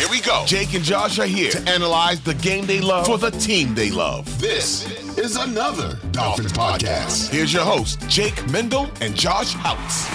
Here 0.00 0.08
we 0.08 0.22
go. 0.22 0.44
Jake 0.46 0.72
and 0.72 0.82
Josh 0.82 1.18
are 1.18 1.26
here 1.26 1.50
to 1.50 1.60
analyze 1.68 2.22
the 2.22 2.32
game 2.32 2.64
they 2.64 2.80
love 2.80 3.04
for 3.04 3.18
the 3.18 3.32
team 3.32 3.74
they 3.74 3.90
love. 3.90 4.40
This 4.40 4.90
is 5.18 5.36
another 5.36 5.98
Dolphins 6.10 6.54
podcast. 6.54 7.28
Here's 7.28 7.52
your 7.52 7.64
host, 7.64 8.00
Jake 8.08 8.48
Mendel 8.48 8.88
and 9.02 9.14
Josh 9.14 9.52
Houtz. 9.56 10.06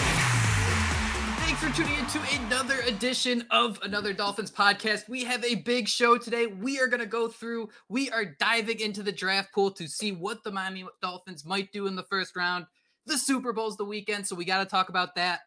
Thanks 1.46 1.64
for 1.64 1.72
tuning 1.72 2.00
in 2.00 2.08
to 2.08 2.20
another 2.46 2.80
edition 2.88 3.46
of 3.52 3.80
another 3.84 4.12
Dolphins 4.12 4.50
podcast. 4.50 5.08
We 5.08 5.24
have 5.26 5.46
a 5.46 5.54
big 5.54 5.88
show 5.88 6.18
today. 6.18 6.48
We 6.48 6.80
are 6.80 6.88
going 6.88 7.02
to 7.02 7.06
go 7.06 7.28
through, 7.28 7.70
we 7.88 8.10
are 8.10 8.26
diving 8.26 8.80
into 8.80 9.04
the 9.04 9.12
draft 9.12 9.54
pool 9.54 9.70
to 9.74 9.88
see 9.88 10.12
what 10.12 10.44
the 10.44 10.52
Miami 10.52 10.84
Dolphins 11.04 11.46
might 11.46 11.72
do 11.72 11.86
in 11.86 11.96
the 11.96 12.06
first 12.10 12.36
round. 12.36 12.66
The 13.06 13.20
Super 13.20 13.54
Bowl's 13.54 13.78
the 13.78 13.86
weekend, 13.86 14.26
so 14.26 14.36
we 14.36 14.46
got 14.46 14.64
to 14.64 14.66
talk 14.66 14.90
about 14.90 15.14
that. 15.14 15.42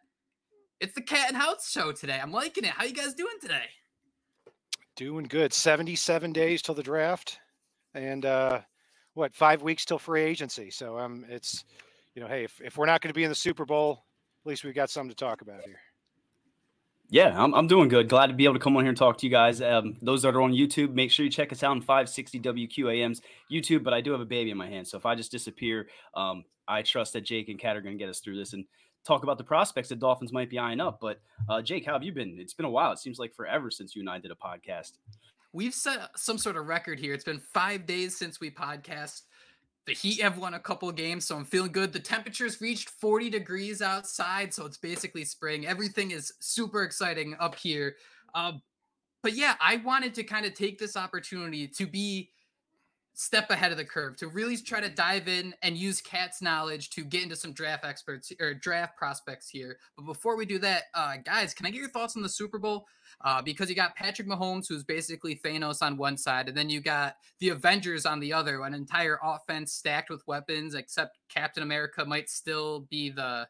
It's 0.78 0.94
the 0.94 1.02
Cat 1.02 1.32
and 1.32 1.42
Houtz 1.42 1.68
show 1.68 1.90
today. 1.90 2.20
I'm 2.22 2.30
liking 2.30 2.62
it. 2.62 2.70
How 2.70 2.84
you 2.84 2.94
guys 2.94 3.14
doing 3.14 3.34
today? 3.42 3.64
Doing 4.98 5.26
good. 5.28 5.52
77 5.52 6.32
days 6.32 6.60
till 6.60 6.74
the 6.74 6.82
draft, 6.82 7.38
and 7.94 8.26
uh, 8.26 8.62
what 9.14 9.32
five 9.32 9.62
weeks 9.62 9.84
till 9.84 10.00
free 10.00 10.22
agency. 10.22 10.72
So 10.72 10.98
um, 10.98 11.24
it's 11.28 11.64
you 12.16 12.20
know, 12.20 12.26
hey, 12.26 12.42
if, 12.42 12.60
if 12.60 12.76
we're 12.76 12.86
not 12.86 13.00
going 13.00 13.10
to 13.10 13.14
be 13.14 13.22
in 13.22 13.28
the 13.28 13.36
Super 13.36 13.64
Bowl, 13.64 14.02
at 14.44 14.48
least 14.48 14.64
we've 14.64 14.74
got 14.74 14.90
something 14.90 15.10
to 15.10 15.14
talk 15.14 15.40
about 15.40 15.60
here. 15.64 15.78
Yeah, 17.10 17.32
I'm, 17.40 17.54
I'm 17.54 17.68
doing 17.68 17.88
good. 17.88 18.08
Glad 18.08 18.26
to 18.26 18.32
be 18.32 18.42
able 18.42 18.54
to 18.54 18.60
come 18.60 18.76
on 18.76 18.82
here 18.82 18.88
and 18.88 18.98
talk 18.98 19.18
to 19.18 19.26
you 19.26 19.30
guys. 19.30 19.62
Um, 19.62 19.96
those 20.02 20.22
that 20.22 20.34
are 20.34 20.42
on 20.42 20.52
YouTube, 20.52 20.92
make 20.94 21.12
sure 21.12 21.24
you 21.24 21.30
check 21.30 21.52
us 21.52 21.62
out 21.62 21.70
on 21.70 21.80
560 21.80 22.40
WQAM's 22.40 23.22
YouTube. 23.52 23.84
But 23.84 23.94
I 23.94 24.00
do 24.00 24.10
have 24.10 24.20
a 24.20 24.26
baby 24.26 24.50
in 24.50 24.56
my 24.56 24.66
hand, 24.66 24.88
so 24.88 24.98
if 24.98 25.06
I 25.06 25.14
just 25.14 25.30
disappear, 25.30 25.86
um, 26.16 26.42
I 26.66 26.82
trust 26.82 27.12
that 27.12 27.20
Jake 27.20 27.48
and 27.48 27.58
Cat 27.58 27.76
are 27.76 27.82
going 27.82 27.96
to 27.96 28.02
get 28.02 28.10
us 28.10 28.18
through 28.18 28.36
this 28.36 28.52
and 28.52 28.64
talk 29.04 29.22
about 29.22 29.38
the 29.38 29.44
prospects 29.44 29.88
that 29.88 29.98
Dolphins 29.98 30.32
might 30.32 30.50
be 30.50 30.58
eyeing 30.58 30.80
up. 30.80 30.98
But 31.00 31.20
uh, 31.48 31.62
Jake, 31.62 31.86
how 31.86 31.94
have 31.94 32.02
you 32.02 32.12
been? 32.12 32.36
It's 32.38 32.54
been 32.54 32.66
a 32.66 32.70
while. 32.70 32.92
It 32.92 32.98
seems 32.98 33.18
like 33.18 33.34
forever 33.34 33.70
since 33.70 33.94
you 33.96 34.02
and 34.02 34.10
I 34.10 34.18
did 34.18 34.30
a 34.30 34.34
podcast. 34.34 34.92
We've 35.52 35.74
set 35.74 36.10
some 36.16 36.38
sort 36.38 36.56
of 36.56 36.66
record 36.66 36.98
here. 36.98 37.14
It's 37.14 37.24
been 37.24 37.40
five 37.40 37.86
days 37.86 38.16
since 38.16 38.40
we 38.40 38.50
podcast. 38.50 39.22
The 39.86 39.94
Heat 39.94 40.20
have 40.20 40.36
won 40.36 40.52
a 40.52 40.60
couple 40.60 40.92
games, 40.92 41.26
so 41.26 41.34
I'm 41.36 41.46
feeling 41.46 41.72
good. 41.72 41.94
The 41.94 41.98
temperatures 41.98 42.60
reached 42.60 42.90
40 42.90 43.30
degrees 43.30 43.80
outside, 43.80 44.52
so 44.52 44.66
it's 44.66 44.76
basically 44.76 45.24
spring. 45.24 45.66
Everything 45.66 46.10
is 46.10 46.34
super 46.40 46.82
exciting 46.82 47.34
up 47.40 47.54
here. 47.54 47.96
Uh, 48.34 48.52
but 49.22 49.32
yeah, 49.32 49.54
I 49.60 49.76
wanted 49.76 50.12
to 50.14 50.24
kind 50.24 50.44
of 50.44 50.52
take 50.52 50.78
this 50.78 50.94
opportunity 50.94 51.66
to 51.68 51.86
be 51.86 52.30
step 53.18 53.50
ahead 53.50 53.72
of 53.72 53.76
the 53.76 53.84
curve 53.84 54.16
to 54.16 54.28
really 54.28 54.56
try 54.56 54.80
to 54.80 54.88
dive 54.88 55.26
in 55.26 55.52
and 55.62 55.76
use 55.76 56.00
Cat's 56.00 56.40
knowledge 56.40 56.90
to 56.90 57.02
get 57.02 57.24
into 57.24 57.34
some 57.34 57.52
draft 57.52 57.84
experts 57.84 58.30
or 58.40 58.54
draft 58.54 58.96
prospects 58.96 59.48
here. 59.48 59.78
But 59.96 60.06
before 60.06 60.36
we 60.36 60.46
do 60.46 60.60
that, 60.60 60.84
uh, 60.94 61.16
guys, 61.24 61.52
can 61.52 61.66
I 61.66 61.70
get 61.70 61.80
your 61.80 61.90
thoughts 61.90 62.14
on 62.16 62.22
the 62.22 62.28
Super 62.28 62.60
Bowl? 62.60 62.86
Uh, 63.24 63.42
because 63.42 63.68
you 63.68 63.74
got 63.74 63.96
Patrick 63.96 64.28
Mahomes, 64.28 64.68
who's 64.68 64.84
basically 64.84 65.34
Thanos 65.34 65.82
on 65.82 65.96
one 65.96 66.16
side, 66.16 66.46
and 66.46 66.56
then 66.56 66.70
you 66.70 66.80
got 66.80 67.16
the 67.40 67.48
Avengers 67.48 68.06
on 68.06 68.20
the 68.20 68.32
other, 68.32 68.62
an 68.62 68.72
entire 68.72 69.18
offense 69.20 69.72
stacked 69.72 70.10
with 70.10 70.24
weapons, 70.28 70.76
except 70.76 71.18
Captain 71.28 71.64
America 71.64 72.04
might 72.04 72.30
still 72.30 72.86
be 72.88 73.10
the 73.10 73.48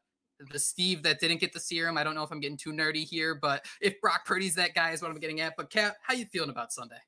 the 0.52 0.58
Steve 0.58 1.02
that 1.02 1.20
didn't 1.20 1.40
get 1.40 1.52
the 1.52 1.60
serum. 1.60 1.98
I 1.98 2.04
don't 2.04 2.14
know 2.14 2.22
if 2.22 2.30
I'm 2.30 2.40
getting 2.40 2.56
too 2.56 2.72
nerdy 2.72 3.04
here, 3.04 3.34
but 3.34 3.66
if 3.82 4.00
Brock 4.00 4.24
Purdy's 4.24 4.54
that 4.54 4.72
guy 4.72 4.92
is 4.92 5.02
what 5.02 5.10
I'm 5.10 5.18
getting 5.18 5.40
at. 5.40 5.54
But 5.56 5.68
Cat, 5.68 5.96
how 6.00 6.14
you 6.14 6.24
feeling 6.26 6.48
about 6.48 6.72
Sunday? 6.72 7.00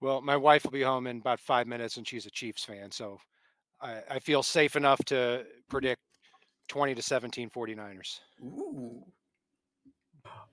Well, 0.00 0.20
my 0.20 0.36
wife 0.36 0.64
will 0.64 0.70
be 0.70 0.82
home 0.82 1.06
in 1.06 1.18
about 1.18 1.40
five 1.40 1.66
minutes, 1.66 1.96
and 1.96 2.06
she's 2.06 2.26
a 2.26 2.30
Chiefs 2.30 2.64
fan, 2.64 2.90
so 2.90 3.18
I, 3.80 4.02
I 4.10 4.18
feel 4.18 4.42
safe 4.42 4.76
enough 4.76 5.02
to 5.06 5.44
predict 5.68 6.00
20 6.68 6.94
to 6.94 7.02
17 7.02 7.50
49ers. 7.50 8.20
Ooh. 8.42 9.04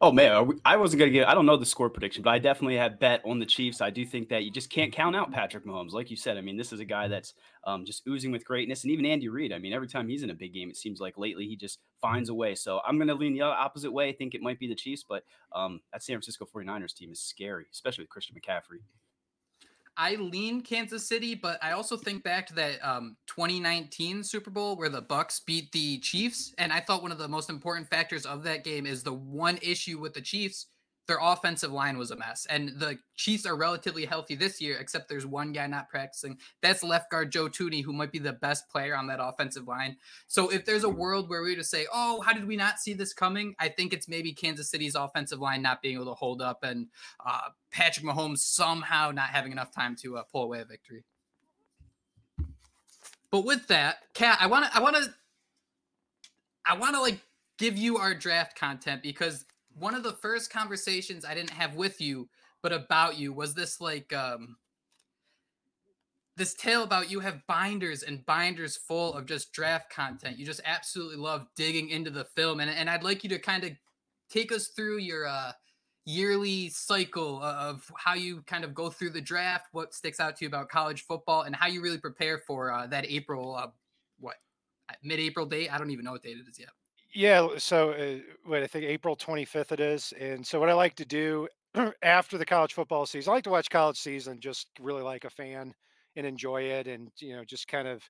Oh 0.02 0.12
man, 0.12 0.48
we, 0.48 0.56
I 0.66 0.76
wasn't 0.76 1.00
gonna 1.00 1.12
get. 1.12 1.30
I 1.30 1.34
don't 1.34 1.46
know 1.46 1.56
the 1.56 1.66
score 1.66 1.90
prediction, 1.90 2.24
but 2.24 2.32
I 2.32 2.40
definitely 2.40 2.76
have 2.76 3.00
bet 3.00 3.22
on 3.26 3.40
the 3.40 3.46
Chiefs. 3.46 3.80
I 3.80 3.90
do 3.90 4.06
think 4.06 4.28
that 4.30 4.44
you 4.44 4.52
just 4.52 4.70
can't 4.70 4.92
count 4.92 5.16
out 5.16 5.32
Patrick 5.32 5.66
Mahomes, 5.66 5.94
like 5.94 6.12
you 6.12 6.18
said. 6.18 6.38
I 6.38 6.42
mean, 6.42 6.58
this 6.58 6.74
is 6.74 6.82
a 6.82 6.86
guy 6.86 7.08
that's 7.08 7.34
um, 7.64 7.86
just 7.86 8.06
oozing 8.06 8.32
with 8.32 8.44
greatness, 8.44 8.84
and 8.84 8.92
even 8.92 9.06
Andy 9.06 9.30
Reid. 9.30 9.54
I 9.54 9.60
mean, 9.60 9.72
every 9.72 9.88
time 9.88 10.10
he's 10.10 10.24
in 10.24 10.30
a 10.30 10.36
big 10.36 10.54
game, 10.54 10.70
it 10.70 10.76
seems 10.76 11.00
like 11.00 11.18
lately 11.18 11.48
he 11.48 11.56
just 11.56 11.80
finds 12.02 12.28
a 12.28 12.34
way. 12.34 12.54
So 12.54 12.82
I'm 12.86 12.98
gonna 12.98 13.14
lean 13.14 13.34
the 13.34 13.44
opposite 13.44 13.92
way. 13.92 14.10
I 14.10 14.14
think 14.14 14.36
it 14.36 14.42
might 14.42 14.60
be 14.60 14.68
the 14.68 14.76
Chiefs, 14.76 15.06
but 15.08 15.24
um, 15.56 15.80
that 15.94 16.04
San 16.04 16.16
Francisco 16.16 16.46
49ers 16.54 16.94
team 16.94 17.12
is 17.12 17.22
scary, 17.22 17.66
especially 17.72 18.04
with 18.04 18.10
Christian 18.10 18.36
McCaffrey. 18.36 18.82
I 19.98 20.16
lean 20.16 20.62
Kansas 20.62 21.08
City, 21.08 21.36
but 21.36 21.64
I 21.64 21.72
also 21.72 21.98
think 21.98 22.24
back 22.24 22.48
to 22.48 22.56
that 22.56 22.84
um, 22.84 23.16
2019 23.28 24.24
Super 24.24 24.50
Bowl 24.50 24.76
where 24.76 24.90
the 24.90 25.02
Bucs 25.02 25.40
beat 25.46 25.72
the 25.72 26.00
Chiefs, 26.00 26.54
and 26.58 26.74
I 26.74 26.80
thought 26.80 27.04
one 27.04 27.12
of 27.12 27.18
the 27.18 27.28
most 27.28 27.50
important 27.50 27.90
factors 27.90 28.26
of 28.26 28.44
that 28.44 28.64
game 28.64 28.86
is 28.86 29.04
the 29.04 29.14
one 29.14 29.60
issue 29.62 30.00
with 30.00 30.14
the 30.14 30.22
Chiefs 30.22 30.68
their 31.08 31.20
offensive 31.22 31.72
line 31.72 31.98
was 31.98 32.12
a 32.12 32.16
mess. 32.16 32.46
And 32.50 32.70
the 32.80 32.98
Chiefs 33.16 33.46
are 33.46 33.56
relatively 33.56 34.06
healthy 34.06 34.36
this 34.36 34.62
year, 34.62 34.78
except 34.78 35.10
there's 35.10 35.26
one 35.26 35.52
guy 35.52 35.68
not 35.68 35.90
practicing. 35.90 36.38
That's 36.62 36.84
left 36.84 37.12
guard 37.12 37.32
Joe 37.32 37.50
Thuney, 37.50 37.84
who 37.84 37.92
might 37.92 38.12
be 38.12 38.20
the 38.20 38.34
best 38.34 38.70
player 38.70 38.96
on 38.96 39.08
that 39.08 39.20
offensive 39.22 39.68
line. 39.68 39.98
So 40.28 40.50
if 40.50 40.66
there's 40.66 40.86
a 40.86 40.90
world 40.90 41.30
where 41.30 41.44
we 41.44 41.56
just 41.56 41.72
say, 41.72 41.88
oh, 41.94 42.22
how 42.22 42.34
did 42.34 42.48
we 42.48 42.56
not 42.56 42.80
see 42.80 42.94
this 42.94 43.14
coming? 43.14 43.54
I 43.60 43.70
think 43.70 43.92
it's 43.92 44.08
maybe 44.08 44.32
Kansas 44.32 44.70
City's 44.70 44.96
offensive 44.96 45.40
line 45.40 45.62
not 45.62 45.82
being 45.82 45.96
able 45.96 46.06
to 46.06 46.14
hold 46.14 46.42
up 46.42 46.64
and 46.64 46.88
uh, 47.26 47.50
Patrick 47.72 48.06
Mahomes 48.06 48.40
somehow 48.40 49.12
not 49.12 49.30
having 49.30 49.52
enough 49.52 49.74
time 49.74 49.96
to 49.98 50.18
uh, 50.18 50.24
pull 50.32 50.44
away 50.44 50.62
a 50.62 50.66
victory. 50.66 51.04
But 53.30 53.46
with 53.46 53.68
that, 53.68 53.98
Cat, 54.14 54.38
I 54.40 54.48
want 54.48 54.72
to, 54.72 54.78
I 54.78 54.80
want 54.80 54.96
to, 54.96 55.14
I 56.66 56.78
want 56.78 56.96
to 56.96 57.02
like 57.02 57.20
give 57.58 57.78
you 57.78 57.98
our 57.98 58.14
draft 58.14 58.56
content 58.56 59.02
because 59.02 59.46
one 59.78 59.96
of 59.96 60.04
the 60.04 60.14
first 60.14 60.52
conversations 60.52 61.26
I 61.26 61.34
didn't 61.34 61.52
have 61.52 61.76
with 61.76 62.00
you, 62.02 62.30
but 62.62 62.74
about 62.74 63.18
you 63.18 63.34
was 63.34 63.54
this 63.54 63.82
like 63.82 64.14
um 64.14 64.58
this 66.36 66.54
tale 66.54 66.84
about 66.84 67.12
you 67.12 67.20
have 67.20 67.46
binders 67.48 68.04
and 68.04 68.26
binders 68.26 68.76
full 68.76 69.14
of 69.14 69.26
just 69.26 69.52
draft 69.52 69.92
content. 69.92 70.40
You 70.40 70.46
just 70.46 70.62
absolutely 70.66 71.18
love 71.18 71.48
digging 71.56 71.90
into 71.90 72.10
the 72.10 72.26
film. 72.26 72.60
And, 72.60 72.72
and 72.72 72.90
I'd 72.90 73.04
like 73.04 73.24
you 73.24 73.30
to 73.30 73.40
kind 73.40 73.64
of 73.64 73.72
take 74.30 74.52
us 74.52 74.68
through 74.68 74.98
your 74.98 75.28
uh 75.28 75.52
yearly 76.06 76.70
cycle 76.70 77.42
of 77.42 77.90
how 77.96 78.14
you 78.14 78.42
kind 78.42 78.64
of 78.64 78.74
go 78.74 78.90
through 78.90 79.12
the 79.12 79.22
draft, 79.22 79.68
what 79.72 79.94
sticks 79.94 80.20
out 80.20 80.36
to 80.36 80.46
you 80.46 80.50
about 80.50 80.70
college 80.70 81.06
football, 81.06 81.44
and 81.44 81.56
how 81.56 81.68
you 81.68 81.82
really 81.82 81.98
prepare 81.98 82.38
for 82.38 82.72
uh, 82.72 82.86
that 82.88 83.06
April, 83.10 83.56
uh, 83.56 83.68
what, 84.20 84.36
mid-April 85.02 85.46
date? 85.46 85.74
I 85.74 85.78
don't 85.78 85.92
even 85.92 86.04
know 86.04 86.12
what 86.12 86.24
date 86.24 86.38
it 86.38 86.50
is 86.50 86.60
yet. 86.60 86.70
Yeah, 87.14 87.48
so 87.58 87.92
uh, 87.92 88.20
what 88.46 88.64
I 88.64 88.68
think 88.68 88.86
April 88.86 89.16
25th 89.16 89.72
it 89.72 89.80
is, 89.80 90.14
and 90.20 90.46
so 90.46 90.60
what 90.60 90.70
I 90.70 90.74
like 90.74 90.96
to 90.96 91.06
do 91.06 91.48
after 92.04 92.38
the 92.38 92.46
college 92.46 92.74
football 92.74 93.06
season, 93.06 93.32
I 93.32 93.36
like 93.36 93.44
to 93.44 93.50
watch 93.52 93.70
college 93.70 93.98
season, 94.00 94.40
just 94.40 94.68
really 94.80 95.04
like 95.04 95.24
a 95.24 95.30
fan 95.30 95.74
and 96.16 96.26
enjoy 96.26 96.64
it, 96.64 96.88
and 96.88 97.12
you 97.20 97.36
know, 97.36 97.44
just 97.46 97.68
kind 97.68 97.88
of 97.88 98.02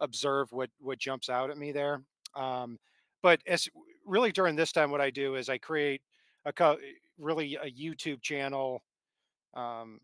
observe 0.00 0.52
what 0.52 0.70
what 0.78 0.98
jumps 0.98 1.28
out 1.28 1.50
at 1.50 1.58
me 1.58 1.72
there. 1.72 2.00
Um, 2.36 2.78
but 3.22 3.40
as 3.46 3.68
really 4.06 4.30
during 4.32 4.54
this 4.54 4.70
time, 4.72 4.90
what 4.90 5.00
I 5.00 5.10
do 5.10 5.34
is 5.34 5.48
I 5.48 5.58
create 5.58 6.02
a 6.44 6.52
co- 6.52 6.78
really 7.18 7.56
a 7.56 7.70
YouTube 7.70 8.22
channel, 8.22 8.82
um, 9.54 10.00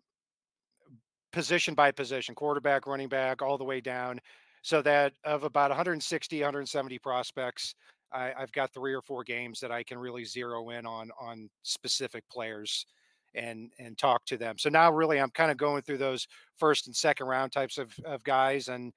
position 1.32 1.74
by 1.74 1.90
position, 1.92 2.34
quarterback, 2.34 2.86
running 2.86 3.08
back, 3.08 3.42
all 3.42 3.58
the 3.58 3.64
way 3.64 3.80
down, 3.80 4.20
so 4.62 4.82
that 4.82 5.12
of 5.24 5.44
about 5.44 5.70
160, 5.70 6.40
170 6.40 6.98
prospects, 6.98 7.74
I, 8.12 8.32
I've 8.38 8.52
got 8.52 8.72
three 8.72 8.94
or 8.94 9.02
four 9.02 9.24
games 9.24 9.60
that 9.60 9.70
I 9.70 9.82
can 9.82 9.98
really 9.98 10.24
zero 10.24 10.70
in 10.70 10.86
on 10.86 11.10
on 11.20 11.48
specific 11.62 12.24
players 12.30 12.86
and 13.34 13.70
and 13.78 13.96
talk 13.96 14.24
to 14.26 14.36
them. 14.36 14.58
So 14.58 14.68
now 14.68 14.92
really 14.92 15.20
I'm 15.20 15.30
kind 15.30 15.50
of 15.50 15.56
going 15.56 15.82
through 15.82 15.98
those 15.98 16.26
first 16.56 16.86
and 16.86 16.96
second 16.96 17.26
round 17.26 17.52
types 17.52 17.78
of, 17.78 17.92
of 18.04 18.24
guys 18.24 18.68
and 18.68 18.92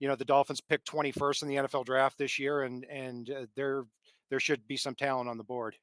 you 0.00 0.08
know 0.08 0.16
the 0.16 0.24
Dolphins 0.24 0.60
picked 0.60 0.90
21st 0.90 1.42
in 1.42 1.48
the 1.48 1.56
NFL 1.56 1.84
draft 1.84 2.18
this 2.18 2.38
year 2.38 2.62
and 2.62 2.84
and 2.84 3.30
uh, 3.30 3.46
there 3.56 3.84
there 4.30 4.40
should 4.40 4.66
be 4.66 4.76
some 4.76 4.94
talent 4.94 5.28
on 5.28 5.38
the 5.38 5.44
board. 5.44 5.76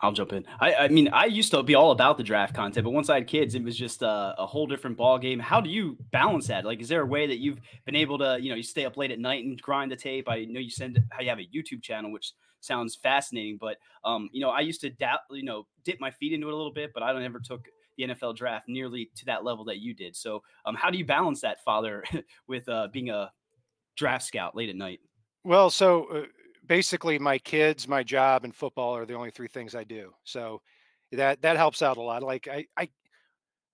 I'll 0.00 0.12
jump 0.12 0.32
in. 0.32 0.44
I, 0.60 0.74
I, 0.74 0.88
mean, 0.88 1.08
I 1.08 1.24
used 1.24 1.50
to 1.50 1.62
be 1.62 1.74
all 1.74 1.90
about 1.90 2.18
the 2.18 2.22
draft 2.22 2.54
content, 2.54 2.84
but 2.84 2.90
once 2.90 3.10
I 3.10 3.16
had 3.16 3.26
kids, 3.26 3.56
it 3.56 3.64
was 3.64 3.76
just 3.76 4.02
a, 4.02 4.34
a, 4.38 4.46
whole 4.46 4.66
different 4.68 4.96
ball 4.96 5.18
game. 5.18 5.40
How 5.40 5.60
do 5.60 5.68
you 5.68 5.96
balance 6.12 6.46
that? 6.46 6.64
Like, 6.64 6.80
is 6.80 6.88
there 6.88 7.02
a 7.02 7.06
way 7.06 7.26
that 7.26 7.38
you've 7.38 7.58
been 7.84 7.96
able 7.96 8.16
to, 8.18 8.38
you 8.40 8.50
know, 8.50 8.54
you 8.54 8.62
stay 8.62 8.84
up 8.84 8.96
late 8.96 9.10
at 9.10 9.18
night 9.18 9.44
and 9.44 9.60
grind 9.60 9.90
the 9.90 9.96
tape? 9.96 10.28
I 10.28 10.44
know 10.44 10.60
you 10.60 10.70
send 10.70 11.02
how 11.10 11.20
you 11.20 11.28
have 11.30 11.40
a 11.40 11.48
YouTube 11.52 11.82
channel, 11.82 12.12
which 12.12 12.32
sounds 12.60 12.94
fascinating, 12.94 13.58
but 13.60 13.78
um, 14.04 14.28
you 14.32 14.40
know, 14.40 14.50
I 14.50 14.60
used 14.60 14.80
to 14.82 14.90
dap, 14.90 15.22
you 15.30 15.44
know, 15.44 15.66
dip 15.84 15.98
my 16.00 16.12
feet 16.12 16.32
into 16.32 16.48
it 16.48 16.52
a 16.52 16.56
little 16.56 16.72
bit, 16.72 16.92
but 16.94 17.02
I 17.02 17.12
don't 17.12 17.24
ever 17.24 17.40
took 17.40 17.66
the 17.96 18.04
NFL 18.04 18.36
draft 18.36 18.68
nearly 18.68 19.10
to 19.16 19.24
that 19.24 19.44
level 19.44 19.64
that 19.64 19.78
you 19.78 19.94
did. 19.94 20.14
So, 20.14 20.42
um, 20.64 20.76
how 20.76 20.90
do 20.90 20.98
you 20.98 21.04
balance 21.04 21.40
that, 21.40 21.64
father, 21.64 22.04
with 22.46 22.68
uh, 22.68 22.86
being 22.92 23.10
a 23.10 23.32
draft 23.96 24.24
scout 24.24 24.54
late 24.54 24.68
at 24.68 24.76
night? 24.76 25.00
Well, 25.42 25.70
so. 25.70 26.26
Basically 26.68 27.18
my 27.18 27.38
kids, 27.38 27.88
my 27.88 28.02
job, 28.02 28.44
and 28.44 28.54
football 28.54 28.96
are 28.96 29.06
the 29.06 29.14
only 29.14 29.30
three 29.30 29.48
things 29.48 29.74
I 29.74 29.84
do. 29.84 30.12
So 30.24 30.60
that 31.12 31.42
that 31.42 31.56
helps 31.56 31.82
out 31.82 31.96
a 31.96 32.02
lot. 32.02 32.22
Like 32.22 32.46
I, 32.46 32.66
I 32.76 32.88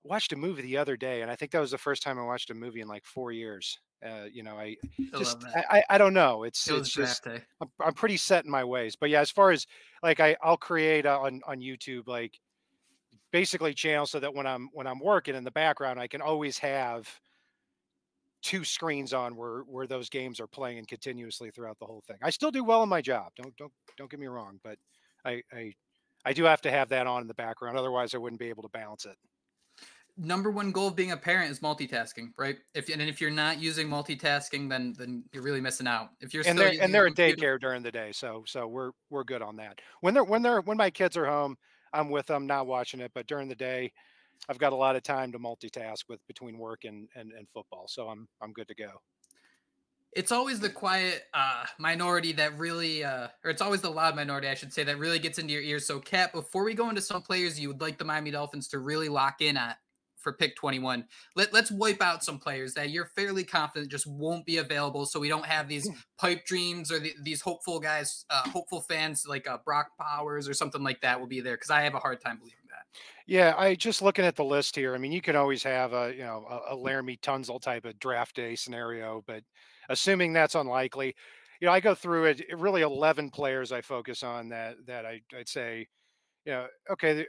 watched 0.04 0.32
a 0.32 0.36
movie 0.36 0.62
the 0.62 0.76
other 0.76 0.96
day, 0.96 1.22
and 1.22 1.30
I 1.30 1.36
think 1.36 1.50
that 1.52 1.60
was 1.60 1.72
the 1.72 1.78
first 1.78 2.02
time 2.02 2.18
I 2.18 2.24
watched 2.24 2.50
a 2.50 2.54
movie 2.54 2.80
in 2.80 2.88
like 2.88 3.04
four 3.04 3.32
years. 3.32 3.78
Uh, 4.04 4.26
you 4.32 4.42
know, 4.42 4.56
I 4.58 4.76
just. 5.18 5.42
I, 5.44 5.64
I 5.78 5.84
I 5.90 5.98
don't 5.98 6.14
know. 6.14 6.44
It's 6.44 6.68
It 6.68 6.76
it's 6.76 6.90
just. 6.90 7.26
I'm, 7.60 7.68
I'm 7.80 7.94
pretty 7.94 8.16
set 8.16 8.44
in 8.44 8.50
my 8.50 8.64
ways. 8.64 8.96
But 8.96 9.10
yeah, 9.10 9.20
as 9.20 9.30
far 9.30 9.50
as 9.50 9.66
like 10.02 10.20
I 10.20 10.36
I'll 10.42 10.56
create 10.56 11.06
on 11.06 11.40
on 11.46 11.58
YouTube 11.58 12.06
like 12.06 12.38
basically 13.32 13.74
channels 13.74 14.12
so 14.12 14.20
that 14.20 14.32
when 14.32 14.46
I'm 14.46 14.68
when 14.72 14.86
I'm 14.86 15.00
working 15.00 15.34
in 15.34 15.42
the 15.42 15.50
background, 15.50 15.98
I 15.98 16.06
can 16.06 16.20
always 16.20 16.58
have 16.58 17.08
two 18.44 18.62
screens 18.62 19.12
on 19.12 19.34
where 19.34 19.60
where 19.62 19.86
those 19.86 20.08
games 20.08 20.38
are 20.38 20.46
playing 20.46 20.84
continuously 20.84 21.50
throughout 21.50 21.78
the 21.80 21.86
whole 21.86 22.02
thing. 22.06 22.18
I 22.22 22.30
still 22.30 22.50
do 22.50 22.62
well 22.62 22.82
in 22.82 22.88
my 22.88 23.00
job. 23.00 23.32
Don't 23.36 23.56
don't 23.56 23.72
don't 23.96 24.10
get 24.10 24.20
me 24.20 24.26
wrong, 24.26 24.60
but 24.62 24.78
I 25.24 25.42
I 25.52 25.72
I 26.24 26.32
do 26.32 26.44
have 26.44 26.60
to 26.62 26.70
have 26.70 26.90
that 26.90 27.06
on 27.06 27.22
in 27.22 27.26
the 27.28 27.34
background. 27.34 27.76
Otherwise, 27.76 28.14
I 28.14 28.18
wouldn't 28.18 28.38
be 28.38 28.50
able 28.50 28.62
to 28.62 28.68
balance 28.68 29.06
it. 29.06 29.16
Number 30.16 30.50
one 30.52 30.70
goal 30.70 30.88
of 30.88 30.94
being 30.94 31.10
a 31.10 31.16
parent 31.16 31.50
is 31.50 31.58
multitasking, 31.58 32.28
right? 32.38 32.56
If 32.74 32.88
and 32.88 33.02
if 33.02 33.20
you're 33.20 33.30
not 33.30 33.60
using 33.60 33.88
multitasking, 33.88 34.68
then 34.68 34.94
then 34.96 35.24
you're 35.32 35.42
really 35.42 35.60
missing 35.60 35.88
out. 35.88 36.10
If 36.20 36.32
you're 36.32 36.44
and 36.46 36.56
still 36.56 36.70
they're 36.70 36.82
and 36.82 36.94
they're 36.94 37.06
computer- 37.06 37.36
daycare 37.36 37.60
during 37.60 37.82
the 37.82 37.90
day, 37.90 38.12
so 38.12 38.44
so 38.46 38.68
we're 38.68 38.92
we're 39.10 39.24
good 39.24 39.42
on 39.42 39.56
that. 39.56 39.80
When 40.02 40.14
they're 40.14 40.22
when 40.22 40.42
they're 40.42 40.60
when 40.60 40.76
my 40.76 40.90
kids 40.90 41.16
are 41.16 41.26
home, 41.26 41.56
I'm 41.92 42.10
with 42.10 42.26
them, 42.26 42.46
not 42.46 42.66
watching 42.66 43.00
it. 43.00 43.10
But 43.14 43.26
during 43.26 43.48
the 43.48 43.56
day, 43.56 43.92
I've 44.48 44.58
got 44.58 44.72
a 44.72 44.76
lot 44.76 44.96
of 44.96 45.02
time 45.02 45.32
to 45.32 45.38
multitask 45.38 46.04
with 46.08 46.26
between 46.26 46.58
work 46.58 46.84
and 46.84 47.08
and, 47.14 47.32
and 47.32 47.48
football, 47.48 47.86
so 47.88 48.08
I'm 48.08 48.28
I'm 48.42 48.52
good 48.52 48.68
to 48.68 48.74
go. 48.74 48.90
it's 50.12 50.32
always 50.32 50.60
the 50.60 50.70
quiet 50.70 51.22
uh, 51.34 51.64
minority 51.78 52.32
that 52.32 52.56
really, 52.58 53.04
uh, 53.04 53.28
or 53.44 53.50
it's 53.50 53.60
always 53.60 53.80
the 53.80 53.90
loud 53.90 54.14
minority, 54.14 54.48
I 54.48 54.54
should 54.54 54.72
say, 54.72 54.84
that 54.84 54.98
really 54.98 55.18
gets 55.18 55.38
into 55.38 55.52
your 55.52 55.62
ears. 55.62 55.86
So, 55.86 55.98
Cat, 56.00 56.32
before 56.32 56.64
we 56.64 56.74
go 56.74 56.88
into 56.88 57.00
some 57.02 57.22
players 57.22 57.58
you 57.58 57.68
would 57.68 57.80
like 57.80 57.98
the 57.98 58.04
Miami 58.04 58.30
Dolphins 58.30 58.68
to 58.68 58.78
really 58.78 59.08
lock 59.08 59.40
in 59.40 59.56
at 59.56 59.78
for 60.18 60.32
pick 60.32 60.56
21, 60.56 61.04
let, 61.36 61.52
let's 61.52 61.70
wipe 61.70 62.00
out 62.00 62.24
some 62.24 62.38
players 62.38 62.74
that 62.74 62.90
you're 62.90 63.10
fairly 63.14 63.44
confident 63.44 63.90
just 63.90 64.06
won't 64.06 64.46
be 64.46 64.56
available. 64.56 65.04
So 65.04 65.20
we 65.20 65.28
don't 65.28 65.44
have 65.44 65.68
these 65.68 65.86
pipe 66.18 66.46
dreams 66.46 66.90
or 66.90 66.98
the, 66.98 67.12
these 67.22 67.42
hopeful 67.42 67.78
guys, 67.80 68.24
uh, 68.30 68.48
hopeful 68.48 68.82
fans 68.82 69.26
like 69.28 69.48
uh, 69.48 69.58
Brock 69.64 69.88
Bowers 69.98 70.48
or 70.48 70.54
something 70.54 70.82
like 70.82 71.02
that 71.02 71.20
will 71.20 71.26
be 71.26 71.40
there 71.40 71.56
because 71.56 71.70
I 71.70 71.82
have 71.82 71.94
a 71.94 71.98
hard 71.98 72.20
time 72.22 72.38
believing. 72.38 72.58
Yeah, 73.26 73.54
I 73.56 73.74
just 73.74 74.02
looking 74.02 74.24
at 74.24 74.36
the 74.36 74.44
list 74.44 74.76
here. 74.76 74.94
I 74.94 74.98
mean, 74.98 75.12
you 75.12 75.20
can 75.22 75.36
always 75.36 75.62
have 75.62 75.92
a 75.92 76.12
you 76.14 76.22
know 76.24 76.44
a, 76.48 76.74
a 76.74 76.76
Laremy 76.76 77.20
Tunsil 77.20 77.60
type 77.60 77.84
of 77.84 77.98
draft 77.98 78.36
day 78.36 78.54
scenario, 78.54 79.22
but 79.26 79.42
assuming 79.88 80.32
that's 80.32 80.54
unlikely, 80.54 81.14
you 81.60 81.66
know, 81.66 81.72
I 81.72 81.80
go 81.80 81.94
through 81.94 82.26
it. 82.26 82.42
Really, 82.54 82.82
eleven 82.82 83.30
players 83.30 83.72
I 83.72 83.80
focus 83.80 84.22
on 84.22 84.48
that 84.50 84.76
that 84.86 85.06
I 85.06 85.20
I'd 85.36 85.48
say, 85.48 85.86
you 86.46 86.52
know, 86.52 86.66
okay, 86.92 87.14
th- 87.14 87.28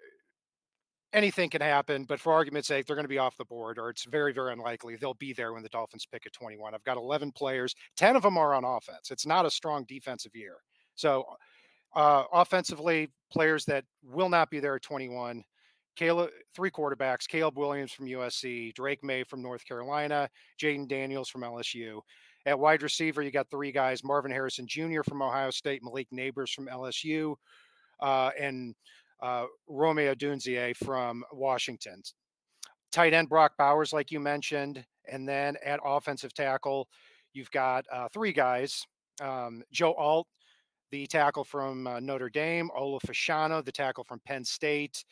anything 1.14 1.50
can 1.50 1.62
happen, 1.62 2.06
but 2.06 2.20
for 2.20 2.34
argument's 2.34 2.68
sake, 2.68 2.86
they're 2.86 2.96
going 2.96 3.06
to 3.06 3.10
be 3.10 3.18
off 3.18 3.38
the 3.38 3.46
board, 3.46 3.78
or 3.80 3.90
it's 3.90 4.06
very 4.06 4.34
very 4.34 4.52
unlikely 4.54 4.96
they'll 4.96 5.14
be 5.16 5.34
there 5.34 5.54
when 5.54 5.64
the 5.64 5.70
Dolphins 5.70 6.06
pick 6.12 6.26
at 6.26 6.34
twenty 6.34 6.58
one. 6.58 6.74
I've 6.74 6.84
got 6.84 6.98
eleven 6.98 7.32
players, 7.32 7.76
ten 7.96 8.16
of 8.16 8.24
them 8.24 8.38
are 8.38 8.54
on 8.54 8.64
offense. 8.66 9.12
It's 9.12 9.26
not 9.26 9.46
a 9.46 9.52
strong 9.52 9.86
defensive 9.88 10.36
year, 10.36 10.58
so 10.96 11.24
uh, 11.96 12.24
offensively, 12.34 13.10
players 13.32 13.66
that 13.66 13.86
will 14.04 14.30
not 14.30 14.50
be 14.50 14.60
there 14.60 14.76
at 14.76 14.84
twenty 14.84 15.10
one. 15.10 15.44
Caleb, 15.96 16.30
three 16.54 16.72
quarterbacks: 16.72 17.28
Caleb 17.28 17.58
Williams 17.58 17.92
from 17.92 18.08
USC, 18.08 18.74
Drake 18.74 19.04
Maye 19.04 19.24
from 19.24 19.42
North 19.42 19.66
Carolina, 19.66 20.30
Jayden 20.62 20.88
Daniels 20.88 21.30
from 21.30 21.42
LSU. 21.42 22.02
At 22.46 22.60
wide 22.60 22.84
receiver, 22.84 23.22
you 23.22 23.32
got 23.32 23.50
three 23.50 23.72
guys: 23.72 24.04
Marvin 24.04 24.32
Harrison 24.32 24.68
Jr. 24.68 25.02
from 25.08 25.22
Ohio 25.22 25.50
State, 25.50 25.84
Malik 25.84 26.08
Nabers 26.14 26.52
from 26.52 26.68
LSU, 26.68 27.36
uh, 28.02 28.32
and 28.40 28.76
uh, 29.22 29.46
Rome 29.68 29.98
Odunze 29.98 30.76
from 30.78 31.24
Washington. 31.32 32.02
Tight 32.92 33.14
end 33.14 33.30
Brock 33.30 33.54
Bowers, 33.58 33.94
like 33.94 34.12
you 34.12 34.20
mentioned, 34.20 34.86
and 35.12 35.28
then 35.28 35.56
at 35.66 35.80
offensive 35.84 36.34
tackle, 36.34 36.88
you've 37.34 37.52
got 37.52 37.86
uh, 37.92 38.08
three 38.14 38.32
guys: 38.34 38.84
um, 39.22 39.64
Joe 39.72 39.94
Alt, 39.94 40.28
the 40.92 41.08
tackle 41.08 41.44
from 41.44 41.88
uh, 41.88 42.00
Notre 42.00 42.30
Dame, 42.30 42.70
Olu 42.78 43.00
Fashanu, 43.02 43.64
the 43.64 43.72
tackle 43.72 44.04
from 44.04 44.22
Penn 44.26 44.46
State, 44.46 45.04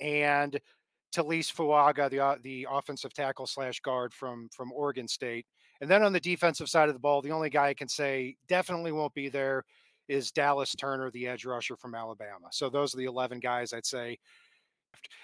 and 0.00 0.58
Taliese 1.14 1.52
Fuaga, 1.52 2.10
the 2.10 2.40
the 2.42 2.66
offensive 2.70 3.12
tackle 3.14 3.46
slash 3.46 3.80
guard 3.80 4.12
from 4.12 4.48
from 4.52 4.72
Oregon 4.72 5.08
State. 5.08 5.46
And 5.80 5.90
then 5.90 6.02
on 6.02 6.12
the 6.12 6.20
defensive 6.20 6.68
side 6.68 6.88
of 6.88 6.94
the 6.94 7.00
ball, 7.00 7.22
the 7.22 7.30
only 7.30 7.50
guy 7.50 7.68
I 7.68 7.74
can 7.74 7.88
say 7.88 8.36
definitely 8.48 8.92
won't 8.92 9.14
be 9.14 9.28
there 9.28 9.64
is 10.08 10.32
Dallas 10.32 10.74
Turner, 10.74 11.10
the 11.10 11.28
edge 11.28 11.44
rusher 11.44 11.76
from 11.76 11.94
Alabama. 11.94 12.48
So 12.50 12.68
those 12.68 12.94
are 12.94 12.98
the 12.98 13.04
11 13.04 13.40
guys 13.40 13.72
I'd 13.72 13.86
say. 13.86 14.18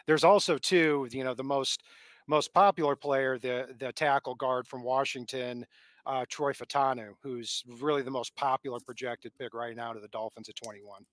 There's 0.06 0.24
also 0.24 0.58
two, 0.58 1.08
you 1.10 1.24
know, 1.24 1.34
the 1.34 1.42
most 1.42 1.82
most 2.26 2.52
popular 2.54 2.96
player, 2.96 3.38
the 3.38 3.74
the 3.78 3.92
tackle 3.92 4.34
guard 4.34 4.66
from 4.66 4.82
Washington, 4.82 5.66
uh, 6.06 6.24
Troy 6.28 6.52
Fautanu, 6.52 7.14
who's 7.22 7.64
really 7.80 8.02
the 8.02 8.10
most 8.10 8.34
popular 8.36 8.78
projected 8.80 9.32
pick 9.38 9.54
right 9.54 9.76
now 9.76 9.92
to 9.92 10.00
the 10.00 10.08
Dolphins 10.08 10.48
at 10.48 10.56
21. 10.56 11.04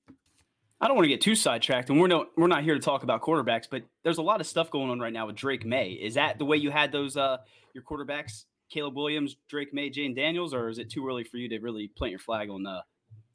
I 0.81 0.87
don't 0.87 0.95
want 0.95 1.05
to 1.05 1.09
get 1.09 1.21
too 1.21 1.35
sidetracked, 1.35 1.89
and 1.89 2.01
we're 2.01 2.07
no 2.07 2.25
we're 2.35 2.47
not 2.47 2.63
here 2.63 2.73
to 2.73 2.79
talk 2.79 3.03
about 3.03 3.21
quarterbacks, 3.21 3.67
but 3.69 3.83
there's 4.03 4.17
a 4.17 4.23
lot 4.23 4.41
of 4.41 4.47
stuff 4.47 4.71
going 4.71 4.89
on 4.89 4.99
right 4.99 5.13
now 5.13 5.27
with 5.27 5.35
Drake 5.35 5.63
Maye. 5.63 5.99
Is 6.01 6.15
that 6.15 6.39
the 6.39 6.45
way 6.45 6.57
you 6.57 6.71
had 6.71 6.91
those 6.91 7.15
uh 7.15 7.37
your 7.73 7.83
quarterbacks, 7.83 8.45
Caleb 8.69 8.95
Williams, 8.95 9.35
Drake 9.47 9.73
Maye, 9.73 9.91
Jayden 9.91 10.15
Daniels, 10.15 10.53
or 10.53 10.69
is 10.69 10.79
it 10.79 10.89
too 10.89 11.07
early 11.07 11.23
for 11.23 11.37
you 11.37 11.47
to 11.49 11.59
really 11.59 11.89
plant 11.95 12.11
your 12.11 12.19
flag 12.19 12.49
on 12.49 12.65
uh, 12.65 12.81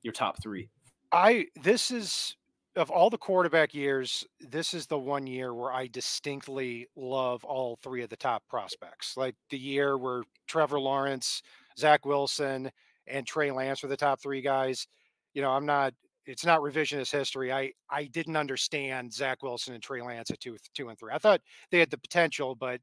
your 0.03 0.13
top 0.13 0.43
three? 0.43 0.69
I 1.13 1.47
this 1.63 1.91
is 1.91 2.37
of 2.77 2.91
all 2.91 3.09
the 3.09 3.19
quarterback 3.19 3.75
years, 3.75 4.25
this 4.41 4.75
is 4.75 4.87
the 4.87 4.99
one 4.99 5.27
year 5.27 5.55
where 5.55 5.73
I 5.73 5.87
distinctly 5.87 6.87
love 6.95 7.43
all 7.45 7.79
three 7.83 8.03
of 8.03 8.11
the 8.11 8.17
top 8.17 8.43
prospects. 8.49 9.17
Like 9.17 9.35
the 9.51 9.59
year 9.59 9.97
where 9.97 10.25
Trevor 10.47 10.79
Lawrence, 10.79 11.43
Zach 11.79 12.05
Wilson, 12.05 12.71
and 13.07 13.27
Trey 13.27 13.51
Lance 13.51 13.83
were 13.83 13.89
the 13.89 13.97
top 13.97 14.21
three 14.21 14.43
guys. 14.43 14.87
You 15.33 15.43
know, 15.43 15.51
I'm 15.51 15.67
not. 15.67 15.95
It's 16.27 16.45
not 16.45 16.61
revisionist 16.61 17.13
history. 17.13 17.53
I 17.53 17.73
I 17.91 18.05
didn't 18.05 18.37
understand 18.37 19.13
Zach 19.13 19.43
Wilson 19.43 19.75
and 19.75 19.83
Trey 19.83 20.03
Lance 20.03 20.31
at 20.31 20.41
two 20.41 20.57
two 20.75 20.89
and 20.89 20.99
three. 20.99 21.13
I 21.13 21.19
thought 21.19 21.41
they 21.71 21.79
had 21.79 21.91
the 21.91 21.99
potential, 21.99 22.55
but 22.55 22.81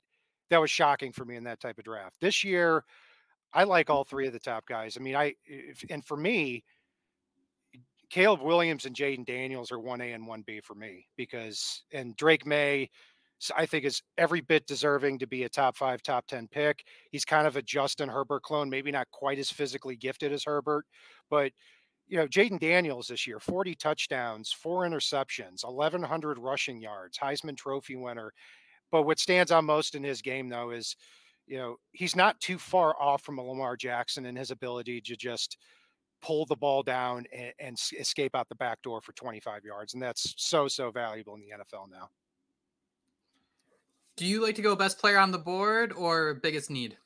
that 0.49 0.61
was 0.61 0.71
shocking 0.71 1.11
for 1.11 1.25
me 1.25 1.35
in 1.35 1.43
that 1.45 1.59
type 1.59 1.77
of 1.77 1.83
draft. 1.85 2.15
This 2.21 2.43
year, 2.43 2.83
I 3.53 3.63
like 3.63 3.89
all 3.89 4.03
three 4.03 4.27
of 4.27 4.33
the 4.33 4.39
top 4.39 4.65
guys. 4.65 4.97
I 4.97 5.01
mean, 5.01 5.15
I 5.15 5.35
if, 5.45 5.83
and 5.89 6.03
for 6.05 6.17
me, 6.17 6.63
Caleb 8.09 8.41
Williams 8.41 8.85
and 8.85 8.95
Jayden 8.95 9.25
Daniels 9.25 9.71
are 9.71 9.79
1A 9.79 10.13
and 10.13 10.27
1B 10.27 10.63
for 10.63 10.75
me 10.75 11.07
because, 11.17 11.83
and 11.91 12.15
Drake 12.15 12.45
Maye, 12.45 12.89
I 13.57 13.65
think 13.65 13.85
is 13.85 14.03
every 14.17 14.39
bit 14.41 14.67
deserving 14.67 15.17
to 15.19 15.27
be 15.27 15.43
a 15.43 15.49
top 15.49 15.75
five, 15.75 16.03
top 16.03 16.27
10 16.27 16.47
pick. 16.47 16.83
He's 17.09 17.25
kind 17.25 17.47
of 17.47 17.57
a 17.57 17.61
Justin 17.61 18.09
Herbert 18.09 18.43
clone, 18.43 18.69
maybe 18.69 18.91
not 18.91 19.09
quite 19.11 19.39
as 19.39 19.49
physically 19.49 19.95
gifted 19.95 20.31
as 20.31 20.43
Herbert, 20.43 20.85
but 21.29 21.51
you 22.07 22.17
know, 22.17 22.27
Jayden 22.27 22.59
Daniels 22.59 23.07
this 23.07 23.25
year, 23.25 23.39
40 23.39 23.75
touchdowns, 23.75 24.51
four 24.51 24.83
interceptions, 24.83 25.63
1,100 25.63 26.37
rushing 26.37 26.81
yards, 26.81 27.17
Heisman 27.17 27.57
Trophy 27.57 27.95
winner. 27.95 28.33
But 28.91 29.03
what 29.03 29.19
stands 29.19 29.51
out 29.51 29.63
most 29.63 29.95
in 29.95 30.03
his 30.03 30.21
game, 30.21 30.49
though, 30.49 30.71
is, 30.71 30.95
you 31.47 31.57
know, 31.57 31.77
he's 31.91 32.15
not 32.15 32.39
too 32.39 32.57
far 32.57 32.95
off 33.01 33.23
from 33.23 33.39
a 33.39 33.43
Lamar 33.43 33.75
Jackson 33.75 34.25
in 34.25 34.35
his 34.35 34.51
ability 34.51 35.01
to 35.01 35.15
just 35.15 35.57
pull 36.21 36.45
the 36.45 36.55
ball 36.55 36.83
down 36.83 37.25
and, 37.33 37.53
and 37.59 37.77
escape 37.99 38.35
out 38.35 38.47
the 38.49 38.55
back 38.55 38.81
door 38.81 39.01
for 39.01 39.13
25 39.13 39.65
yards. 39.65 39.93
And 39.93 40.03
that's 40.03 40.33
so, 40.37 40.67
so 40.67 40.91
valuable 40.91 41.35
in 41.35 41.41
the 41.41 41.47
NFL 41.47 41.89
now. 41.91 42.09
Do 44.15 44.25
you 44.25 44.43
like 44.43 44.55
to 44.55 44.61
go 44.61 44.75
best 44.75 44.99
player 44.99 45.17
on 45.17 45.31
the 45.31 45.39
board 45.39 45.91
or 45.91 46.35
biggest 46.35 46.69
need? 46.69 46.97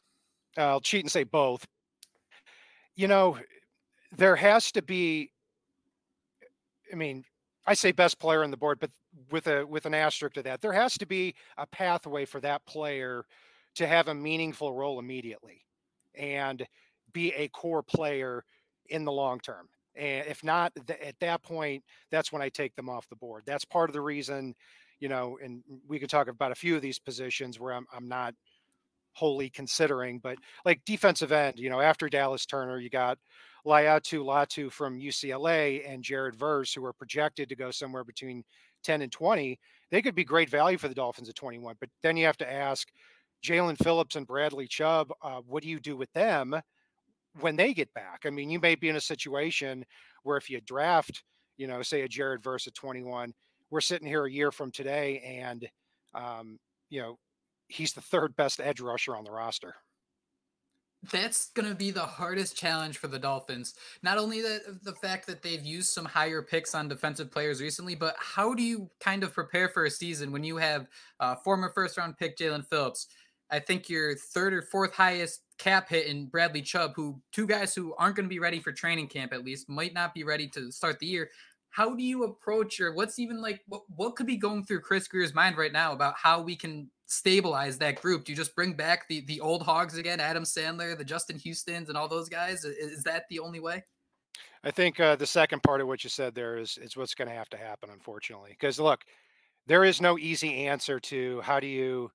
I'll 0.57 0.81
cheat 0.81 1.03
and 1.05 1.11
say 1.11 1.23
both. 1.23 1.65
You 2.95 3.07
know, 3.07 3.37
there 4.15 4.35
has 4.35 4.71
to 4.73 4.81
be, 4.81 5.31
I 6.91 6.95
mean, 6.95 7.23
I 7.65 7.73
say 7.73 7.91
best 7.91 8.19
player 8.19 8.43
on 8.43 8.51
the 8.51 8.57
board, 8.57 8.79
but 8.79 8.91
with 9.31 9.47
a 9.47 9.65
with 9.65 9.85
an 9.85 9.93
asterisk 9.93 10.35
to 10.35 10.43
that, 10.43 10.61
there 10.61 10.73
has 10.73 10.97
to 10.99 11.05
be 11.05 11.35
a 11.57 11.67
pathway 11.67 12.23
for 12.25 12.39
that 12.41 12.65
player 12.65 13.25
to 13.75 13.87
have 13.87 14.07
a 14.07 14.13
meaningful 14.13 14.73
role 14.73 14.99
immediately 14.99 15.65
and 16.15 16.65
be 17.13 17.33
a 17.33 17.47
core 17.49 17.83
player 17.83 18.43
in 18.89 19.03
the 19.03 19.11
long 19.11 19.39
term. 19.39 19.67
And 19.95 20.25
if 20.27 20.43
not, 20.43 20.71
th- 20.87 20.99
at 20.99 21.19
that 21.19 21.43
point, 21.43 21.83
that's 22.11 22.31
when 22.31 22.41
I 22.41 22.49
take 22.49 22.75
them 22.75 22.89
off 22.89 23.09
the 23.09 23.15
board. 23.15 23.43
That's 23.45 23.65
part 23.65 23.89
of 23.89 23.93
the 23.93 24.01
reason, 24.01 24.55
you 24.99 25.09
know, 25.09 25.37
and 25.43 25.61
we 25.87 25.99
could 25.99 26.09
talk 26.09 26.27
about 26.27 26.51
a 26.51 26.55
few 26.55 26.75
of 26.75 26.81
these 26.81 26.99
positions 26.99 27.59
where 27.59 27.73
I'm 27.73 27.85
I'm 27.93 28.07
not 28.07 28.33
wholly 29.13 29.49
considering, 29.49 30.19
but 30.19 30.37
like 30.63 30.79
defensive 30.85 31.31
end, 31.31 31.57
you 31.57 31.69
know, 31.69 31.81
after 31.81 32.07
Dallas 32.07 32.45
Turner, 32.45 32.79
you 32.79 32.89
got 32.89 33.17
Laiatu 33.67 34.23
Latu 34.23 34.71
from 34.71 34.99
UCLA 34.99 35.83
and 35.87 36.03
Jared 36.03 36.35
Verse, 36.35 36.73
who 36.73 36.85
are 36.85 36.93
projected 36.93 37.49
to 37.49 37.55
go 37.55 37.69
somewhere 37.69 38.05
between 38.05 38.43
10 38.83 39.01
and 39.01 39.11
20. 39.11 39.59
They 39.91 40.01
could 40.01 40.15
be 40.15 40.23
great 40.23 40.49
value 40.49 40.77
for 40.77 40.87
the 40.87 40.95
Dolphins 40.95 41.27
at 41.27 41.35
21. 41.35 41.75
But 41.79 41.89
then 42.01 42.15
you 42.15 42.25
have 42.25 42.37
to 42.37 42.51
ask 42.51 42.87
Jaelan 43.43 43.77
Phillips 43.77 44.15
and 44.15 44.25
Bradley 44.25 44.67
Chubb, 44.67 45.11
uh, 45.21 45.41
what 45.45 45.63
do 45.63 45.69
you 45.69 45.79
do 45.79 45.97
with 45.97 46.11
them 46.13 46.55
when 47.41 47.55
they 47.57 47.73
get 47.73 47.93
back? 47.93 48.23
I 48.25 48.29
mean, 48.29 48.49
you 48.49 48.59
may 48.59 48.75
be 48.75 48.89
in 48.89 48.95
a 48.95 49.01
situation 49.01 49.85
where 50.23 50.37
if 50.37 50.49
you 50.49 50.61
draft, 50.61 51.23
you 51.57 51.67
know, 51.67 51.81
say 51.81 52.01
a 52.01 52.07
Jared 52.07 52.41
Verse 52.41 52.67
at 52.67 52.73
21, 52.73 53.33
we're 53.69 53.81
sitting 53.81 54.07
here 54.07 54.25
a 54.25 54.31
year 54.31 54.51
from 54.51 54.71
today 54.71 55.19
and, 55.41 55.69
um, 56.15 56.57
you 56.89 57.01
know, 57.01 57.17
he's 57.67 57.93
the 57.93 58.01
third 58.01 58.35
best 58.37 58.61
edge 58.61 58.79
rusher 58.79 59.15
on 59.15 59.25
the 59.25 59.31
roster. 59.31 59.75
That's 61.11 61.49
going 61.51 61.69
to 61.69 61.75
be 61.75 61.91
the 61.91 62.01
hardest 62.01 62.57
challenge 62.57 62.97
for 62.97 63.07
the 63.07 63.19
Dolphins. 63.19 63.75
Not 64.03 64.17
only 64.17 64.41
the, 64.41 64.79
the 64.83 64.93
fact 64.93 65.27
that 65.27 65.41
they've 65.41 65.63
used 65.63 65.89
some 65.89 66.05
higher 66.05 66.41
picks 66.41 66.75
on 66.75 66.87
defensive 66.87 67.31
players 67.31 67.61
recently, 67.61 67.95
but 67.95 68.15
how 68.19 68.53
do 68.53 68.63
you 68.63 68.89
kind 68.99 69.23
of 69.23 69.33
prepare 69.33 69.69
for 69.69 69.85
a 69.85 69.91
season 69.91 70.31
when 70.31 70.43
you 70.43 70.57
have 70.57 70.87
uh, 71.19 71.35
former 71.35 71.71
first 71.73 71.97
round 71.97 72.17
pick 72.17 72.37
Jaelan 72.37 72.67
Phillips? 72.67 73.07
I 73.49 73.59
think 73.59 73.89
your 73.89 74.15
third 74.15 74.53
or 74.53 74.61
fourth 74.61 74.93
highest 74.93 75.41
cap 75.57 75.89
hit 75.89 76.07
in 76.07 76.25
Bradley 76.25 76.61
Chubb, 76.61 76.93
who 76.95 77.21
two 77.31 77.47
guys 77.47 77.73
who 77.73 77.95
aren't 77.97 78.15
going 78.15 78.25
to 78.25 78.29
be 78.29 78.39
ready 78.39 78.59
for 78.59 78.71
training 78.71 79.07
camp 79.07 79.33
at 79.33 79.45
least, 79.45 79.69
might 79.69 79.93
not 79.93 80.13
be 80.13 80.23
ready 80.23 80.47
to 80.49 80.71
start 80.71 80.99
the 80.99 81.07
year. 81.07 81.29
How 81.77 81.93
do 81.93 82.01
you 82.01 82.23
approach 82.23 82.81
or 82.81 82.91
what's 82.91 83.19
even 83.19 83.39
like 83.39 83.61
what, 83.67 83.83
what 83.95 84.15
could 84.15 84.25
be 84.25 84.35
going 84.35 84.65
through 84.65 84.81
Chris 84.81 85.07
Grier's 85.07 85.35
mind 85.35 85.57
right 85.57 85.71
now 85.71 85.93
about 85.93 86.15
how 86.17 86.41
we 86.41 86.55
can 86.55 86.89
stabilize 87.05 87.77
that 87.77 88.01
group? 88.01 88.25
Do 88.25 88.31
you 88.31 88.35
just 88.35 88.55
bring 88.55 88.73
back 88.73 89.07
the 89.07 89.21
the 89.27 89.39
old 89.39 89.61
hogs 89.61 89.95
again, 89.95 90.19
Adam 90.19 90.43
Sandler, 90.43 90.97
the 90.97 91.05
Justin 91.05 91.37
Houston's, 91.37 91.89
and 91.89 91.95
all 91.95 92.07
those 92.07 92.29
guys? 92.29 92.65
Is 92.65 93.03
that 93.03 93.25
the 93.29 93.37
only 93.37 93.59
way? 93.59 93.83
I 94.63 94.71
think 94.71 94.99
uh, 94.99 95.17
the 95.17 95.27
second 95.27 95.61
part 95.61 95.79
of 95.79 95.87
what 95.87 96.03
you 96.03 96.09
said 96.09 96.33
there 96.33 96.57
is 96.57 96.79
is 96.81 96.97
what's 96.97 97.13
going 97.13 97.27
to 97.27 97.35
have 97.35 97.49
to 97.49 97.57
happen, 97.57 97.91
unfortunately. 97.91 98.55
Because 98.59 98.79
look, 98.79 99.01
there 99.67 99.83
is 99.83 100.01
no 100.01 100.17
easy 100.17 100.65
answer 100.65 100.99
to 101.01 101.41
how 101.41 101.59
do 101.59 101.67
you 101.67 102.09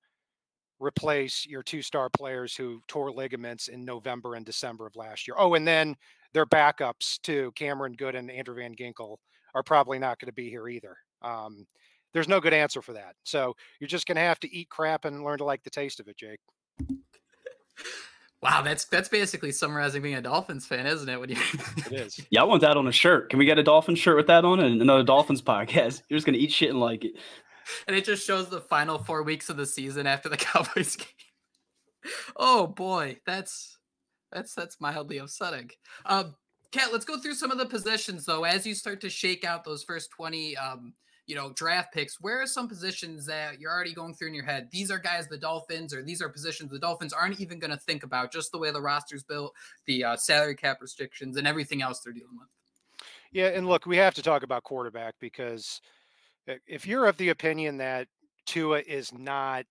replace 0.81 1.47
your 1.47 1.63
two 1.63 1.83
star 1.83 2.11
players 2.11 2.57
who 2.57 2.81
tore 2.89 3.13
ligaments 3.13 3.69
in 3.69 3.85
November 3.85 4.35
and 4.35 4.45
December 4.45 4.89
of 4.89 4.97
last 4.97 5.29
year. 5.29 5.37
Oh, 5.39 5.55
and 5.55 5.69
then 5.69 5.95
their 6.35 6.47
backups 6.47 7.21
too, 7.23 7.53
Cameron 7.55 7.93
Goode 7.93 8.17
and 8.17 8.29
Andrew 8.29 8.57
Van 8.57 8.75
Ginkel, 8.75 9.19
are 9.55 9.63
probably 9.63 9.99
not 9.99 10.19
going 10.19 10.27
to 10.27 10.33
be 10.33 10.49
here 10.49 10.69
either. 10.69 10.97
Um, 11.23 11.67
there's 12.13 12.29
no 12.29 12.41
good 12.41 12.53
answer 12.53 12.83
for 12.83 12.93
that. 12.93 13.15
So 13.25 13.55
you're 13.81 13.89
just 13.89 14.07
going 14.07 14.17
to 14.17 14.23
have 14.23 14.41
to 14.41 14.55
eat 14.55 14.69
crap 14.69 15.05
and 15.05 15.25
learn 15.25 15.39
to 15.39 15.45
like 15.45 15.63
the 15.63 15.71
taste 15.71 16.01
of 16.01 16.09
it, 16.09 16.17
Jake. 16.17 16.41
Wow, 18.43 18.61
that's 18.63 18.87
that's 18.87 19.09
basically 19.09 19.53
summarizing 19.53 20.03
being 20.03 20.17
a 20.17 20.21
Dolphins 20.21 20.67
fan, 20.67 20.85
isn't 20.85 21.09
it? 21.09 21.21
When 21.21 21.31
you 21.31 21.37
it 21.87 21.93
is. 21.93 22.21
Yeah, 22.31 22.41
I 22.41 22.45
want 22.45 22.61
that 22.63 22.77
on 22.77 22.89
a 22.89 22.93
shirt. 22.93 23.31
Can 23.31 23.39
we 23.39 23.45
get 23.45 23.59
a 23.59 23.63
Dolphins 23.63 24.01
shirt 24.01 24.17
with 24.17 24.27
that 24.27 24.45
on 24.45 24.59
and 24.59 24.83
another 24.83 25.05
Dolphins 25.05 25.41
podcast? 25.41 26.03
You're 26.09 26.17
just 26.17 26.27
gonna 26.27 26.39
eat 26.39 26.51
shit 26.51 26.71
and 26.71 26.81
like 26.81 27.05
it. 27.05 27.13
And 27.87 27.97
it 27.97 28.05
just 28.05 28.27
shows 28.27 28.49
the 28.49 28.61
final 28.61 28.99
four 28.99 29.23
weeks 29.23 29.49
of 29.49 29.57
the 29.57 29.67
season 29.67 30.09
after 30.09 30.29
the 30.29 30.37
Cowboys 30.39 30.97
game. 30.97 31.07
Oh 32.35 32.67
boy, 32.67 33.19
that's 33.25 33.79
that's 34.33 34.57
that's 34.57 34.81
mildly 34.81 35.19
upsetting. 35.19 35.71
Um, 36.05 36.35
Cat, 36.73 36.93
let's 36.93 37.05
go 37.05 37.19
through 37.19 37.35
some 37.35 37.51
of 37.51 37.59
the 37.59 37.67
positions 37.67 38.25
though. 38.25 38.45
As 38.45 38.67
you 38.67 38.75
start 38.75 39.01
to 39.03 39.11
shake 39.11 39.45
out 39.45 39.65
those 39.65 39.85
first 39.85 40.11
twenty 40.11 40.57
um, 40.57 40.95
you 41.27 41.37
know, 41.37 41.53
draft 41.53 41.95
picks, 41.95 42.21
where 42.21 42.43
are 42.43 42.47
some 42.47 42.69
positions 42.69 43.25
that 43.27 43.61
you're 43.61 43.71
already 43.71 43.95
going 43.95 44.13
through 44.13 44.29
in 44.29 44.35
your 44.35 44.45
head? 44.45 44.69
These 44.73 44.91
are 44.91 44.99
guys 44.99 45.29
the 45.29 45.39
Dolphins, 45.39 45.95
or 45.95 46.03
these 46.03 46.21
are 46.21 46.29
positions 46.29 46.71
the 46.71 46.79
Dolphins 46.79 47.13
aren't 47.13 47.41
even 47.41 47.61
going 47.61 47.71
to 47.71 47.77
think 47.77 48.03
about, 48.03 48.33
just 48.33 48.51
the 48.51 48.59
way 48.59 48.73
the 48.73 48.81
roster's 48.81 49.23
built, 49.23 49.55
the 49.87 50.03
uh, 50.03 50.17
salary 50.17 50.57
cap 50.57 50.79
restrictions, 50.81 51.37
and 51.37 51.47
everything 51.47 51.81
else 51.81 52.01
they're 52.01 52.13
dealing 52.13 52.37
with. 52.37 52.49
Yeah, 53.31 53.47
and 53.49 53.69
look, 53.69 53.87
we 53.87 53.97
have 53.99 54.15
to 54.15 54.23
talk 54.23 54.43
about 54.43 54.65
quarterback 54.65 55.15
because 55.21 55.81
if 56.67 56.87
you're 56.87 57.07
of 57.07 57.17
the 57.19 57.29
opinion 57.29 57.77
that 57.79 58.09
Tua 58.45 58.81
is 58.81 59.13
not, 59.13 59.65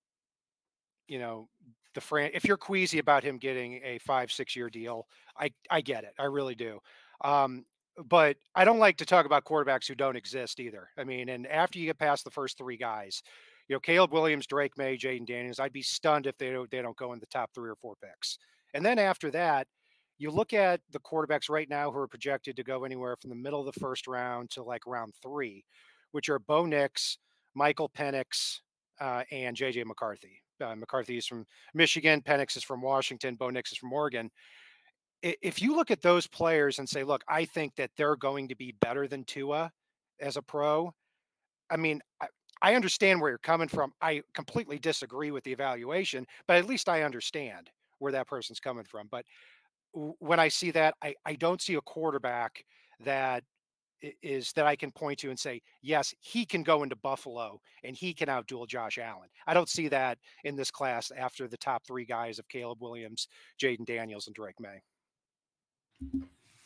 you 1.07 1.19
know, 1.19 1.49
the 1.93 2.01
fran, 2.01 2.31
if 2.33 2.45
you're 2.45 2.57
queasy 2.57 2.99
about 2.99 3.23
him 3.23 3.37
getting 3.37 3.81
a 3.83 3.99
five, 3.99 4.31
six 4.31 4.55
year 4.55 4.69
deal, 4.69 5.07
I 5.37 5.51
I 5.69 5.81
get 5.81 6.03
it, 6.03 6.13
I 6.19 6.25
really 6.25 6.55
do. 6.55 6.79
Um, 7.23 7.65
but 8.05 8.37
I 8.55 8.65
don't 8.65 8.79
like 8.79 8.97
to 8.97 9.05
talk 9.05 9.25
about 9.25 9.45
quarterbacks 9.45 9.87
who 9.87 9.95
don't 9.95 10.15
exist 10.15 10.59
either. 10.59 10.89
I 10.97 11.03
mean, 11.03 11.29
and 11.29 11.45
after 11.47 11.77
you 11.77 11.85
get 11.85 11.99
past 11.99 12.23
the 12.23 12.31
first 12.31 12.57
three 12.57 12.77
guys, 12.77 13.21
you 13.67 13.75
know, 13.75 13.79
Caleb 13.79 14.11
Williams, 14.11 14.47
Drake 14.47 14.77
Maye 14.77 14.97
Jayden 14.97 15.25
Daniels, 15.25 15.59
I'd 15.59 15.73
be 15.73 15.81
stunned 15.81 16.27
if 16.27 16.37
they 16.37 16.51
don't 16.51 16.69
they 16.71 16.81
don't 16.81 16.97
go 16.97 17.13
in 17.13 17.19
the 17.19 17.25
top 17.27 17.51
three 17.53 17.69
or 17.69 17.75
four 17.75 17.95
picks. 18.03 18.37
And 18.73 18.85
then 18.85 18.99
after 18.99 19.29
that, 19.31 19.67
you 20.17 20.29
look 20.31 20.53
at 20.53 20.81
the 20.91 20.99
quarterbacks 20.99 21.49
right 21.49 21.69
now 21.69 21.91
who 21.91 21.97
are 21.97 22.07
projected 22.07 22.55
to 22.55 22.63
go 22.63 22.83
anywhere 22.83 23.15
from 23.15 23.29
the 23.29 23.35
middle 23.35 23.59
of 23.59 23.73
the 23.73 23.79
first 23.79 24.07
round 24.07 24.49
to 24.51 24.63
like 24.63 24.85
round 24.85 25.13
three, 25.21 25.65
which 26.11 26.29
are 26.29 26.39
Bo 26.39 26.65
Nix, 26.65 27.17
Michael 27.55 27.89
Penix, 27.89 28.59
uh, 28.99 29.23
and 29.31 29.57
JJ 29.57 29.85
McCarthy. 29.85 30.41
Uh, 30.61 30.75
McCarthy 30.75 31.17
is 31.17 31.25
from 31.25 31.45
Michigan, 31.73 32.21
Penix 32.21 32.55
is 32.55 32.63
from 32.63 32.81
Washington, 32.81 33.35
Bo 33.35 33.49
Nix 33.49 33.71
is 33.71 33.77
from 33.77 33.91
Oregon 33.91 34.29
if 35.23 35.61
you 35.61 35.75
look 35.75 35.91
at 35.91 36.01
those 36.01 36.27
players 36.27 36.79
and 36.79 36.89
say, 36.89 37.03
look, 37.03 37.23
I 37.27 37.45
think 37.45 37.75
that 37.75 37.91
they're 37.95 38.15
going 38.15 38.47
to 38.47 38.55
be 38.55 38.73
better 38.81 39.07
than 39.07 39.23
Tua 39.23 39.71
as 40.19 40.37
a 40.37 40.41
pro, 40.41 40.93
I 41.69 41.77
mean, 41.77 42.01
I, 42.21 42.27
I 42.61 42.75
understand 42.75 43.21
where 43.21 43.31
you're 43.31 43.39
coming 43.39 43.67
from. 43.67 43.91
I 44.01 44.21
completely 44.33 44.77
disagree 44.77 45.31
with 45.31 45.43
the 45.43 45.51
evaluation, 45.51 46.25
but 46.47 46.57
at 46.57 46.67
least 46.67 46.89
I 46.89 47.03
understand 47.03 47.69
where 47.99 48.11
that 48.11 48.27
person's 48.27 48.59
coming 48.59 48.83
from. 48.83 49.07
But 49.09 49.25
when 49.93 50.39
I 50.39 50.47
see 50.47 50.71
that, 50.71 50.95
I, 51.01 51.15
I 51.25 51.33
don't 51.35 51.61
see 51.61 51.75
a 51.75 51.81
quarterback 51.81 52.63
that 53.03 53.43
is 54.21 54.51
that 54.53 54.65
I 54.65 54.75
can 54.75 54.91
point 54.91 55.19
to 55.19 55.29
and 55.29 55.39
say, 55.39 55.61
yes, 55.81 56.13
he 56.19 56.45
can 56.45 56.63
go 56.63 56.83
into 56.83 56.95
Buffalo 56.95 57.59
and 57.83 57.95
he 57.95 58.13
can 58.13 58.27
outduel 58.27 58.67
Josh 58.67 58.97
Allen. 58.97 59.29
I 59.47 59.53
don't 59.53 59.69
see 59.69 59.87
that 59.89 60.17
in 60.43 60.55
this 60.55 60.71
class 60.71 61.11
after 61.15 61.47
the 61.47 61.57
top 61.57 61.85
three 61.85 62.05
guys 62.05 62.39
of 62.39 62.47
Caleb 62.47 62.81
Williams, 62.81 63.27
Jayden 63.61 63.85
Daniels, 63.85 64.27
and 64.27 64.35
Drake 64.35 64.59
Maye. 64.59 64.81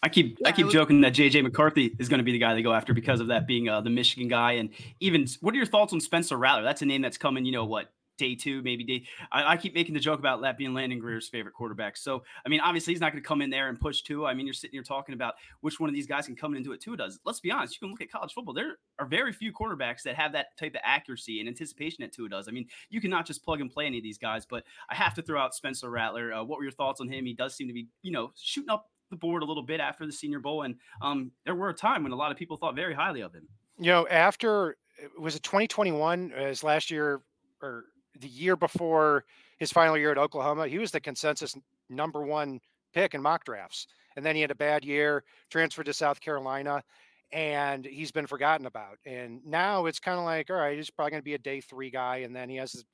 I 0.04 0.10
keep 0.10 0.38
yeah, 0.40 0.50
I 0.50 0.52
keep 0.52 0.68
I 0.68 0.70
joking 0.70 1.02
that 1.02 1.14
JJ 1.14 1.42
McCarthy 1.42 1.96
is 1.98 2.10
going 2.10 2.20
to 2.20 2.24
be 2.24 2.32
the 2.32 2.38
guy 2.38 2.54
they 2.54 2.62
go 2.62 2.74
after 2.74 2.94
because 2.94 3.20
of 3.20 3.28
that 3.28 3.48
being 3.48 3.70
uh, 3.70 3.82
the 3.82 3.90
Michigan 3.90 4.28
guy. 4.28 4.54
And 4.54 4.70
even 5.00 5.28
what 5.42 5.54
are 5.54 5.58
your 5.58 5.66
thoughts 5.66 5.94
on 5.94 6.00
Spencer 6.00 6.38
Rattler? 6.38 6.64
That's 6.64 6.84
a 6.84 6.86
name 6.86 7.02
that's 7.02 7.18
coming. 7.18 7.44
You 7.44 7.52
know 7.52 7.66
what? 7.66 7.92
Day 8.18 8.36
Tua, 8.36 8.62
maybe 8.62 8.84
day. 8.84 9.04
I, 9.32 9.54
I 9.54 9.58
keep 9.58 9.74
making 9.74 9.94
the 9.94 10.00
joke 10.00 10.20
about 10.20 10.42
that 10.42 10.58
being 10.58 10.74
Landon 10.74 11.00
Grier's 11.00 11.28
favorite 11.28 11.54
quarterback. 11.54 11.98
So 11.98 12.24
I 12.46 12.50
mean, 12.50 12.60
obviously 12.60 12.94
he's 12.94 13.02
not 13.02 13.12
going 13.12 13.22
to 13.22 13.28
come 13.28 13.42
in 13.42 13.50
there 13.50 13.70
and 13.70 13.80
push 13.80 14.02
two. 14.02 14.26
I 14.26 14.34
mean, 14.34 14.46
you're 14.46 14.54
sitting 14.54 14.76
here 14.76 14.84
talking 14.84 15.14
about 15.14 15.36
which 15.62 15.80
one 15.80 15.90
of 15.90 15.96
these 15.96 16.08
guys 16.08 16.26
can 16.26 16.36
come 16.36 16.54
in 16.54 16.58
and 16.58 16.66
do 16.66 16.72
it. 16.72 16.82
Tua 16.82 16.98
does. 16.98 17.20
Let's 17.26 17.40
be 17.40 17.52
honest. 17.52 17.76
You 17.76 17.80
can 17.80 17.92
look 17.92 18.02
at 18.02 18.12
college 18.12 18.34
football. 18.34 18.54
There 18.54 18.78
are 19.00 19.06
very 19.06 19.34
few 19.34 19.52
quarterbacks 19.54 20.04
that 20.04 20.16
have 20.16 20.32
that 20.34 20.58
type 20.58 20.76
of 20.76 20.82
accuracy 20.84 21.40
and 21.40 21.50
anticipation 21.50 21.98
that 22.02 22.14
Tua 22.14 22.30
does. 22.30 22.48
I 22.48 22.52
mean, 22.52 22.68
you 22.90 23.02
cannot 23.02 23.26
just 23.26 23.44
plug 23.44 23.62
and 23.62 23.72
play 23.72 23.86
any 23.86 23.98
of 23.98 24.04
these 24.04 24.18
guys. 24.18 24.46
But 24.46 24.64
I 24.90 24.96
have 24.96 25.14
to 25.16 25.22
throw 25.22 25.40
out 25.40 25.56
Spencer 25.56 25.90
Rattler. 25.90 26.34
Uh, 26.34 26.44
what 26.44 26.58
were 26.58 26.64
your 26.64 26.72
thoughts 26.72 27.02
on 27.02 27.08
him? 27.08 27.26
He 27.26 27.34
does 27.34 27.56
seem 27.56 27.68
to 27.68 27.74
be, 27.74 27.88
you 28.02 28.12
know, 28.12 28.32
shooting 28.36 28.70
up 28.70 28.90
the 29.10 29.16
board 29.16 29.44
a 29.44 29.46
little 29.46 29.64
bit 29.64 29.80
after 29.80 30.06
the 30.06 30.12
Senior 30.12 30.40
Bowl, 30.40 30.64
and 30.64 30.76
um, 31.02 31.32
there 31.46 31.56
were 31.56 31.70
a 31.70 31.74
time 31.74 32.04
when 32.04 32.12
a 32.12 32.16
lot 32.16 32.32
of 32.32 32.38
people 32.38 32.58
thought 32.58 32.76
very 32.76 32.94
highly 32.94 33.22
of 33.22 33.34
him. 33.34 33.48
You 33.78 33.92
know, 33.92 34.08
after 34.08 34.78
was 35.20 35.36
it 35.36 35.44
2021 35.44 36.32
as 36.32 36.64
last 36.64 36.90
year 36.90 37.22
or 37.62 37.86
the 38.20 38.28
year 38.28 38.56
before 38.56 39.26
his 39.58 39.72
final 39.72 39.98
year 39.98 40.12
at 40.12 40.18
Oklahoma, 40.18 40.68
he 40.68 40.78
was 40.78 40.92
the 40.92 41.00
consensus 41.00 41.56
number 41.90 42.24
one 42.24 42.60
pick 42.94 43.14
in 43.14 43.22
mock 43.22 43.46
drafts, 43.46 43.88
and 44.16 44.26
then 44.26 44.36
he 44.36 44.42
had 44.42 44.52
a 44.52 44.56
bad 44.56 44.86
year, 44.86 45.24
transferred 45.50 45.86
to 45.86 45.94
South 45.94 46.20
Carolina. 46.22 46.84
And 47.32 47.84
he's 47.86 48.12
been 48.12 48.28
forgotten 48.28 48.68
about. 48.68 49.00
And 49.06 49.42
now 49.46 49.88
it's 49.88 50.00
kind 50.00 50.20
of 50.20 50.26
like, 50.26 50.50
all 50.50 50.58
right, 50.58 50.78
he's 50.78 50.92
probably 50.92 51.12
going 51.12 51.22
to 51.22 51.26
be 51.26 51.34
a 51.34 51.40
day 51.40 51.60
three 51.60 51.90
guy. 51.90 52.18
And 52.18 52.34
then 52.36 52.50
he 52.50 52.56
has 52.58 52.86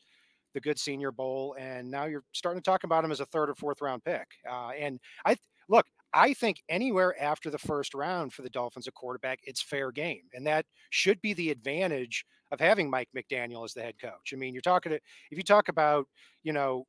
the 0.53 0.61
good 0.61 0.79
senior 0.79 1.11
bowl 1.11 1.55
and 1.59 1.89
now 1.89 2.05
you're 2.05 2.23
starting 2.33 2.61
to 2.61 2.65
talk 2.65 2.83
about 2.83 3.05
him 3.05 3.11
as 3.11 3.19
a 3.19 3.25
third 3.25 3.49
or 3.49 3.55
fourth 3.55 3.81
round 3.81 4.03
pick 4.03 4.27
uh, 4.49 4.71
and 4.77 4.99
i 5.25 5.33
look 5.69 5.85
I 6.13 6.33
think 6.33 6.61
anywhere 6.67 7.19
after 7.21 7.49
the 7.49 7.57
first 7.57 7.93
round 7.93 8.33
for 8.33 8.41
the 8.41 8.49
Dolphins, 8.49 8.87
a 8.87 8.91
quarterback, 8.91 9.39
it's 9.43 9.61
fair 9.61 9.91
game. 9.91 10.23
And 10.33 10.45
that 10.45 10.65
should 10.89 11.21
be 11.21 11.33
the 11.33 11.51
advantage 11.51 12.25
of 12.51 12.59
having 12.59 12.89
Mike 12.89 13.09
McDaniel 13.15 13.63
as 13.63 13.73
the 13.73 13.81
head 13.81 13.95
coach. 13.99 14.33
I 14.33 14.35
mean, 14.35 14.53
you're 14.53 14.61
talking 14.61 14.91
to, 14.91 14.99
if 15.31 15.37
you 15.37 15.43
talk 15.43 15.69
about, 15.69 16.07
you 16.43 16.53
know, 16.53 16.85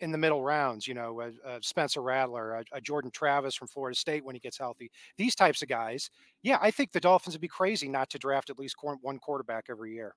in 0.00 0.10
the 0.10 0.18
middle 0.18 0.42
rounds, 0.42 0.86
you 0.88 0.94
know, 0.94 1.20
a, 1.20 1.28
a 1.48 1.62
Spencer 1.62 2.02
Rattler, 2.02 2.54
a, 2.54 2.64
a, 2.72 2.80
Jordan 2.80 3.10
Travis 3.12 3.54
from 3.54 3.68
Florida 3.68 3.96
State 3.96 4.24
when 4.24 4.34
he 4.34 4.40
gets 4.40 4.58
healthy, 4.58 4.90
these 5.16 5.34
types 5.34 5.62
of 5.62 5.68
guys, 5.68 6.10
yeah, 6.42 6.58
I 6.60 6.70
think 6.70 6.90
the 6.90 7.00
Dolphins 7.00 7.34
would 7.34 7.40
be 7.40 7.48
crazy 7.48 7.88
not 7.88 8.10
to 8.10 8.18
draft 8.18 8.50
at 8.50 8.58
least 8.58 8.76
one 8.80 9.18
quarterback 9.18 9.66
every 9.70 9.94
year. 9.94 10.14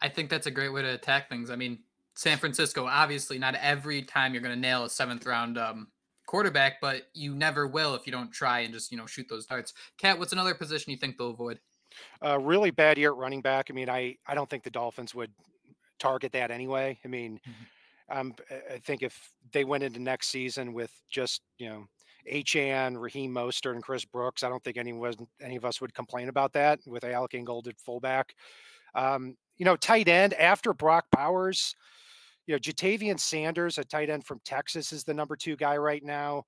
I 0.00 0.08
think 0.08 0.30
that's 0.30 0.46
a 0.46 0.50
great 0.50 0.72
way 0.72 0.82
to 0.82 0.94
attack 0.94 1.28
things. 1.28 1.50
I 1.50 1.56
mean, 1.56 1.80
San 2.14 2.38
Francisco, 2.38 2.86
obviously, 2.86 3.38
not 3.38 3.54
every 3.56 4.02
time 4.02 4.32
you're 4.32 4.42
going 4.42 4.54
to 4.54 4.60
nail 4.60 4.84
a 4.84 4.90
seventh 4.90 5.26
round 5.26 5.58
um, 5.58 5.88
quarterback, 6.26 6.80
but 6.80 7.02
you 7.14 7.34
never 7.34 7.66
will 7.66 7.94
if 7.94 8.06
you 8.06 8.12
don't 8.12 8.32
try 8.32 8.60
and 8.60 8.72
just 8.72 8.92
you 8.92 8.98
know 8.98 9.06
shoot 9.06 9.26
those 9.28 9.46
darts. 9.46 9.72
Cat, 9.98 10.18
what's 10.18 10.32
another 10.32 10.54
position 10.54 10.92
you 10.92 10.98
think 10.98 11.16
they'll 11.16 11.30
avoid? 11.30 11.58
Uh, 12.24 12.38
really 12.38 12.70
bad 12.70 12.98
year 12.98 13.10
at 13.10 13.16
running 13.16 13.42
back. 13.42 13.66
I 13.70 13.72
mean, 13.72 13.88
I 13.88 14.16
I 14.26 14.34
don't 14.34 14.48
think 14.48 14.64
the 14.64 14.70
Dolphins 14.70 15.14
would 15.14 15.30
target 15.98 16.32
that 16.32 16.50
anyway. 16.50 16.98
I 17.04 17.08
mean, 17.08 17.40
mm-hmm. 17.48 18.18
um, 18.18 18.34
I 18.72 18.78
think 18.78 19.02
if 19.02 19.30
they 19.52 19.64
went 19.64 19.84
into 19.84 20.00
next 20.00 20.28
season 20.28 20.72
with 20.72 20.92
just 21.10 21.42
you 21.58 21.68
know 21.68 21.86
Achane, 22.30 23.00
Raheem 23.00 23.32
Mostert, 23.32 23.72
and 23.72 23.82
Chris 23.82 24.04
Brooks, 24.04 24.42
I 24.42 24.48
don't 24.48 24.62
think 24.62 24.76
anyone 24.76 25.14
any 25.40 25.56
of 25.56 25.64
us 25.64 25.80
would 25.80 25.94
complain 25.94 26.28
about 26.28 26.52
that 26.54 26.80
with 26.86 27.04
Alec 27.04 27.34
Ingold 27.34 27.68
at 27.68 27.78
fullback. 27.80 28.34
Um, 28.94 29.36
you 29.56 29.64
know, 29.64 29.76
tight 29.76 30.08
end 30.08 30.34
after 30.34 30.72
Brock 30.72 31.06
Bowers, 31.10 31.74
you 32.46 32.54
know, 32.54 32.58
Ja'Tavion 32.58 33.18
Sanders, 33.18 33.78
a 33.78 33.84
tight 33.84 34.08
end 34.08 34.24
from 34.24 34.40
Texas, 34.44 34.92
is 34.92 35.04
the 35.04 35.14
number 35.14 35.36
two 35.36 35.56
guy 35.56 35.76
right 35.76 36.02
now. 36.02 36.44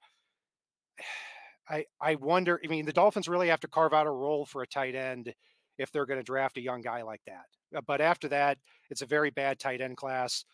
I 1.70 1.84
I 2.00 2.16
wonder. 2.16 2.60
I 2.64 2.68
mean, 2.68 2.84
the 2.84 2.92
Dolphins 2.92 3.28
really 3.28 3.48
have 3.48 3.60
to 3.60 3.68
carve 3.68 3.94
out 3.94 4.06
a 4.06 4.10
role 4.10 4.44
for 4.44 4.62
a 4.62 4.66
tight 4.66 4.94
end 4.94 5.32
if 5.78 5.90
they're 5.92 6.06
going 6.06 6.20
to 6.20 6.24
draft 6.24 6.58
a 6.58 6.62
young 6.62 6.80
guy 6.82 7.02
like 7.02 7.22
that. 7.26 7.46
Uh, 7.74 7.80
but 7.86 8.00
after 8.00 8.28
that, 8.28 8.58
it's 8.90 9.02
a 9.02 9.06
very 9.06 9.30
bad 9.30 9.58
tight 9.58 9.80
end 9.80 9.96
class. 9.96 10.44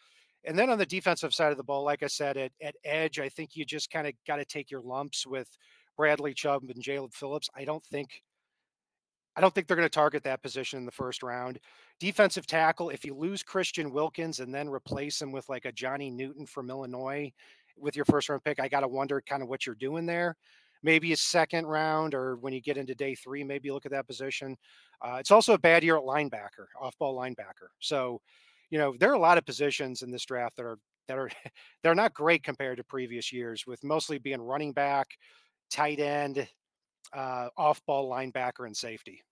And 0.44 0.56
then 0.56 0.70
on 0.70 0.78
the 0.78 0.86
defensive 0.86 1.34
side 1.34 1.50
of 1.50 1.56
the 1.56 1.64
ball, 1.64 1.82
like 1.82 2.04
I 2.04 2.06
said, 2.06 2.36
at, 2.36 2.52
at 2.62 2.76
edge, 2.84 3.18
I 3.18 3.28
think 3.28 3.56
you 3.56 3.64
just 3.64 3.90
kind 3.90 4.06
of 4.06 4.12
got 4.26 4.36
to 4.36 4.44
take 4.44 4.70
your 4.70 4.82
lumps 4.82 5.26
with 5.26 5.48
Bradley 5.96 6.34
Chubb 6.34 6.62
and 6.62 6.82
Jaelan 6.82 7.12
Phillips. 7.12 7.48
I 7.56 7.64
don't 7.64 7.84
think 7.84 8.22
I 9.36 9.42
don't 9.42 9.54
think 9.54 9.66
they're 9.66 9.76
going 9.76 9.88
to 9.88 9.94
target 9.94 10.22
that 10.24 10.42
position 10.42 10.78
in 10.78 10.86
the 10.86 10.92
first 10.92 11.22
round. 11.22 11.58
Defensive 12.00 12.46
tackle, 12.46 12.88
if 12.88 13.04
you 13.04 13.14
lose 13.14 13.42
Christian 13.42 13.92
Wilkins 13.92 14.40
and 14.40 14.54
then 14.54 14.68
replace 14.68 15.20
him 15.20 15.30
with 15.30 15.46
like 15.48 15.66
a 15.66 15.72
Johnny 15.72 16.10
Newton 16.10 16.46
from 16.46 16.70
Illinois 16.70 17.30
with 17.76 17.96
your 17.96 18.06
first 18.06 18.30
round 18.30 18.44
pick, 18.44 18.60
I 18.60 18.68
got 18.68 18.80
to 18.80 18.88
wonder 18.88 19.20
kind 19.20 19.42
of 19.42 19.48
what 19.50 19.66
you're 19.66 19.74
doing 19.74 20.06
there. 20.06 20.36
Maybe 20.86 21.12
a 21.12 21.16
second 21.16 21.66
round, 21.66 22.14
or 22.14 22.36
when 22.36 22.52
you 22.52 22.60
get 22.60 22.76
into 22.76 22.94
day 22.94 23.16
three, 23.16 23.42
maybe 23.42 23.72
look 23.72 23.86
at 23.86 23.90
that 23.90 24.06
position. 24.06 24.56
Uh, 25.04 25.16
it's 25.18 25.32
also 25.32 25.54
a 25.54 25.58
bad 25.58 25.82
year 25.82 25.96
at 25.96 26.04
linebacker, 26.04 26.66
off 26.80 26.96
ball 27.00 27.18
linebacker. 27.18 27.70
So, 27.80 28.20
you 28.70 28.78
know, 28.78 28.94
there 29.00 29.10
are 29.10 29.14
a 29.14 29.18
lot 29.18 29.36
of 29.36 29.44
positions 29.44 30.02
in 30.02 30.12
this 30.12 30.24
draft 30.24 30.56
that 30.58 30.62
are 30.62 30.78
that 31.08 31.18
are 31.18 31.28
they're 31.82 31.96
not 31.96 32.14
great 32.14 32.44
compared 32.44 32.76
to 32.76 32.84
previous 32.84 33.32
years, 33.32 33.66
with 33.66 33.82
mostly 33.82 34.18
being 34.18 34.40
running 34.40 34.72
back, 34.72 35.08
tight 35.72 35.98
end, 35.98 36.46
uh, 37.12 37.48
off 37.56 37.84
ball 37.84 38.08
linebacker, 38.08 38.64
and 38.64 38.76
safety. 38.76 39.24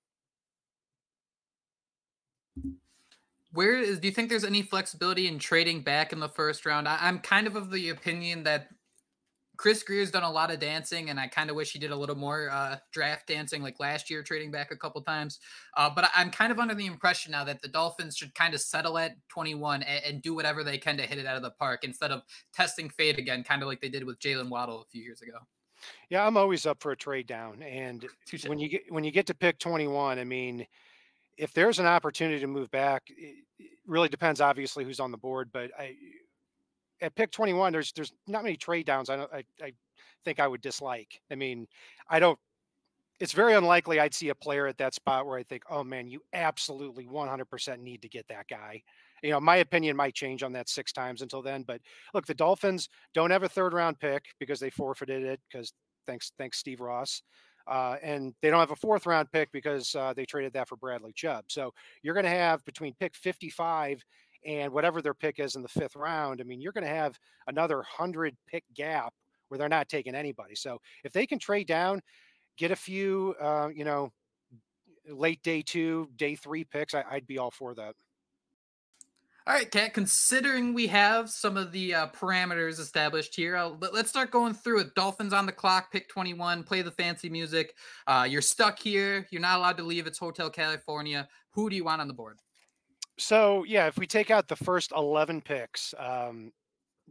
Where 3.53 3.79
is 3.79 4.01
do 4.01 4.09
you 4.09 4.13
think 4.13 4.29
there's 4.29 4.43
any 4.43 4.63
flexibility 4.63 5.29
in 5.29 5.39
trading 5.39 5.83
back 5.83 6.13
in 6.13 6.19
the 6.19 6.29
first 6.29 6.67
round? 6.67 6.89
I, 6.89 7.09
am 7.09 7.21
kind 7.21 7.47
of 7.47 7.55
of 7.55 7.71
the 7.71 7.91
opinion 7.91 8.43
that 8.43 8.71
Chris 9.57 9.83
Grier's 9.83 10.11
done 10.11 10.23
a 10.23 10.31
lot 10.31 10.51
of 10.51 10.59
dancing, 10.59 11.11
and 11.11 11.21
I 11.21 11.29
kind 11.29 11.51
of 11.51 11.57
wish 11.57 11.73
he 11.73 11.79
did 11.79 11.91
a 11.91 11.97
little 11.97 12.17
more 12.17 12.51
uh, 12.51 12.77
draft 12.93 13.29
dancing 13.29 13.63
like 13.63 13.79
last 13.79 14.11
year, 14.11 14.23
trading 14.23 14.51
back 14.51 14.71
a 14.71 14.77
couple 14.77 15.01
times. 15.03 15.39
Uh, 15.77 15.91
but 15.95 16.11
I'm 16.15 16.31
kind 16.31 16.51
of 16.51 16.59
under 16.59 16.75
the 16.75 16.87
impression 16.87 17.33
now 17.33 17.45
that 17.45 17.63
the 17.63 17.69
Dolphins 17.69 18.17
should 18.17 18.35
kind 18.35 18.55
of 18.55 18.61
settle 18.61 18.99
at 18.99 19.13
21 19.29 19.83
and, 19.83 20.05
and, 20.05 20.23
do 20.23 20.35
whatever 20.35 20.65
they 20.65 20.79
can 20.79 20.97
to 20.97 21.03
hit 21.05 21.19
it 21.19 21.27
out 21.27 21.37
of 21.37 21.43
the 21.43 21.51
park 21.51 21.85
instead 21.85 22.11
of 22.11 22.23
testing 22.53 22.89
fate 22.89 23.19
again, 23.19 23.45
kind 23.45 23.63
of 23.63 23.69
like 23.69 23.81
they 23.81 23.89
did 23.89 24.05
with 24.05 24.19
Jaylen 24.19 24.49
Waddle 24.49 24.81
a 24.81 24.85
few 24.91 25.03
years 25.03 25.23
ago. 25.23 25.39
Yeah, 26.09 26.27
I'm 26.27 26.37
always 26.37 26.67
up 26.67 26.81
for 26.81 26.93
a 26.93 26.97
trade 26.97 27.27
down, 27.27 27.63
and 27.63 28.07
Touché. 28.29 28.49
when 28.49 28.59
you 28.59 28.69
get 28.69 28.83
when 28.89 29.05
you 29.05 29.11
get 29.11 29.27
to 29.27 29.35
pick 29.35 29.59
21, 29.59 30.19
I 30.19 30.25
mean 30.25 30.67
if 31.37 31.53
there's 31.53 31.79
an 31.79 31.87
opportunity 31.87 32.41
to 32.41 32.47
move 32.47 32.71
back, 32.71 33.03
it, 33.09 33.45
really 33.87 34.09
depends 34.09 34.41
obviously 34.41 34.85
who's 34.85 35.01
on 35.01 35.11
the 35.11 35.19
board, 35.19 35.51
but 35.53 35.71
I 35.79 35.95
at 37.05 37.15
pick 37.15 37.31
21 37.31 37.73
there's 37.73 37.93
there's 37.93 38.13
not 38.27 38.43
many 38.43 38.57
trade 38.57 38.87
downs 38.87 39.11
I, 39.11 39.23
I 39.23 39.45
I 39.63 39.73
think 40.25 40.41
I 40.41 40.49
would 40.49 40.61
dislike. 40.61 41.21
I 41.31 41.35
mean, 41.35 41.67
I 42.09 42.19
don't 42.19 42.39
it's 43.21 43.33
very 43.33 43.55
unlikely 43.55 44.01
I'd 44.01 44.15
see 44.15 44.31
a 44.31 44.35
player 44.35 44.67
at 44.67 44.79
that 44.79 44.95
spot 44.95 45.27
where 45.27 45.39
I 45.39 45.45
think, 45.45 45.63
"Oh 45.71 45.85
man, 45.85 46.09
you 46.09 46.21
absolutely 46.33 47.07
100% 47.07 47.79
need 47.79 48.03
to 48.03 48.09
get 48.09 48.27
that 48.29 48.49
guy." 48.49 48.83
You 49.23 49.31
know, 49.31 49.41
my 49.41 49.57
opinion 49.57 49.97
might 49.97 50.15
change 50.15 50.43
on 50.43 50.53
that 50.55 50.69
six 50.69 50.93
times 50.93 51.23
until 51.23 51.41
then, 51.41 51.63
but 51.63 51.81
look, 52.13 52.27
the 52.27 52.35
Dolphins 52.35 52.89
don't 53.15 53.31
have 53.31 53.45
a 53.45 53.49
third 53.49 53.73
round 53.73 54.01
pick 54.01 54.25
because 54.41 54.59
they 54.59 54.71
forfeited 54.71 55.23
it 55.23 55.41
because 55.51 55.73
thanks 56.07 56.33
thanks 56.39 56.59
Steve 56.59 56.81
Ross. 56.81 57.23
Uh, 57.67 57.97
and 58.03 58.35
they 58.43 58.51
don't 58.51 58.61
have 58.61 58.73
a 58.73 58.77
fourth 58.77 59.07
round 59.07 59.31
pick 59.33 59.51
because 59.53 59.95
uh, 59.95 60.13
they 60.13 60.27
traded 60.27 60.53
that 60.53 60.69
for 60.69 60.77
Bradley 60.77 61.13
Chubb. 61.15 61.45
So 61.49 61.73
you're 62.03 62.15
going 62.15 62.25
to 62.25 62.31
have 62.31 62.63
between 62.67 62.95
pick 63.01 63.15
55 63.15 64.05
and 64.45 64.73
whatever 64.73 65.01
their 65.01 65.15
pick 65.15 65.39
is 65.39 65.57
in 65.57 65.63
the 65.63 65.69
fifth 65.69 65.97
round. 65.97 66.41
I 66.41 66.45
mean, 66.45 66.61
you're 66.61 66.73
going 66.73 66.85
to 66.85 66.91
have 66.91 67.19
another 67.47 67.77
100 67.77 68.37
pick 68.47 68.65
gap 68.75 69.13
where 69.49 69.59
they're 69.59 69.69
not 69.69 69.89
taking 69.89 70.15
anybody. 70.15 70.55
So 70.55 70.79
if 71.05 71.13
they 71.13 71.27
can 71.27 71.39
trade 71.39 71.67
down, 71.67 72.01
get 72.57 72.71
a 72.71 72.77
few, 72.77 73.35
uh, 73.41 73.69
you 73.75 73.85
know, 73.85 74.11
late 75.09 75.43
day 75.43 75.63
two, 75.63 76.09
day 76.17 76.35
three 76.35 76.65
picks, 76.65 76.95
I, 76.95 77.05
I'd 77.11 77.27
be 77.27 77.39
all 77.39 77.51
for 77.51 77.75
that. 77.75 77.95
All 79.47 79.53
right, 79.53 79.71
Cat, 79.71 79.93
considering 79.93 80.73
we 80.73 80.87
have 80.87 81.29
some 81.29 81.59
of 81.59 81.71
the 81.71 81.93
uh, 81.95 82.07
parameters 82.09 82.81
established 82.81 83.37
here, 83.37 83.57
uh, 83.57 83.73
let, 83.79 83.93
us 83.95 84.09
start 84.09 84.31
going 84.31 84.55
through 84.55 84.81
it. 84.81 84.95
Dolphins 84.95 85.35
on 85.35 85.45
the 85.45 85.53
clock, 85.53 85.93
pick 85.93 86.09
21, 86.09 86.63
play 86.63 86.81
the 86.81 86.91
fancy 86.91 87.29
music. 87.29 87.75
Uh, 88.07 88.27
you're 88.27 88.41
stuck 88.41 88.79
here. 88.79 89.27
You're 89.31 89.43
not 89.43 89.59
allowed 89.59 89.77
to 89.77 89.83
leave. 89.83 90.07
It's 90.07 90.19
Hotel 90.19 90.49
California. 90.49 91.29
Who 91.51 91.69
do 91.69 91.77
you 91.77 91.85
want 91.85 92.01
on 92.01 92.09
the 92.09 92.15
board? 92.15 92.39
So, 93.19 93.65
yeah, 93.65 93.87
if 93.87 93.97
we 93.97 94.07
take 94.07 94.31
out 94.31 94.49
the 94.49 94.57
first 94.57 94.93
11 94.97 95.43
picks 95.43 95.95
um, 95.99 96.53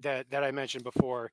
that, 0.01 0.30
that 0.32 0.43
I 0.43 0.51
mentioned 0.51 0.84
before, 0.84 1.32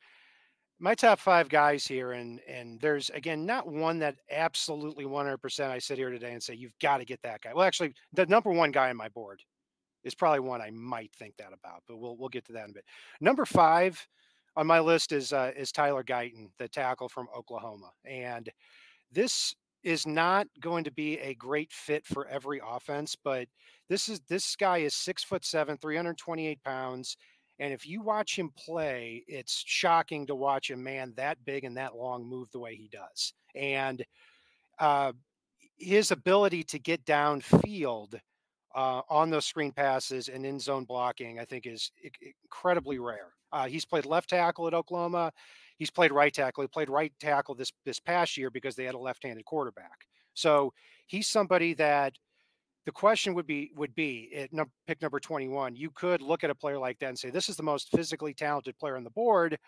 my 0.81 0.95
top 0.95 1.19
five 1.19 1.49
guys 1.49 1.87
here, 1.87 2.13
and 2.13 2.41
and 2.49 2.81
there's 2.81 3.11
again 3.11 3.45
not 3.45 3.69
one 3.69 3.99
that 3.99 4.17
absolutely 4.31 5.05
100% 5.05 5.71
I 5.71 5.79
sit 5.79 5.99
here 5.99 6.11
today 6.11 6.33
and 6.33 6.43
say 6.43 6.55
you've 6.55 6.79
got 6.81 6.99
to 6.99 7.05
get 7.05 7.21
that 7.23 7.43
guy. 7.43 7.53
Well, 7.55 7.67
actually, 7.67 7.93
the 8.15 8.27
number 8.27 8.51
one 8.51 8.71
guy 8.71 8.89
on 8.89 8.97
my 8.97 9.11
board 9.11 9.43
is 10.05 10.15
probably 10.15 10.41
one 10.41 10.63
I 10.63 10.71
might 10.71 11.13
think 11.13 11.37
that 11.37 11.53
about, 11.53 11.83
but 11.87 11.99
we'll 11.99 12.17
we'll 12.17 12.31
get 12.31 12.47
to 12.47 12.53
that 12.55 12.65
in 12.65 12.71
a 12.71 12.75
bit. 12.75 12.85
Number 13.21 13.45
five 13.45 14.05
on 14.57 14.67
my 14.67 14.81
list 14.81 15.13
is 15.13 15.33
uh, 15.33 15.53
is 15.55 15.71
Tyler 15.71 16.03
Guyton, 16.03 16.49
the 16.59 16.69
tackle 16.69 17.11
from 17.11 17.29
Oklahoma, 17.37 17.91
and 18.07 18.49
this 19.13 19.55
is 19.83 20.07
not 20.07 20.47
going 20.61 20.85
to 20.85 20.91
be 20.91 21.19
a 21.19 21.35
great 21.35 21.73
fit 21.73 22.07
for 22.07 22.27
every 22.29 22.61
offense, 22.67 23.17
but 23.23 23.49
this 23.89 24.09
is 24.09 24.21
this 24.29 24.55
guy 24.57 24.79
is 24.79 24.95
six 24.95 25.25
foot 25.25 25.45
seven, 25.45 25.77
328 25.79 26.63
pounds. 26.63 27.17
And 27.59 27.75
if 27.75 27.87
you 27.87 28.01
watch 28.01 28.39
him 28.39 28.51
play, 28.57 29.23
it's 29.29 29.63
shocking 29.67 30.27
to 30.27 30.35
watch 30.35 30.71
a 30.71 30.77
man 30.77 31.13
that 31.17 31.45
big 31.45 31.65
and 31.65 31.77
that 31.77 31.95
long 31.95 32.25
move 32.27 32.49
the 32.53 32.59
way 32.59 32.75
he 32.75 32.89
does. 32.89 33.35
And 33.55 34.03
uh, 34.79 35.13
his 35.77 36.11
ability 36.11 36.65
to 36.65 36.79
get 36.79 37.05
downfield 37.05 38.15
uh, 38.75 39.03
on 39.11 39.31
those 39.31 39.45
screen 39.45 39.73
passes 39.73 40.29
and 40.29 40.47
in 40.47 40.59
zone 40.59 40.85
blocking, 40.85 41.39
I 41.39 41.45
think 41.45 41.67
is 41.67 41.91
incredibly 42.45 42.99
rare. 42.99 43.33
Uh, 43.53 43.67
he's 43.67 43.85
played 43.85 44.07
left 44.07 44.31
tackle 44.31 44.67
at 44.67 44.75
Oklahoma. 44.75 45.33
He's 45.77 45.91
played 45.91 46.13
right 46.13 46.33
tackle. 46.33 46.63
He 46.63 46.69
played 46.69 46.91
right 46.91 47.13
tackle 47.21 47.55
this 47.55 47.73
this 47.85 47.99
past 47.99 48.37
year 48.37 48.51
because 48.51 48.77
they 48.77 48.85
had 48.85 48.95
a 48.95 48.99
left-handed 48.99 49.45
quarterback. 49.45 50.07
So 50.35 50.73
he's 51.07 51.29
somebody 51.29 51.75
that 51.75 52.15
the 52.87 52.93
question 52.93 53.35
would 53.35 53.47
be 53.47 53.71
would 53.77 53.95
be 53.95 54.31
at 54.37 54.53
no, 54.53 54.67
pick 54.87 55.01
number 55.03 55.21
21. 55.21 55.77
You 55.77 55.91
could 55.91 56.23
look 56.23 56.45
at 56.45 56.51
a 56.51 56.55
player 56.55 56.79
like 56.79 56.99
that 56.99 57.09
and 57.09 57.19
say 57.19 57.31
this 57.31 57.49
is 57.49 57.57
the 57.57 57.63
most 57.63 57.91
physically 57.91 58.35
talented 58.35 58.79
player 58.79 58.97
on 58.97 59.05
the 59.05 59.11
board. 59.11 59.59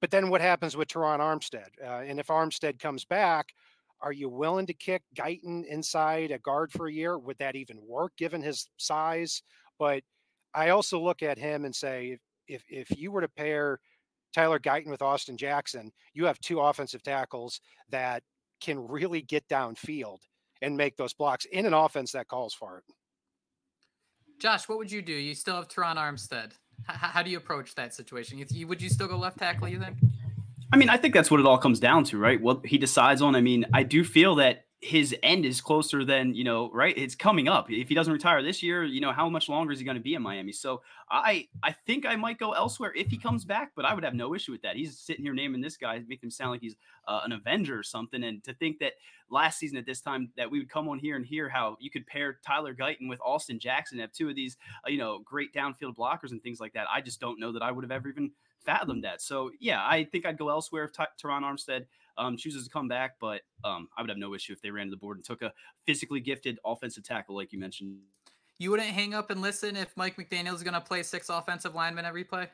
But 0.00 0.10
then 0.10 0.30
what 0.30 0.40
happens 0.40 0.76
with 0.76 0.88
Terron 0.88 1.18
Armstead? 1.18 1.68
Uh, 1.82 2.02
and 2.06 2.18
if 2.18 2.28
Armstead 2.28 2.78
comes 2.78 3.04
back, 3.04 3.48
are 4.00 4.12
you 4.12 4.28
willing 4.28 4.66
to 4.66 4.74
kick 4.74 5.02
Guyton 5.14 5.66
inside 5.66 6.30
a 6.30 6.38
guard 6.38 6.72
for 6.72 6.86
a 6.86 6.92
year? 6.92 7.18
Would 7.18 7.38
that 7.38 7.54
even 7.54 7.78
work 7.86 8.12
given 8.16 8.40
his 8.40 8.68
size? 8.78 9.42
But 9.78 10.02
I 10.54 10.70
also 10.70 10.98
look 10.98 11.22
at 11.22 11.38
him 11.38 11.64
and 11.66 11.74
say, 11.74 12.18
if 12.50 12.64
if 12.68 12.98
you 12.98 13.12
were 13.12 13.20
to 13.20 13.28
pair 13.28 13.80
Tyler 14.34 14.58
Guyton 14.58 14.88
with 14.88 15.02
Austin 15.02 15.36
Jackson, 15.36 15.92
you 16.14 16.24
have 16.26 16.38
two 16.40 16.60
offensive 16.60 17.02
tackles 17.02 17.60
that 17.90 18.22
can 18.60 18.86
really 18.86 19.22
get 19.22 19.48
downfield 19.48 20.18
and 20.62 20.76
make 20.76 20.96
those 20.96 21.14
blocks 21.14 21.46
in 21.46 21.66
an 21.66 21.74
offense 21.74 22.12
that 22.12 22.28
calls 22.28 22.54
for 22.54 22.78
it. 22.78 22.84
Josh, 24.38 24.68
what 24.68 24.78
would 24.78 24.90
you 24.90 25.02
do? 25.02 25.12
You 25.12 25.34
still 25.34 25.56
have 25.56 25.68
Terron 25.68 25.96
Armstead. 25.96 26.52
H- 26.88 26.96
how 26.96 27.22
do 27.22 27.30
you 27.30 27.36
approach 27.36 27.74
that 27.74 27.94
situation? 27.94 28.42
You, 28.50 28.66
would 28.66 28.80
you 28.80 28.88
still 28.88 29.06
go 29.06 29.16
left 29.16 29.38
tackle? 29.38 29.68
You 29.68 29.78
think? 29.78 29.96
I 30.72 30.76
mean, 30.76 30.88
I 30.88 30.96
think 30.96 31.14
that's 31.14 31.30
what 31.30 31.40
it 31.40 31.46
all 31.46 31.58
comes 31.58 31.80
down 31.80 32.04
to, 32.04 32.18
right? 32.18 32.40
What 32.40 32.64
he 32.64 32.78
decides 32.78 33.22
on. 33.22 33.34
I 33.34 33.40
mean, 33.40 33.66
I 33.74 33.82
do 33.82 34.04
feel 34.04 34.36
that 34.36 34.64
his 34.82 35.14
end 35.22 35.44
is 35.44 35.60
closer 35.60 36.06
than 36.06 36.34
you 36.34 36.42
know 36.42 36.70
right 36.72 36.96
it's 36.96 37.14
coming 37.14 37.48
up. 37.48 37.70
If 37.70 37.90
he 37.90 37.94
doesn't 37.94 38.12
retire 38.12 38.42
this 38.42 38.62
year 38.62 38.82
you 38.82 39.00
know 39.00 39.12
how 39.12 39.28
much 39.28 39.48
longer 39.48 39.72
is 39.72 39.78
he 39.78 39.84
going 39.84 39.96
to 39.96 40.02
be 40.02 40.14
in 40.14 40.22
miami? 40.22 40.52
So 40.52 40.80
i 41.10 41.46
i 41.62 41.70
think 41.70 42.06
i 42.06 42.16
might 42.16 42.38
go 42.38 42.52
elsewhere 42.52 42.92
if 42.96 43.08
he 43.08 43.18
comes 43.18 43.44
back 43.44 43.72
but 43.76 43.84
i 43.84 43.92
would 43.92 44.04
have 44.04 44.14
no 44.14 44.34
issue 44.34 44.52
with 44.52 44.62
that. 44.62 44.76
He's 44.76 44.98
sitting 44.98 45.24
here 45.24 45.34
naming 45.34 45.60
this 45.60 45.76
guy 45.76 46.02
make 46.08 46.22
him 46.22 46.30
sound 46.30 46.52
like 46.52 46.62
he's 46.62 46.76
uh, 47.06 47.20
an 47.24 47.32
avenger 47.32 47.78
or 47.78 47.82
something 47.82 48.24
and 48.24 48.42
to 48.44 48.54
think 48.54 48.78
that 48.78 48.94
last 49.28 49.58
season 49.58 49.76
at 49.76 49.84
this 49.84 50.00
time 50.00 50.30
that 50.36 50.50
we 50.50 50.58
would 50.58 50.70
come 50.70 50.88
on 50.88 50.98
here 50.98 51.16
and 51.16 51.26
hear 51.26 51.48
how 51.48 51.76
you 51.78 51.90
could 51.90 52.06
pair 52.06 52.38
tyler 52.44 52.74
guyton 52.74 53.08
with 53.08 53.20
austin 53.24 53.58
jackson 53.58 53.98
have 53.98 54.12
two 54.12 54.28
of 54.30 54.34
these 54.34 54.56
uh, 54.86 54.90
you 54.90 54.98
know 54.98 55.20
great 55.24 55.52
downfield 55.52 55.94
blockers 55.94 56.30
and 56.30 56.42
things 56.42 56.58
like 56.58 56.72
that 56.72 56.86
i 56.90 57.00
just 57.00 57.20
don't 57.20 57.38
know 57.38 57.52
that 57.52 57.62
i 57.62 57.70
would 57.70 57.84
have 57.84 57.92
ever 57.92 58.08
even 58.08 58.30
fathomed 58.60 59.04
that. 59.04 59.22
So 59.22 59.50
yeah 59.58 59.84
i 59.86 60.04
think 60.04 60.26
i'd 60.26 60.38
go 60.38 60.48
elsewhere 60.48 60.84
if 60.84 60.92
Ty- 60.92 61.06
Terron 61.22 61.42
Armstead 61.42 61.86
um, 62.20 62.36
chooses 62.36 62.64
to 62.64 62.70
come 62.70 62.86
back, 62.86 63.16
but 63.18 63.40
um, 63.64 63.88
I 63.96 64.02
would 64.02 64.10
have 64.10 64.18
no 64.18 64.34
issue 64.34 64.52
if 64.52 64.60
they 64.60 64.70
ran 64.70 64.86
to 64.86 64.90
the 64.90 64.96
board 64.96 65.16
and 65.16 65.24
took 65.24 65.40
a 65.42 65.52
physically 65.86 66.20
gifted 66.20 66.58
offensive 66.64 67.02
tackle, 67.02 67.34
like 67.34 67.52
you 67.52 67.58
mentioned. 67.58 67.96
You 68.58 68.70
wouldn't 68.70 68.90
hang 68.90 69.14
up 69.14 69.30
and 69.30 69.40
listen 69.40 69.74
if 69.74 69.96
Mike 69.96 70.16
McDaniel 70.16 70.54
is 70.54 70.62
going 70.62 70.74
to 70.74 70.82
play 70.82 71.02
six 71.02 71.30
offensive 71.30 71.74
linemen 71.74 72.04
every 72.04 72.24
play. 72.24 72.48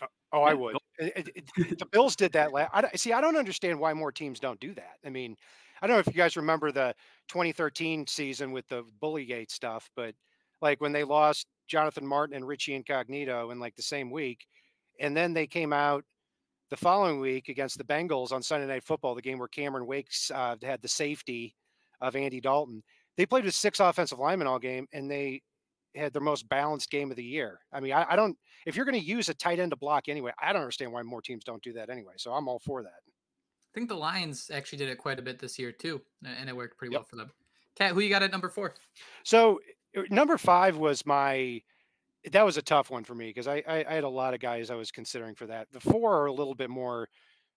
Uh, 0.00 0.06
oh, 0.32 0.42
I 0.42 0.54
would. 0.54 0.76
It, 1.00 1.28
it, 1.34 1.50
it, 1.56 1.78
the 1.80 1.86
Bills 1.86 2.14
did 2.14 2.32
that. 2.32 2.52
Last, 2.52 2.70
I 2.72 2.96
see. 2.96 3.12
I 3.12 3.20
don't 3.20 3.36
understand 3.36 3.80
why 3.80 3.92
more 3.94 4.12
teams 4.12 4.38
don't 4.38 4.60
do 4.60 4.72
that. 4.74 4.98
I 5.04 5.10
mean, 5.10 5.36
I 5.82 5.88
don't 5.88 5.96
know 5.96 6.00
if 6.00 6.06
you 6.06 6.12
guys 6.12 6.36
remember 6.36 6.70
the 6.70 6.94
2013 7.28 8.06
season 8.06 8.52
with 8.52 8.68
the 8.68 8.84
Bullygate 9.02 9.50
stuff, 9.50 9.90
but 9.96 10.14
like 10.62 10.80
when 10.80 10.92
they 10.92 11.02
lost 11.02 11.48
Jonathan 11.66 12.06
Martin 12.06 12.36
and 12.36 12.46
Richie 12.46 12.74
Incognito 12.74 13.50
in 13.50 13.58
like 13.58 13.74
the 13.74 13.82
same 13.82 14.08
week, 14.08 14.46
and 15.00 15.16
then 15.16 15.32
they 15.32 15.48
came 15.48 15.72
out 15.72 16.04
the 16.70 16.76
following 16.76 17.20
week 17.20 17.48
against 17.48 17.78
the 17.78 17.84
Bengals 17.84 18.32
on 18.32 18.42
Sunday 18.42 18.66
Night 18.66 18.84
Football, 18.84 19.14
the 19.14 19.22
game 19.22 19.38
where 19.38 19.48
Cameron 19.48 19.86
Wakes 19.86 20.30
uh, 20.30 20.56
had 20.62 20.80
the 20.80 20.88
safety 20.88 21.54
of 22.00 22.16
Andy 22.16 22.40
Dalton, 22.40 22.82
they 23.16 23.26
played 23.26 23.44
with 23.44 23.54
six 23.54 23.80
offensive 23.80 24.18
linemen 24.18 24.46
all 24.46 24.58
game, 24.58 24.86
and 24.92 25.10
they 25.10 25.42
had 25.94 26.12
their 26.12 26.22
most 26.22 26.48
balanced 26.48 26.90
game 26.90 27.10
of 27.10 27.16
the 27.16 27.24
year. 27.24 27.58
I 27.72 27.80
mean, 27.80 27.92
I, 27.92 28.06
I 28.10 28.16
don't. 28.16 28.36
If 28.66 28.76
you're 28.76 28.84
going 28.84 29.00
to 29.00 29.04
use 29.04 29.28
a 29.28 29.34
tight 29.34 29.58
end 29.58 29.72
to 29.72 29.76
block 29.76 30.08
anyway, 30.08 30.32
I 30.40 30.52
don't 30.52 30.62
understand 30.62 30.92
why 30.92 31.02
more 31.02 31.20
teams 31.20 31.44
don't 31.44 31.62
do 31.62 31.72
that 31.74 31.90
anyway. 31.90 32.14
So 32.16 32.32
I'm 32.32 32.48
all 32.48 32.60
for 32.60 32.82
that. 32.82 32.88
I 32.88 33.72
think 33.74 33.88
the 33.88 33.96
Lions 33.96 34.50
actually 34.52 34.78
did 34.78 34.88
it 34.88 34.98
quite 34.98 35.18
a 35.18 35.22
bit 35.22 35.38
this 35.38 35.58
year 35.58 35.72
too, 35.72 36.00
and 36.24 36.48
it 36.48 36.56
worked 36.56 36.78
pretty 36.78 36.92
yep. 36.92 37.00
well 37.00 37.06
for 37.10 37.16
them. 37.16 37.30
Cat, 37.76 37.92
who 37.92 38.00
you 38.00 38.10
got 38.10 38.22
at 38.22 38.30
number 38.30 38.48
four? 38.48 38.74
So 39.24 39.60
uh, 39.96 40.02
number 40.10 40.38
five 40.38 40.76
was 40.76 41.04
my. 41.04 41.62
That 42.32 42.44
was 42.44 42.56
a 42.56 42.62
tough 42.62 42.90
one 42.90 43.04
for 43.04 43.14
me 43.14 43.28
because 43.28 43.48
I, 43.48 43.62
I 43.66 43.84
I 43.88 43.94
had 43.94 44.04
a 44.04 44.08
lot 44.08 44.34
of 44.34 44.40
guys 44.40 44.70
I 44.70 44.74
was 44.74 44.90
considering 44.90 45.34
for 45.34 45.46
that. 45.46 45.68
The 45.72 45.80
four 45.80 46.14
are 46.14 46.26
a 46.26 46.32
little 46.32 46.54
bit 46.54 46.68
more 46.70 47.08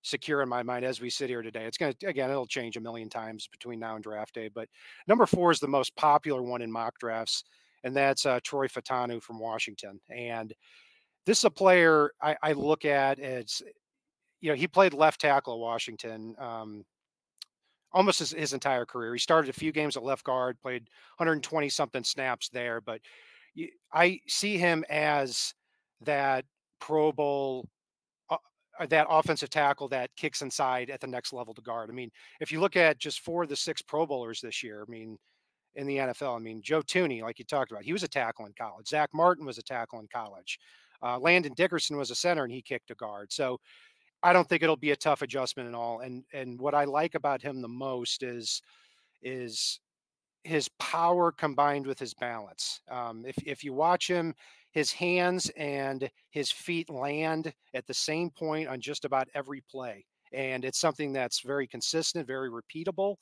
secure 0.04 0.42
in 0.42 0.50
my 0.50 0.62
mind 0.64 0.86
as 0.86 1.02
we 1.02 1.10
sit 1.10 1.30
here 1.30 1.42
today. 1.42 1.66
It's 1.66 1.78
to, 1.78 1.96
again, 2.06 2.30
it'll 2.30 2.46
change 2.46 2.78
a 2.78 2.82
million 2.82 3.10
times 3.10 3.48
between 3.48 3.80
now 3.80 3.96
and 3.96 4.04
draft 4.04 4.36
day. 4.36 4.50
But 4.54 4.68
number 5.08 5.26
four 5.26 5.52
is 5.52 5.60
the 5.60 5.68
most 5.68 5.96
popular 5.96 6.44
one 6.44 6.62
in 6.62 6.72
mock 6.72 7.00
drafts, 7.00 7.44
and 7.84 7.96
that's 7.96 8.26
uh, 8.26 8.40
Troy 8.44 8.68
Fautanu 8.68 9.22
from 9.22 9.40
Washington. 9.40 10.00
And 10.10 10.54
this 11.26 11.40
is 11.40 11.46
a 11.46 11.50
player 11.50 12.12
I, 12.22 12.36
I, 12.44 12.52
look 12.52 12.84
at 12.84 13.20
as, 13.20 13.62
you 14.42 14.50
know, 14.50 14.56
he 14.56 14.68
played 14.68 14.94
left 14.94 15.22
tackle 15.22 15.54
at 15.54 15.60
Washington 15.60 16.36
um, 16.38 16.84
almost 17.94 18.20
his, 18.20 18.32
his 18.32 18.54
entire 18.54 18.86
career. 18.86 19.14
He 19.14 19.20
started 19.20 19.50
a 19.50 19.54
few 19.54 19.72
games 19.72 19.96
at 19.96 20.04
left 20.04 20.26
guard, 20.26 20.60
played 20.62 20.90
120 21.18 21.70
something 21.70 22.04
snaps 22.04 22.50
there, 22.50 22.82
but 22.82 23.00
I 23.94 24.20
see 24.28 24.58
him 24.58 24.84
as 24.90 25.54
that 26.02 26.46
Pro 26.80 27.12
Bowl 27.12 27.68
uh, 28.30 28.38
that 28.88 29.08
offensive 29.10 29.50
tackle 29.50 29.88
that 29.90 30.10
kicks 30.18 30.42
inside 30.42 30.90
at 30.90 31.00
the 31.00 31.08
next 31.08 31.34
level 31.34 31.54
to 31.54 31.62
guard. 31.62 31.90
I 31.90 31.94
mean, 31.94 32.10
if 32.40 32.52
you 32.52 32.60
look 32.60 32.76
at 32.76 33.00
just 33.00 33.22
four 33.22 33.44
of 33.44 33.50
the 33.50 33.56
six 33.56 33.82
Pro 33.82 34.06
Bowlers 34.06 34.42
this 34.42 34.64
year, 34.64 34.84
I 34.88 34.92
mean, 34.92 35.18
in 35.76 35.88
the 35.88 35.98
NFL, 35.98 36.36
I 36.36 36.40
mean, 36.40 36.62
Joe 36.62 36.82
Thuney, 36.82 37.22
like 37.22 37.40
you 37.40 37.46
talked 37.46 37.72
about, 37.72 37.84
he 37.84 37.94
was 37.94 38.04
a 38.04 38.08
tackle 38.08 38.46
in 38.46 38.54
college. 38.58 38.88
Zach 38.88 39.10
Martin 39.14 39.46
was 39.46 39.58
a 39.58 39.64
tackle 39.64 40.00
in 40.00 40.08
college. 40.14 40.60
Uh, 41.02 41.20
Landon 41.20 41.54
Dickerson 41.56 41.98
was 41.98 42.12
a 42.12 42.16
center 42.16 42.44
and 42.44 42.54
he 42.54 42.62
kicked 42.62 42.92
a 42.92 42.96
guard. 42.96 43.32
So 43.32 43.60
I 44.24 44.34
don't 44.34 44.48
think 44.48 44.64
it'll 44.64 44.78
be 44.78 44.92
a 44.92 44.96
tough 44.96 45.22
adjustment 45.22 45.68
at 45.70 45.76
all. 45.76 46.00
And 46.00 46.24
and 46.34 46.60
what 46.60 46.74
I 46.74 46.86
like 46.86 47.16
about 47.16 47.42
him 47.42 47.62
the 47.62 47.68
most 47.68 48.24
is 48.24 48.62
is 49.22 49.80
his 50.44 50.70
power 50.80 51.32
combined 51.32 51.88
with 51.88 52.00
his 52.00 52.14
balance. 52.14 52.82
Um, 52.90 53.24
if 53.26 53.36
if 53.46 53.64
you 53.64 53.74
watch 53.74 54.08
him, 54.08 54.34
his 54.74 54.92
hands 54.92 55.50
and 55.56 56.10
his 56.32 56.52
feet 56.52 56.90
land 56.90 57.54
at 57.74 57.86
the 57.86 57.94
same 57.94 58.30
point 58.32 58.68
on 58.68 58.82
just 58.82 59.06
about 59.06 59.28
every 59.36 59.62
play. 59.62 60.06
And 60.34 60.66
it's 60.66 60.80
something 60.80 61.14
that's 61.14 61.42
very 61.42 61.68
consistent, 61.68 62.26
very 62.26 62.50
repeatable. 62.50 63.16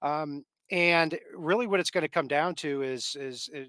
Um, 0.00 0.44
and 0.70 1.18
really, 1.36 1.66
what 1.66 1.78
it's 1.78 1.90
going 1.90 2.02
to 2.02 2.08
come 2.08 2.26
down 2.26 2.54
to 2.56 2.82
is, 2.82 3.16
is, 3.20 3.50
is 3.52 3.68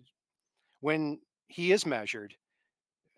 when 0.79 1.19
he 1.47 1.73
is 1.73 1.85
measured 1.85 2.33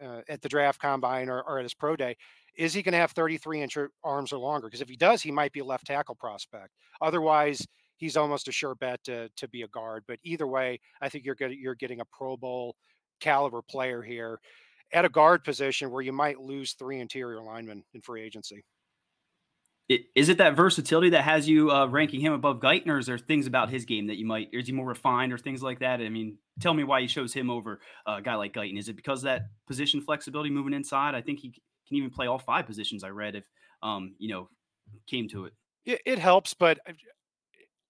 uh, 0.03 0.21
at 0.27 0.41
the 0.41 0.49
draft 0.49 0.81
combine 0.81 1.29
or, 1.29 1.41
or, 1.43 1.59
at 1.59 1.63
his 1.63 1.75
pro 1.75 1.95
day, 1.95 2.17
is 2.57 2.73
he 2.73 2.81
going 2.81 2.93
to 2.93 2.97
have 2.97 3.11
33 3.11 3.61
inch 3.61 3.77
arms 4.03 4.33
or 4.33 4.39
longer? 4.39 4.67
Because 4.67 4.81
if 4.81 4.89
he 4.89 4.95
does, 4.95 5.21
he 5.21 5.31
might 5.31 5.53
be 5.53 5.59
a 5.59 5.65
left 5.65 5.85
tackle 5.85 6.15
prospect. 6.15 6.71
Otherwise, 7.01 7.67
he's 7.97 8.17
almost 8.17 8.47
a 8.47 8.51
sure 8.51 8.75
bet 8.75 9.03
to, 9.05 9.29
to 9.35 9.47
be 9.47 9.63
a 9.63 9.67
guard. 9.67 10.03
But 10.07 10.19
either 10.23 10.47
way, 10.47 10.79
I 11.01 11.09
think 11.09 11.25
you're 11.25 11.35
getting 11.35 11.59
you're 11.59 11.75
getting 11.75 11.99
a 11.99 12.05
Pro 12.05 12.37
Bowl 12.37 12.75
caliber 13.19 13.61
player 13.61 14.01
here 14.01 14.39
at 14.93 15.05
a 15.05 15.09
guard 15.09 15.43
position 15.43 15.91
where 15.91 16.01
you 16.01 16.13
might 16.13 16.39
lose 16.39 16.73
three 16.73 16.99
interior 16.99 17.41
linemen 17.41 17.83
in 17.93 18.01
free 18.01 18.23
agency. 18.23 18.63
Is 20.15 20.27
it 20.27 20.37
that 20.39 20.53
versatility 20.53 21.11
that 21.11 21.23
has 21.23 21.47
you 21.47 21.71
uh, 21.71 21.87
ranking 21.87 22.19
him 22.19 22.33
above 22.33 22.59
Guyton, 22.59 22.89
or 22.89 22.97
is 22.97 23.05
there 23.05 23.17
things 23.17 23.47
about 23.47 23.69
his 23.69 23.85
game 23.85 24.07
that 24.07 24.17
you 24.17 24.25
might, 24.25 24.49
is 24.51 24.67
he 24.67 24.73
more 24.73 24.85
refined 24.85 25.31
or 25.31 25.37
things 25.37 25.63
like 25.63 25.79
that? 25.79 26.01
I 26.01 26.09
mean, 26.09 26.37
tell 26.59 26.73
me 26.73 26.83
why 26.83 26.99
you 26.99 27.07
chose 27.07 27.33
him 27.33 27.49
over 27.49 27.79
a 28.05 28.21
guy 28.21 28.35
like 28.35 28.53
Guyton. 28.53 28.77
Is 28.77 28.89
it 28.89 28.97
because 28.97 29.21
that 29.21 29.43
position 29.65 30.01
flexibility 30.01 30.49
moving 30.49 30.73
inside? 30.73 31.15
I 31.15 31.21
think 31.21 31.39
he 31.39 31.51
can 31.87 31.95
even 31.95 32.09
play 32.09 32.27
all 32.27 32.37
five 32.37 32.65
positions. 32.65 33.05
I 33.05 33.09
read 33.09 33.35
if 33.35 33.45
um, 33.81 34.15
you 34.19 34.27
know 34.27 34.49
came 35.07 35.29
to 35.29 35.45
it. 35.45 35.53
It, 35.85 36.01
it 36.05 36.19
helps, 36.19 36.53
but 36.53 36.79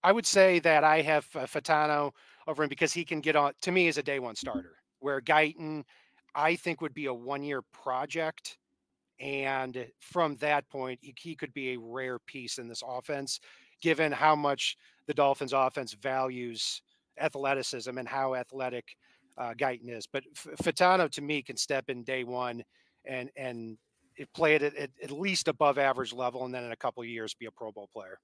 I 0.03 0.12
would 0.12 0.25
say 0.25 0.60
that 0.60 0.83
I 0.83 1.01
have 1.01 1.27
uh, 1.36 1.39
Fautanu 1.41 2.12
over 2.47 2.63
him 2.63 2.69
because 2.69 2.93
he 2.93 3.03
can 3.03 3.21
get 3.21 3.36
on. 3.36 3.53
To 3.63 3.71
me, 3.71 3.88
as 3.88 3.97
a 3.97 4.03
day 4.03 4.19
one 4.19 4.36
starter 4.36 4.77
where 4.99 5.21
Guyton, 5.21 5.83
I 6.36 6.55
think, 6.55 6.81
would 6.81 6.93
be 6.93 7.05
a 7.05 7.13
one 7.13 7.43
year 7.43 7.62
project. 7.73 8.57
And 9.19 9.88
from 9.99 10.36
that 10.38 10.69
point, 10.69 10.99
he, 11.01 11.13
he 11.19 11.36
could 11.36 11.53
be 11.53 11.73
a 11.73 11.79
rare 11.79 12.19
piece 12.19 12.60
in 12.60 12.67
this 12.67 12.83
offense, 12.88 13.39
given 13.81 14.12
how 14.12 14.36
much 14.36 14.77
the 15.07 15.13
Dolphins' 15.13 15.53
offense 15.53 15.93
values 15.93 16.81
athleticism 17.19 17.97
and 17.97 18.07
how 18.07 18.36
athletic 18.36 18.86
uh, 19.38 19.53
Guyton 19.53 19.89
is. 19.89 20.07
But 20.12 20.23
F- 20.36 20.57
Fautanu, 20.63 21.10
to 21.12 21.21
me, 21.21 21.41
can 21.41 21.57
step 21.57 21.89
in 21.89 22.03
day 22.03 22.23
one 22.23 22.63
and 23.05 23.29
and 23.36 23.77
play 24.33 24.55
it 24.55 24.63
at, 24.63 24.89
at, 25.01 25.12
least 25.12 25.47
above 25.47 25.77
average 25.77 26.12
level, 26.12 26.45
and 26.45 26.53
then 26.53 26.63
in 26.63 26.71
a 26.71 26.75
couple 26.75 27.03
years 27.03 27.36
be 27.36 27.45
a 27.45 27.51
Pro 27.51 27.71
Bowl 27.71 27.88
player 27.93 28.19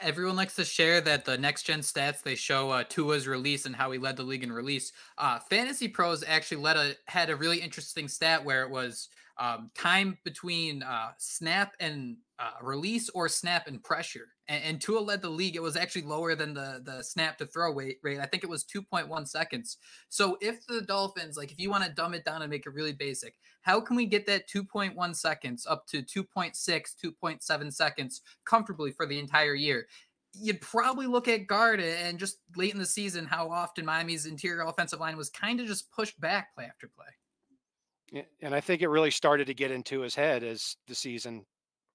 everyone 0.00 0.36
likes 0.36 0.56
to 0.56 0.64
share 0.64 1.00
that 1.00 1.24
the 1.24 1.38
next 1.38 1.64
gen 1.64 1.80
stats 1.80 2.22
they 2.22 2.34
show 2.34 2.70
uh, 2.70 2.84
Tua's 2.88 3.26
release 3.26 3.66
and 3.66 3.74
how 3.74 3.90
he 3.90 3.98
led 3.98 4.16
the 4.16 4.22
league 4.22 4.44
in 4.44 4.52
release. 4.52 4.92
Uh, 5.16 5.38
Fantasy 5.38 5.88
Pros 5.88 6.24
actually 6.26 6.62
led 6.62 6.76
a 6.76 6.94
had 7.06 7.30
a 7.30 7.36
really 7.36 7.58
interesting 7.58 8.08
stat 8.08 8.44
where 8.44 8.62
it 8.62 8.70
was 8.70 9.08
um, 9.38 9.70
time 9.74 10.18
between 10.24 10.82
uh, 10.82 11.10
snap 11.18 11.74
and 11.80 12.16
uh, 12.40 12.50
release 12.62 13.08
or 13.10 13.28
snap 13.28 13.66
and 13.66 13.82
pressure. 13.82 14.28
And, 14.46 14.62
and 14.62 14.80
Tua 14.80 15.00
led 15.00 15.22
the 15.22 15.28
league. 15.28 15.56
It 15.56 15.62
was 15.62 15.76
actually 15.76 16.02
lower 16.02 16.34
than 16.34 16.54
the 16.54 16.80
the 16.84 17.02
snap 17.02 17.36
to 17.38 17.46
throw 17.46 17.72
rate. 17.72 17.98
I 18.04 18.26
think 18.26 18.44
it 18.44 18.50
was 18.50 18.64
2.1 18.64 19.28
seconds. 19.28 19.78
So 20.08 20.38
if 20.40 20.64
the 20.66 20.82
Dolphins, 20.82 21.36
like 21.36 21.50
if 21.50 21.58
you 21.58 21.70
want 21.70 21.84
to 21.84 21.90
dumb 21.90 22.14
it 22.14 22.24
down 22.24 22.42
and 22.42 22.50
make 22.50 22.66
it 22.66 22.74
really 22.74 22.92
basic, 22.92 23.34
how 23.62 23.80
can 23.80 23.96
we 23.96 24.06
get 24.06 24.26
that 24.26 24.48
2.1 24.48 25.16
seconds 25.16 25.66
up 25.66 25.86
to 25.88 26.02
2.6, 26.02 26.54
2.7 26.56 27.72
seconds 27.72 28.20
comfortably 28.44 28.92
for 28.92 29.06
the 29.06 29.18
entire 29.18 29.54
year? 29.54 29.86
You'd 30.34 30.60
probably 30.60 31.06
look 31.06 31.26
at 31.26 31.46
guard 31.46 31.80
and 31.80 32.18
just 32.18 32.38
late 32.54 32.72
in 32.72 32.78
the 32.78 32.86
season 32.86 33.26
how 33.26 33.50
often 33.50 33.84
Miami's 33.84 34.26
interior 34.26 34.62
offensive 34.62 35.00
line 35.00 35.16
was 35.16 35.30
kind 35.30 35.58
of 35.58 35.66
just 35.66 35.90
pushed 35.90 36.20
back 36.20 36.54
play 36.54 36.66
after 36.66 36.88
play. 36.88 38.24
And 38.40 38.54
I 38.54 38.60
think 38.60 38.80
it 38.80 38.88
really 38.88 39.10
started 39.10 39.48
to 39.48 39.54
get 39.54 39.70
into 39.70 40.00
his 40.00 40.14
head 40.14 40.42
as 40.42 40.76
the 40.86 40.94
season 40.94 41.44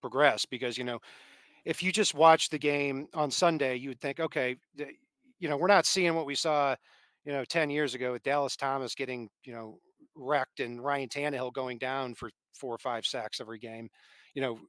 progressed 0.03 0.49
because, 0.51 0.77
you 0.77 0.83
know, 0.83 0.99
if 1.65 1.81
you 1.81 1.91
just 1.93 2.13
watch 2.13 2.49
the 2.49 2.59
game 2.59 3.07
on 3.13 3.31
Sunday, 3.31 3.77
you 3.77 3.89
would 3.89 4.01
think, 4.01 4.19
okay, 4.19 4.57
you 5.39 5.49
know, 5.49 5.57
we're 5.57 5.67
not 5.67 5.85
seeing 5.85 6.13
what 6.13 6.25
we 6.25 6.35
saw, 6.35 6.75
you 7.25 7.31
know, 7.31 7.45
10 7.45 7.69
years 7.69 7.95
ago 7.95 8.11
with 8.11 8.23
Dallas 8.23 8.57
Thomas 8.57 8.95
getting, 8.95 9.29
you 9.45 9.53
know, 9.53 9.79
wrecked 10.15 10.59
and 10.59 10.83
Ryan 10.83 11.07
Tannehill 11.07 11.53
going 11.53 11.77
down 11.77 12.15
for 12.15 12.29
four 12.53 12.75
or 12.75 12.79
five 12.79 13.05
sacks 13.05 13.39
every 13.39 13.59
game. 13.59 13.89
You 14.35 14.41
know, 14.41 14.59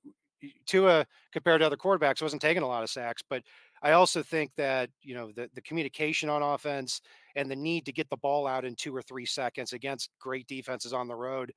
Tua 0.66 1.06
compared 1.32 1.60
to 1.60 1.66
other 1.66 1.76
quarterbacks 1.76 2.22
wasn't 2.22 2.42
taking 2.42 2.62
a 2.62 2.68
lot 2.68 2.84
of 2.84 2.90
sacks, 2.90 3.22
but 3.28 3.42
I 3.82 3.92
also 3.92 4.22
think 4.22 4.52
that 4.56 4.90
you 5.02 5.14
know 5.14 5.32
the 5.34 5.48
the 5.54 5.62
communication 5.62 6.28
on 6.28 6.42
offense 6.42 7.00
and 7.34 7.50
the 7.50 7.56
need 7.56 7.86
to 7.86 7.92
get 7.92 8.08
the 8.10 8.16
ball 8.18 8.46
out 8.46 8.64
in 8.64 8.76
two 8.76 8.94
or 8.94 9.02
three 9.02 9.26
seconds 9.26 9.72
against 9.72 10.10
great 10.20 10.46
defenses 10.46 10.92
on 10.92 11.08
the 11.08 11.14
road 11.16 11.52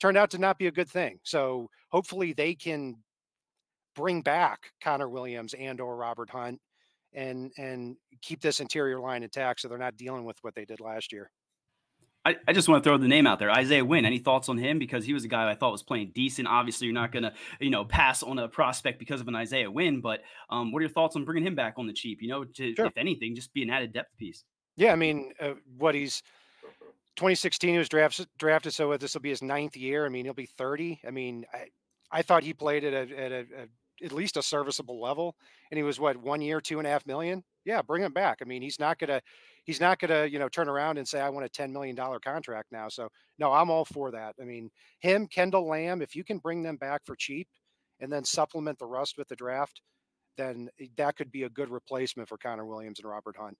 turned 0.00 0.16
out 0.16 0.30
to 0.30 0.38
not 0.38 0.58
be 0.58 0.66
a 0.68 0.72
good 0.72 0.90
thing. 0.90 1.18
So 1.24 1.68
hopefully 1.90 2.32
they 2.32 2.54
can 2.54 2.96
bring 3.94 4.20
back 4.22 4.72
Connor 4.82 5.08
Williams 5.08 5.54
and 5.54 5.80
or 5.80 5.96
Robert 5.96 6.30
Hunt 6.30 6.60
and 7.12 7.52
and 7.56 7.96
keep 8.22 8.40
this 8.40 8.60
interior 8.60 8.98
line 8.98 9.22
intact 9.22 9.60
so 9.60 9.68
they're 9.68 9.78
not 9.78 9.96
dealing 9.96 10.24
with 10.24 10.36
what 10.42 10.54
they 10.54 10.64
did 10.64 10.80
last 10.80 11.12
year. 11.12 11.30
I, 12.26 12.36
I 12.48 12.52
just 12.54 12.68
want 12.68 12.82
to 12.82 12.88
throw 12.88 12.96
the 12.96 13.06
name 13.06 13.26
out 13.26 13.38
there. 13.38 13.50
Isaiah 13.50 13.84
Wynn. 13.84 14.06
Any 14.06 14.18
thoughts 14.18 14.48
on 14.48 14.56
him? 14.56 14.78
Because 14.78 15.04
he 15.04 15.12
was 15.12 15.24
a 15.24 15.28
guy 15.28 15.50
I 15.50 15.54
thought 15.54 15.72
was 15.72 15.82
playing 15.82 16.12
decent. 16.14 16.48
Obviously, 16.48 16.86
you're 16.86 16.94
not 16.94 17.12
going 17.12 17.24
to, 17.24 17.34
you 17.60 17.68
know, 17.68 17.84
pass 17.84 18.22
on 18.22 18.38
a 18.38 18.48
prospect 18.48 18.98
because 18.98 19.20
of 19.20 19.28
an 19.28 19.34
Isaiah 19.34 19.70
Wynn. 19.70 20.00
But 20.00 20.22
um, 20.48 20.72
what 20.72 20.78
are 20.78 20.84
your 20.84 20.90
thoughts 20.90 21.16
on 21.16 21.26
bringing 21.26 21.46
him 21.46 21.54
back 21.54 21.74
on 21.76 21.86
the 21.86 21.92
cheap? 21.92 22.22
You 22.22 22.28
know, 22.28 22.44
to, 22.44 22.74
sure. 22.74 22.86
if 22.86 22.96
anything, 22.96 23.34
just 23.34 23.52
be 23.52 23.62
an 23.62 23.68
added 23.68 23.92
depth 23.92 24.16
piece. 24.16 24.44
Yeah, 24.76 24.92
I 24.92 24.96
mean, 24.96 25.32
uh, 25.38 25.52
what 25.76 25.94
he's 25.94 26.22
2016 27.16 27.72
he 27.72 27.78
was 27.78 27.88
drafted 27.90 28.26
drafted. 28.38 28.72
So 28.72 28.96
this 28.96 29.12
will 29.12 29.20
be 29.20 29.30
his 29.30 29.42
ninth 29.42 29.76
year. 29.76 30.06
I 30.06 30.08
mean, 30.08 30.24
he'll 30.24 30.32
be 30.32 30.46
30. 30.46 31.02
I 31.06 31.10
mean, 31.10 31.44
I, 31.52 31.66
I 32.10 32.22
thought 32.22 32.42
he 32.42 32.54
played 32.54 32.84
at 32.84 32.94
a, 32.94 33.18
at 33.18 33.32
a, 33.32 33.40
a, 33.40 33.68
at 34.02 34.12
least 34.12 34.36
a 34.36 34.42
serviceable 34.42 35.00
level, 35.00 35.36
and 35.70 35.78
he 35.78 35.84
was 35.84 36.00
what 36.00 36.16
one 36.16 36.40
year, 36.40 36.60
two 36.60 36.78
and 36.78 36.86
a 36.86 36.90
half 36.90 37.06
million. 37.06 37.44
Yeah, 37.64 37.82
bring 37.82 38.02
him 38.02 38.12
back. 38.12 38.38
I 38.42 38.44
mean, 38.44 38.62
he's 38.62 38.78
not 38.78 38.98
gonna 38.98 39.20
he's 39.64 39.80
not 39.80 39.98
to, 40.00 40.28
you 40.30 40.38
know, 40.38 40.48
turn 40.48 40.68
around 40.68 40.98
and 40.98 41.08
say, 41.08 41.20
I 41.20 41.30
want 41.30 41.46
a 41.46 41.48
$10 41.48 41.72
million 41.72 41.96
contract 41.96 42.68
now. 42.70 42.88
So, 42.88 43.08
no, 43.38 43.52
I'm 43.52 43.70
all 43.70 43.84
for 43.84 44.10
that. 44.12 44.34
I 44.40 44.44
mean, 44.44 44.70
him, 45.00 45.26
Kendall 45.26 45.68
Lamm, 45.68 46.02
if 46.02 46.14
you 46.14 46.22
can 46.22 46.38
bring 46.38 46.62
them 46.62 46.76
back 46.76 47.02
for 47.04 47.16
cheap 47.16 47.48
and 48.00 48.12
then 48.12 48.24
supplement 48.24 48.78
the 48.78 48.86
rust 48.86 49.14
with 49.18 49.28
the 49.28 49.36
draft, 49.36 49.80
then 50.36 50.68
eh, 50.80 50.86
that 50.96 51.16
could 51.16 51.32
be 51.32 51.44
a 51.44 51.48
good 51.48 51.70
replacement 51.70 52.28
for 52.28 52.38
Connor 52.38 52.66
Williams 52.66 53.00
and 53.00 53.08
Robert 53.08 53.36
Hunt. 53.38 53.56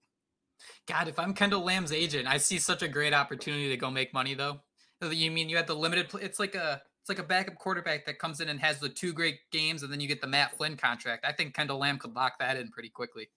God, 0.86 1.08
if 1.08 1.18
I'm 1.18 1.34
Kendall 1.34 1.64
Lamm's 1.64 1.92
agent, 1.92 2.28
I 2.28 2.36
see 2.36 2.58
such 2.58 2.82
a 2.82 2.88
great 2.88 3.12
opportunity 3.12 3.68
to 3.70 3.76
go 3.76 3.90
make 3.90 4.14
money 4.14 4.34
though. 4.34 4.60
You 5.02 5.30
mean 5.30 5.48
you 5.48 5.56
had 5.56 5.66
the 5.66 5.74
limited? 5.74 6.08
It's 6.22 6.38
like 6.38 6.54
a 6.54 6.80
it's 7.04 7.10
like 7.10 7.18
a 7.18 7.28
backup 7.28 7.56
quarterback 7.56 8.06
that 8.06 8.18
comes 8.18 8.40
in 8.40 8.48
and 8.48 8.58
has 8.60 8.78
the 8.78 8.88
two 8.88 9.12
great 9.12 9.40
games, 9.52 9.82
and 9.82 9.92
then 9.92 10.00
you 10.00 10.08
get 10.08 10.22
the 10.22 10.26
Matt 10.26 10.56
Flynn 10.56 10.74
contract. 10.74 11.26
I 11.28 11.32
think 11.32 11.54
Kendall 11.54 11.78
Lamm 11.78 11.98
could 11.98 12.16
lock 12.16 12.38
that 12.38 12.56
in 12.56 12.70
pretty 12.70 12.88
quickly. 12.88 13.28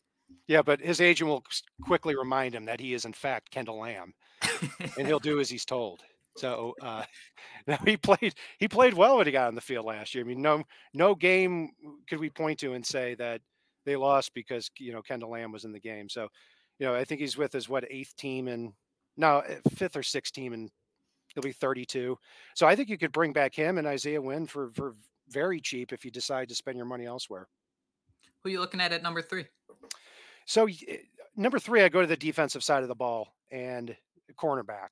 Yeah, 0.48 0.62
but 0.62 0.80
his 0.80 1.02
agent 1.02 1.30
will 1.30 1.44
quickly 1.82 2.16
remind 2.16 2.56
him 2.56 2.64
that 2.64 2.80
he 2.80 2.94
is 2.94 3.04
in 3.04 3.12
fact 3.12 3.52
Kendall 3.52 3.80
Lamm, 3.80 4.14
and 4.98 5.06
he'll 5.06 5.20
do 5.20 5.42
as 5.42 5.50
he's 5.50 5.66
told. 5.66 6.00
So 6.38 6.76
uh, 6.82 7.04
he 7.86 7.98
played 7.98 8.36
he 8.58 8.70
played 8.70 8.94
well 8.94 9.18
when 9.18 9.26
he 9.26 9.34
got 9.34 9.50
on 9.50 9.56
the 9.56 9.60
field 9.60 9.86
last 9.86 10.16
year. 10.16 10.24
I 10.24 10.28
mean, 10.28 10.42
no 10.42 10.64
no 10.94 11.14
game 11.14 11.72
could 12.08 12.20
we 12.22 12.30
point 12.30 12.60
to 12.60 12.72
and 12.72 12.86
say 12.86 13.16
that 13.16 13.42
they 13.86 13.98
lost 13.98 14.34
because 14.34 14.72
you 14.80 14.94
know 14.94 15.02
Kendall 15.02 15.32
Lamm 15.32 15.52
was 15.52 15.66
in 15.66 15.74
the 15.74 15.80
game. 15.82 16.08
So, 16.08 16.30
you 16.80 16.88
know, 16.88 16.96
I 16.96 17.04
think 17.04 17.20
he's 17.20 17.36
with 17.36 17.52
his 17.52 17.68
what 17.68 17.84
eighth 17.90 18.16
team 18.16 18.48
and 18.48 18.72
no 19.18 19.40
eh, 19.40 19.58
fifth 19.76 19.98
or 19.98 20.04
sixth 20.04 20.34
team 20.34 20.54
and 20.54 20.70
he'll 21.34 21.44
be 21.44 21.52
32. 21.52 22.18
So 22.56 22.68
I 22.68 22.76
think 22.76 22.90
you 22.90 22.98
could 22.98 23.12
bring 23.12 23.34
back 23.34 23.54
him 23.54 23.78
and 23.78 23.88
Isaiah 23.88 24.22
Wynn 24.22 24.46
for 24.46 24.72
for 24.72 24.96
very 25.30 25.60
cheap 25.60 25.92
if 25.92 26.06
you 26.06 26.12
decide 26.12 26.50
to 26.50 26.56
spend 26.56 26.78
your 26.78 26.86
money 26.86 27.06
elsewhere. 27.06 27.48
Who 28.44 28.50
are 28.50 28.52
you 28.52 28.60
looking 28.60 28.82
at 28.82 28.94
at 28.94 29.04
number 29.04 29.22
three? 29.22 29.46
So 30.46 30.68
eh, 30.68 30.98
number 31.36 31.60
three, 31.60 31.84
I 31.84 31.90
go 31.90 32.02
to 32.02 32.08
the 32.08 32.18
defensive 32.18 32.64
side 32.64 32.84
of 32.84 32.90
the 32.90 32.96
ball 32.96 33.34
and 33.52 33.96
cornerback. 34.40 34.90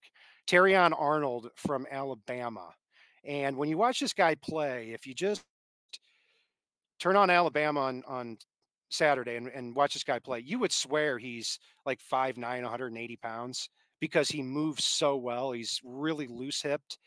Terrion 0.47 0.93
Arnold 0.97 1.49
from 1.55 1.87
Alabama. 1.89 2.73
And 3.23 3.57
when 3.57 3.69
you 3.69 3.77
watch 3.77 3.99
this 3.99 4.13
guy 4.13 4.35
play, 4.35 4.91
if 4.93 5.07
you 5.07 5.15
just 5.15 5.43
turn 6.99 7.15
on 7.15 7.29
Alabama 7.29 7.81
on, 7.81 8.03
on 8.07 8.37
Saturday 8.89 9.35
and, 9.35 9.47
and 9.47 9.75
watch 9.75 9.93
this 9.93 10.03
guy 10.03 10.19
play, 10.19 10.41
you 10.45 10.59
would 10.59 10.71
swear 10.71 11.17
he's 11.17 11.59
like 11.85 11.99
5'9, 12.11 12.37
180 12.37 13.15
pounds 13.17 13.69
because 14.05 14.29
he 14.29 14.41
moves 14.43 14.85
so 14.85 15.15
well. 15.17 15.51
He's 15.51 15.81
really 15.83 16.27
loose 16.27 16.61
hipped. 16.61 16.97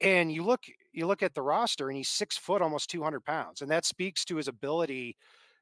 And 0.00 0.32
you 0.32 0.44
look 0.44 0.62
you 0.92 1.06
look 1.06 1.22
at 1.22 1.34
the 1.34 1.42
roster 1.42 1.88
and 1.88 1.96
he's 1.96 2.08
six 2.08 2.36
foot, 2.36 2.62
almost 2.62 2.90
200 2.90 3.24
pounds. 3.24 3.62
And 3.62 3.70
that 3.70 3.84
speaks 3.84 4.24
to 4.26 4.36
his 4.36 4.48
ability 4.48 5.16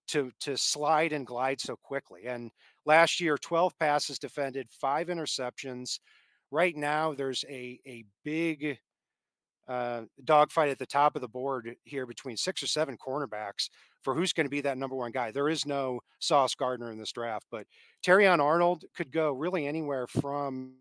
to 0.08 0.32
to 0.40 0.56
slide 0.56 1.12
and 1.12 1.26
glide 1.26 1.60
so 1.60 1.76
quickly. 1.76 2.26
And 2.26 2.50
last 2.86 3.20
year, 3.20 3.38
12 3.38 3.78
passes 3.78 4.18
defended, 4.18 4.68
five 4.70 5.08
interceptions, 5.08 6.00
right 6.50 6.76
now 6.76 7.14
there's 7.14 7.44
a 7.48 7.80
a 7.86 8.04
big 8.24 8.78
uh, 9.68 10.02
dogfight 10.24 10.70
at 10.70 10.78
the 10.78 10.86
top 10.86 11.14
of 11.14 11.22
the 11.22 11.28
board 11.28 11.76
here 11.84 12.06
between 12.06 12.36
six 12.36 12.62
or 12.62 12.66
seven 12.66 12.96
cornerbacks 12.96 13.68
for 14.02 14.14
who's 14.14 14.32
going 14.32 14.46
to 14.46 14.50
be 14.50 14.60
that 14.60 14.78
number 14.78 14.96
one 14.96 15.12
guy. 15.12 15.30
There 15.30 15.48
is 15.48 15.64
no 15.64 16.00
Sauce 16.18 16.54
Gardner 16.54 16.90
in 16.90 16.98
this 16.98 17.12
draft, 17.12 17.46
but 17.50 17.66
Terrion 18.04 18.40
Arnold 18.40 18.84
could 18.96 19.12
go 19.12 19.32
really 19.32 19.66
anywhere 19.66 20.06
from 20.06 20.74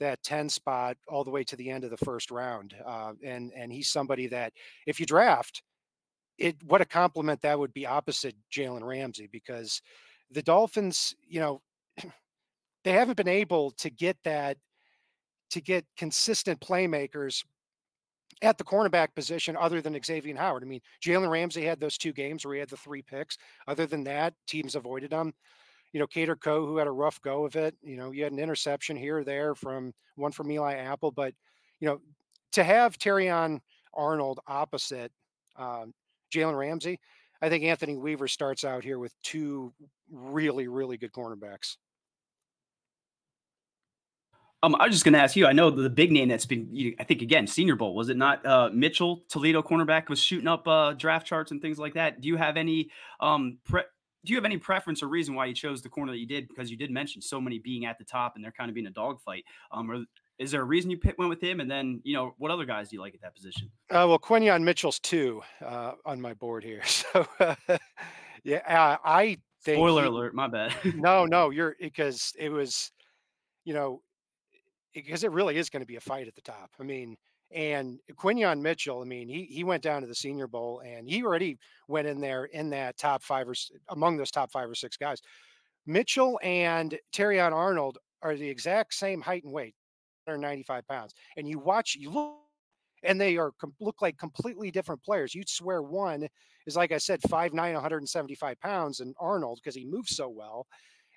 that 0.00 0.22
10 0.22 0.48
spot 0.48 0.96
all 1.08 1.24
the 1.24 1.30
way 1.30 1.44
to 1.44 1.56
the 1.56 1.70
end 1.70 1.84
of 1.84 1.90
the 1.90 1.96
first 1.98 2.30
round. 2.30 2.74
Uh, 2.84 3.12
and, 3.24 3.52
and 3.54 3.72
he's 3.72 3.88
somebody 3.88 4.26
that 4.28 4.52
if 4.86 5.00
you 5.00 5.06
draft 5.06 5.62
it, 6.38 6.56
what 6.64 6.80
a 6.80 6.86
compliment 6.86 7.40
that 7.42 7.58
would 7.58 7.72
be 7.72 7.86
opposite 7.86 8.34
Jalen 8.52 8.82
Ramsey, 8.82 9.28
because 9.30 9.80
the 10.30 10.42
Dolphins, 10.42 11.14
you 11.26 11.40
know, 11.40 11.62
they 12.84 12.92
haven't 12.92 13.16
been 13.16 13.28
able 13.28 13.70
to 13.72 13.90
get 13.90 14.16
that 14.24 14.58
to 15.50 15.60
get 15.60 15.86
consistent 15.96 16.60
playmakers 16.60 17.44
at 18.42 18.58
the 18.58 18.64
cornerback 18.64 19.14
position 19.14 19.56
other 19.56 19.80
than 19.80 19.98
Xavier 20.02 20.36
Howard. 20.36 20.62
I 20.62 20.66
mean, 20.66 20.80
Jalen 21.04 21.30
Ramsey 21.30 21.64
had 21.64 21.80
those 21.80 21.96
two 21.96 22.12
games 22.12 22.44
where 22.44 22.54
he 22.54 22.60
had 22.60 22.68
the 22.68 22.76
three 22.76 23.02
picks. 23.02 23.38
Other 23.66 23.86
than 23.86 24.04
that, 24.04 24.34
teams 24.46 24.74
avoided 24.74 25.12
him. 25.12 25.32
You 25.92 26.00
know, 26.00 26.06
Kader 26.06 26.36
Kohou, 26.36 26.66
who 26.66 26.76
had 26.76 26.86
a 26.86 26.92
rough 26.92 27.20
go 27.22 27.46
of 27.46 27.56
it. 27.56 27.74
You 27.82 27.96
know, 27.96 28.10
you 28.10 28.24
had 28.24 28.32
an 28.32 28.38
interception 28.38 28.96
here 28.96 29.18
or 29.18 29.24
there 29.24 29.54
from 29.54 29.94
one 30.16 30.32
from 30.32 30.50
Eli 30.50 30.74
Apple. 30.74 31.10
But, 31.10 31.32
you 31.80 31.88
know, 31.88 32.00
to 32.52 32.64
have 32.64 32.98
Terrion 32.98 33.60
Arnold 33.94 34.40
opposite 34.46 35.12
um, 35.56 35.94
Jalen 36.34 36.58
Ramsey, 36.58 37.00
I 37.40 37.48
think 37.48 37.64
Anthony 37.64 37.96
Weaver 37.96 38.28
starts 38.28 38.64
out 38.64 38.84
here 38.84 38.98
with 38.98 39.14
two 39.22 39.72
really, 40.10 40.68
really 40.68 40.98
good 40.98 41.12
cornerbacks. 41.12 41.76
Um, 44.66 44.74
I 44.80 44.86
was 44.86 44.96
just 44.96 45.04
going 45.04 45.12
to 45.12 45.20
ask 45.20 45.36
you. 45.36 45.46
I 45.46 45.52
know 45.52 45.70
the 45.70 45.88
big 45.88 46.10
name 46.10 46.28
that's 46.28 46.44
been, 46.44 46.96
I 46.98 47.04
think, 47.04 47.22
again, 47.22 47.46
Senior 47.46 47.76
Bowl. 47.76 47.94
Was 47.94 48.08
it 48.08 48.16
not 48.16 48.44
uh, 48.44 48.68
Mitchell 48.72 49.22
Toledo 49.28 49.62
cornerback 49.62 50.08
was 50.08 50.18
shooting 50.18 50.48
up 50.48 50.66
uh, 50.66 50.92
draft 50.94 51.24
charts 51.24 51.52
and 51.52 51.62
things 51.62 51.78
like 51.78 51.94
that? 51.94 52.20
Do 52.20 52.26
you 52.26 52.36
have 52.36 52.56
any 52.56 52.90
um, 53.20 53.58
pre- 53.64 53.84
do 54.24 54.32
you 54.32 54.36
have 54.36 54.44
any 54.44 54.56
preference 54.58 55.04
or 55.04 55.06
reason 55.06 55.36
why 55.36 55.46
you 55.46 55.54
chose 55.54 55.82
the 55.82 55.88
corner 55.88 56.10
that 56.10 56.18
you 56.18 56.26
did? 56.26 56.48
Because 56.48 56.68
you 56.68 56.76
did 56.76 56.90
mention 56.90 57.22
so 57.22 57.40
many 57.40 57.60
being 57.60 57.86
at 57.86 57.96
the 57.96 58.04
top 58.04 58.34
and 58.34 58.44
they're 58.44 58.50
kind 58.50 58.68
of 58.68 58.74
being 58.74 58.88
a 58.88 58.90
dogfight. 58.90 59.44
Um, 59.70 59.88
or 59.88 60.04
is 60.40 60.50
there 60.50 60.62
a 60.62 60.64
reason 60.64 60.90
you 60.90 60.98
went 61.16 61.28
with 61.30 61.40
him? 61.40 61.60
And 61.60 61.70
then, 61.70 62.00
you 62.02 62.16
know, 62.16 62.34
what 62.38 62.50
other 62.50 62.64
guys 62.64 62.88
do 62.88 62.96
you 62.96 63.00
like 63.00 63.14
at 63.14 63.20
that 63.20 63.36
position? 63.36 63.70
Uh, 63.88 64.02
well, 64.08 64.18
Quinyon 64.18 64.64
Mitchell's 64.64 64.98
two 64.98 65.42
uh, 65.64 65.92
on 66.04 66.20
my 66.20 66.34
board 66.34 66.64
here. 66.64 66.82
So, 67.12 67.24
uh, 67.38 67.54
yeah, 68.42 68.96
I 69.04 69.38
think. 69.62 69.76
Spoiler 69.76 70.02
he, 70.02 70.08
alert, 70.08 70.34
my 70.34 70.48
bad. 70.48 70.74
no, 70.96 71.24
no, 71.24 71.50
you're 71.50 71.76
because 71.80 72.32
it 72.36 72.48
was, 72.48 72.90
you 73.64 73.74
know, 73.74 74.02
because 75.04 75.24
it 75.24 75.32
really 75.32 75.56
is 75.56 75.70
going 75.70 75.82
to 75.82 75.86
be 75.86 75.96
a 75.96 76.00
fight 76.00 76.26
at 76.26 76.34
the 76.34 76.40
top. 76.42 76.70
I 76.80 76.82
mean, 76.82 77.16
and 77.52 78.00
Quinyon 78.14 78.60
Mitchell, 78.60 79.02
I 79.02 79.04
mean, 79.04 79.28
he 79.28 79.44
he 79.44 79.62
went 79.62 79.82
down 79.82 80.02
to 80.02 80.08
the 80.08 80.14
Senior 80.14 80.48
Bowl 80.48 80.82
and 80.84 81.08
he 81.08 81.22
already 81.22 81.58
went 81.86 82.08
in 82.08 82.20
there 82.20 82.46
in 82.46 82.70
that 82.70 82.98
top 82.98 83.22
five 83.22 83.48
or 83.48 83.54
among 83.90 84.16
those 84.16 84.30
top 84.30 84.50
five 84.50 84.68
or 84.68 84.74
six 84.74 84.96
guys. 84.96 85.20
Mitchell 85.86 86.40
and 86.42 86.98
Terrion 87.12 87.52
Arnold 87.52 87.98
are 88.22 88.34
the 88.34 88.48
exact 88.48 88.94
same 88.94 89.20
height 89.20 89.44
and 89.44 89.52
weight, 89.52 89.74
195 90.24 90.86
pounds. 90.88 91.14
And 91.36 91.48
you 91.48 91.60
watch, 91.60 91.94
you 91.94 92.10
look, 92.10 92.34
and 93.04 93.20
they 93.20 93.36
are 93.36 93.52
look 93.80 94.02
like 94.02 94.18
completely 94.18 94.72
different 94.72 95.02
players. 95.04 95.34
You'd 95.34 95.48
swear 95.48 95.82
one 95.82 96.26
is 96.66 96.74
like 96.74 96.90
I 96.90 96.98
said, 96.98 97.20
5'9", 97.22 97.52
175 97.54 98.60
pounds, 98.60 98.98
and 98.98 99.14
Arnold 99.20 99.60
because 99.62 99.76
he 99.76 99.84
moves 99.84 100.16
so 100.16 100.28
well. 100.28 100.66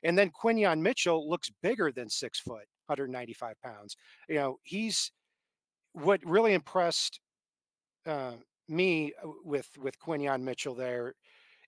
And 0.03 0.17
then 0.17 0.31
Quinyon 0.31 0.79
Mitchell 0.79 1.29
looks 1.29 1.49
bigger 1.61 1.91
than 1.91 2.09
six 2.09 2.39
foot. 2.39 2.65
195 2.89 3.55
pounds. 3.63 3.95
You 4.27 4.35
know, 4.35 4.59
he's 4.63 5.11
what 5.93 6.19
really 6.25 6.53
impressed 6.53 7.19
uh, 8.05 8.33
me 8.67 9.13
uh, 9.23 9.29
with 9.43 9.69
with 9.77 9.99
Quinyon 9.99 10.41
Mitchell 10.41 10.75
there 10.75 11.13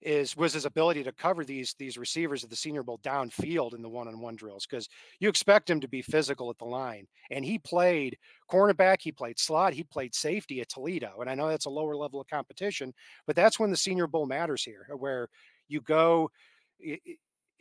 is 0.02 0.36
was 0.36 0.54
his 0.54 0.65
ability 0.65 1.04
to 1.04 1.12
cover 1.12 1.46
these 1.46 1.76
these 1.78 1.98
receivers 1.98 2.44
at 2.44 2.50
the 2.50 2.56
Senior 2.56 2.82
Bowl 2.82 3.00
downfield 3.04 3.76
in 3.76 3.84
the 3.84 3.89
one-on-one 3.89 4.36
drills 4.36 4.65
because 4.67 4.89
you 5.20 5.30
expect 5.30 5.70
him 5.70 5.80
to 5.80 5.88
be 5.88 6.02
physical 6.02 6.50
at 6.50 6.58
the 6.58 6.65
line, 6.65 7.06
and 7.30 7.46
he 7.46 7.60
played 7.60 8.17
cornerback, 8.50 8.98
he 9.02 9.12
played 9.12 9.38
slot, 9.38 9.74
he 9.74 9.84
played 9.84 10.15
safety 10.15 10.60
at 10.60 10.70
Toledo, 10.70 11.17
and 11.22 11.30
I 11.30 11.36
know 11.36 11.50
that's 11.50 11.65
a 11.65 11.70
lower 11.70 11.96
level 11.96 12.20
of 12.20 12.28
competition, 12.28 12.94
but 13.28 13.36
that's 13.36 13.60
when 13.60 13.70
the 13.70 13.78
Senior 13.78 14.08
Bowl 14.08 14.26
matters 14.26 14.63
here, 14.63 14.88
where 14.98 15.28
you 15.67 15.82
go 15.82 16.32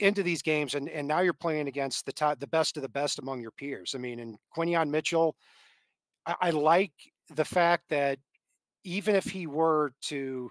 into 0.00 0.22
these 0.22 0.42
games 0.42 0.74
and, 0.74 0.88
and 0.88 1.06
now 1.06 1.20
you're 1.20 1.32
playing 1.32 1.68
against 1.68 2.06
the 2.06 2.12
top 2.12 2.40
the 2.40 2.46
best 2.46 2.76
of 2.76 2.82
the 2.82 2.88
best 2.88 3.18
among 3.18 3.40
your 3.40 3.50
peers. 3.52 3.94
I 3.94 3.98
mean, 3.98 4.20
and 4.20 4.36
Quinyon 4.56 4.90
Mitchell, 4.90 5.36
I, 6.26 6.34
I 6.40 6.50
like 6.50 6.92
the 7.34 7.44
fact 7.44 7.84
that 7.90 8.18
even 8.84 9.14
if 9.14 9.24
he 9.24 9.46
were 9.46 9.92
to 10.02 10.50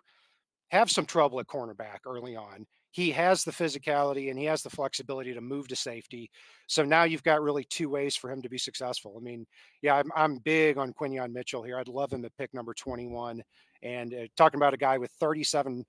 have 0.69 0.91
some 0.91 1.05
trouble 1.05 1.39
at 1.39 1.47
cornerback 1.47 1.99
early 2.05 2.35
on, 2.35 2.65
he 2.91 3.11
has 3.11 3.43
the 3.43 3.51
physicality 3.51 4.29
and 4.29 4.39
he 4.39 4.45
has 4.45 4.63
the 4.63 4.69
flexibility 4.69 5.33
to 5.33 5.41
move 5.41 5.67
to 5.67 5.75
safety. 5.75 6.29
So 6.67 6.83
now 6.83 7.03
you've 7.03 7.23
got 7.23 7.41
really 7.41 7.63
two 7.65 7.89
ways 7.89 8.15
for 8.15 8.31
him 8.31 8.41
to 8.41 8.49
be 8.49 8.57
successful. 8.57 9.15
I 9.15 9.21
mean, 9.21 9.45
yeah, 9.81 9.95
I'm, 9.95 10.11
I'm 10.15 10.37
big 10.37 10.77
on 10.77 10.93
Quinyon 10.93 11.31
Mitchell 11.31 11.63
here. 11.63 11.77
I'd 11.77 11.87
love 11.87 12.11
him 12.11 12.23
to 12.23 12.31
pick 12.37 12.53
number 12.53 12.73
21 12.73 13.43
and 13.83 14.13
uh, 14.13 14.27
talking 14.35 14.59
about 14.59 14.73
a 14.73 14.77
guy 14.77 14.97
with 14.97 15.11
37 15.19 15.85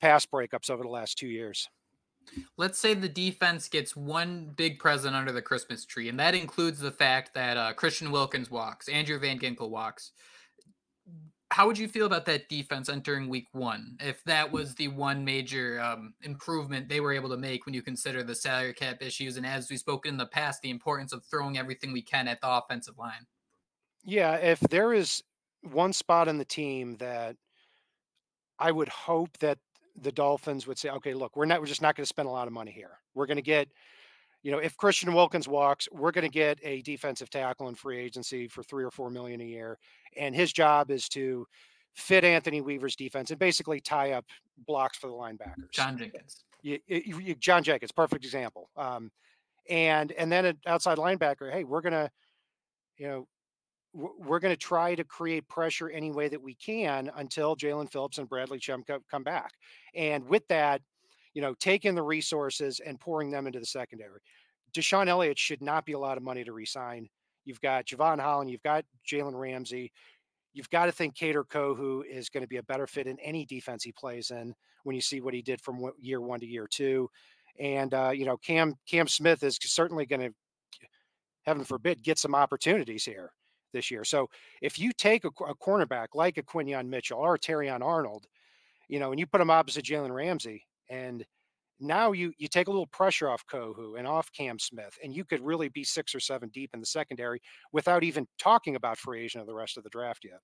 pass 0.00 0.26
breakups 0.26 0.70
over 0.70 0.82
the 0.82 0.88
last 0.88 1.18
two 1.18 1.28
years. 1.28 1.68
Let's 2.56 2.78
say 2.78 2.94
the 2.94 3.08
defense 3.08 3.68
gets 3.68 3.96
one 3.96 4.52
big 4.56 4.78
present 4.78 5.14
under 5.16 5.32
the 5.32 5.42
Christmas 5.42 5.84
tree, 5.84 6.08
and 6.08 6.18
that 6.20 6.34
includes 6.34 6.78
the 6.78 6.90
fact 6.90 7.34
that 7.34 7.56
uh, 7.56 7.72
Christian 7.72 8.10
Wilkins 8.10 8.50
walks, 8.50 8.88
Andrew 8.88 9.18
Van 9.18 9.38
Ginkel 9.38 9.70
walks. 9.70 10.12
How 11.52 11.66
would 11.66 11.78
you 11.78 11.88
feel 11.88 12.06
about 12.06 12.26
that 12.26 12.48
defense 12.48 12.88
entering 12.88 13.28
week 13.28 13.48
one 13.50 13.96
if 13.98 14.22
that 14.22 14.52
was 14.52 14.74
the 14.76 14.86
one 14.86 15.24
major 15.24 15.80
um, 15.80 16.14
improvement 16.22 16.88
they 16.88 17.00
were 17.00 17.12
able 17.12 17.28
to 17.30 17.36
make 17.36 17.66
when 17.66 17.74
you 17.74 17.82
consider 17.82 18.22
the 18.22 18.36
salary 18.36 18.72
cap 18.72 19.02
issues 19.02 19.36
and, 19.36 19.44
as 19.44 19.68
we've 19.68 19.80
spoken 19.80 20.12
in 20.12 20.16
the 20.16 20.26
past, 20.26 20.62
the 20.62 20.70
importance 20.70 21.12
of 21.12 21.24
throwing 21.24 21.58
everything 21.58 21.92
we 21.92 22.02
can 22.02 22.28
at 22.28 22.40
the 22.40 22.48
offensive 22.48 22.96
line? 22.98 23.26
Yeah, 24.04 24.36
if 24.36 24.60
there 24.60 24.94
is 24.94 25.22
one 25.62 25.92
spot 25.92 26.28
in 26.28 26.38
the 26.38 26.44
team 26.44 26.96
that 26.98 27.36
I 28.60 28.70
would 28.70 28.88
hope 28.88 29.36
that 29.38 29.58
the 30.00 30.12
Dolphins 30.12 30.66
would 30.66 30.78
say, 30.78 30.90
okay, 30.90 31.14
look, 31.14 31.36
we're 31.36 31.46
not, 31.46 31.60
we're 31.60 31.66
just 31.66 31.82
not 31.82 31.96
going 31.96 32.04
to 32.04 32.08
spend 32.08 32.28
a 32.28 32.30
lot 32.30 32.46
of 32.46 32.52
money 32.52 32.70
here. 32.70 32.98
We're 33.14 33.26
going 33.26 33.36
to 33.36 33.42
get, 33.42 33.68
you 34.42 34.50
know, 34.50 34.58
if 34.58 34.76
Christian 34.76 35.12
Wilkins 35.14 35.48
walks, 35.48 35.88
we're 35.92 36.12
going 36.12 36.24
to 36.26 36.30
get 36.30 36.58
a 36.62 36.82
defensive 36.82 37.30
tackle 37.30 37.68
in 37.68 37.74
free 37.74 37.98
agency 37.98 38.48
for 38.48 38.62
three 38.62 38.84
or 38.84 38.90
four 38.90 39.10
million 39.10 39.40
a 39.40 39.44
year, 39.44 39.78
and 40.16 40.34
his 40.34 40.52
job 40.52 40.90
is 40.90 41.08
to 41.10 41.46
fit 41.94 42.24
Anthony 42.24 42.60
Weaver's 42.60 42.96
defense 42.96 43.30
and 43.30 43.38
basically 43.38 43.80
tie 43.80 44.12
up 44.12 44.24
blocks 44.66 44.96
for 44.96 45.08
the 45.08 45.12
linebackers. 45.12 45.70
John 45.72 45.98
Jenkins. 45.98 46.44
You, 46.62 46.78
you, 46.86 47.18
you, 47.18 47.34
John 47.34 47.62
Jenkins, 47.62 47.92
perfect 47.92 48.24
example. 48.24 48.70
Um, 48.76 49.10
and 49.68 50.12
and 50.12 50.30
then 50.30 50.44
an 50.44 50.58
outside 50.66 50.98
linebacker, 50.98 51.52
hey, 51.52 51.64
we're 51.64 51.80
gonna, 51.80 52.10
you 52.96 53.06
know, 53.08 53.28
we're 53.92 54.38
going 54.38 54.52
to 54.52 54.60
try 54.60 54.94
to 54.94 55.04
create 55.04 55.48
pressure 55.48 55.90
any 55.90 56.12
way 56.12 56.28
that 56.28 56.40
we 56.40 56.54
can 56.54 57.10
until 57.16 57.56
Jaelan 57.56 57.90
Phillips 57.90 58.18
and 58.18 58.28
Bradley 58.28 58.58
Chubb 58.58 58.82
come 59.10 59.24
back. 59.24 59.52
And 59.94 60.24
with 60.28 60.46
that, 60.48 60.80
you 61.34 61.42
know, 61.42 61.54
taking 61.58 61.94
the 61.94 62.02
resources 62.02 62.80
and 62.84 63.00
pouring 63.00 63.30
them 63.30 63.46
into 63.46 63.58
the 63.58 63.66
secondary. 63.66 64.20
DeShon 64.74 65.08
Elliott 65.08 65.38
should 65.38 65.62
not 65.62 65.84
be 65.84 65.92
a 65.92 65.98
lot 65.98 66.16
of 66.16 66.22
money 66.22 66.44
to 66.44 66.52
resign. 66.52 67.08
You've 67.44 67.60
got 67.60 67.86
Jevon 67.86 68.20
Holland, 68.20 68.50
you've 68.50 68.62
got 68.62 68.84
Jalen 69.08 69.38
Ramsey. 69.38 69.92
You've 70.52 70.70
got 70.70 70.86
to 70.86 70.92
think 70.92 71.14
Kader 71.14 71.44
Kohou 71.44 72.02
is 72.04 72.28
going 72.28 72.42
to 72.42 72.48
be 72.48 72.56
a 72.56 72.62
better 72.64 72.88
fit 72.88 73.06
in 73.06 73.18
any 73.20 73.46
defense 73.46 73.84
he 73.84 73.92
plays 73.92 74.32
in 74.32 74.52
when 74.82 74.96
you 74.96 75.00
see 75.00 75.20
what 75.20 75.32
he 75.32 75.42
did 75.42 75.60
from 75.60 75.92
year 76.00 76.20
one 76.20 76.40
to 76.40 76.46
year 76.46 76.66
two. 76.68 77.08
And 77.58 77.94
uh, 77.94 78.10
you 78.12 78.24
know, 78.24 78.36
Cam 78.36 78.74
Cam 78.88 79.06
Smith 79.06 79.44
is 79.44 79.58
certainly 79.62 80.06
going 80.06 80.20
to, 80.20 80.34
heaven 81.44 81.62
forbid, 81.62 82.02
get 82.02 82.18
some 82.18 82.34
opportunities 82.34 83.04
here 83.04 83.30
this 83.72 83.90
year. 83.90 84.04
So 84.04 84.28
if 84.62 84.78
you 84.78 84.92
take 84.92 85.24
a, 85.24 85.28
a 85.44 85.54
cornerback 85.54 86.08
like 86.14 86.38
a 86.38 86.42
Quinyon 86.42 86.88
Mitchell 86.88 87.18
or 87.18 87.34
a 87.34 87.38
Terrion 87.38 87.82
Arnold, 87.82 88.26
you 88.88 88.98
know, 88.98 89.10
and 89.10 89.20
you 89.20 89.26
put 89.26 89.38
them 89.38 89.50
opposite 89.50 89.84
Jalen 89.84 90.12
Ramsey, 90.12 90.66
and 90.88 91.24
now 91.78 92.12
you 92.12 92.32
you 92.38 92.48
take 92.48 92.68
a 92.68 92.70
little 92.70 92.86
pressure 92.88 93.28
off 93.28 93.46
Kohou 93.46 93.98
and 93.98 94.06
off 94.06 94.32
Cam 94.32 94.58
Smith, 94.58 94.98
and 95.02 95.14
you 95.14 95.24
could 95.24 95.40
really 95.40 95.68
be 95.68 95.84
six 95.84 96.14
or 96.14 96.20
seven 96.20 96.50
deep 96.50 96.70
in 96.74 96.80
the 96.80 96.86
secondary 96.86 97.40
without 97.72 98.04
even 98.04 98.26
talking 98.38 98.76
about 98.76 98.98
free 98.98 99.24
agent 99.24 99.40
of 99.42 99.46
the 99.46 99.54
rest 99.54 99.76
of 99.78 99.84
the 99.84 99.90
draft 99.90 100.24
yet 100.24 100.40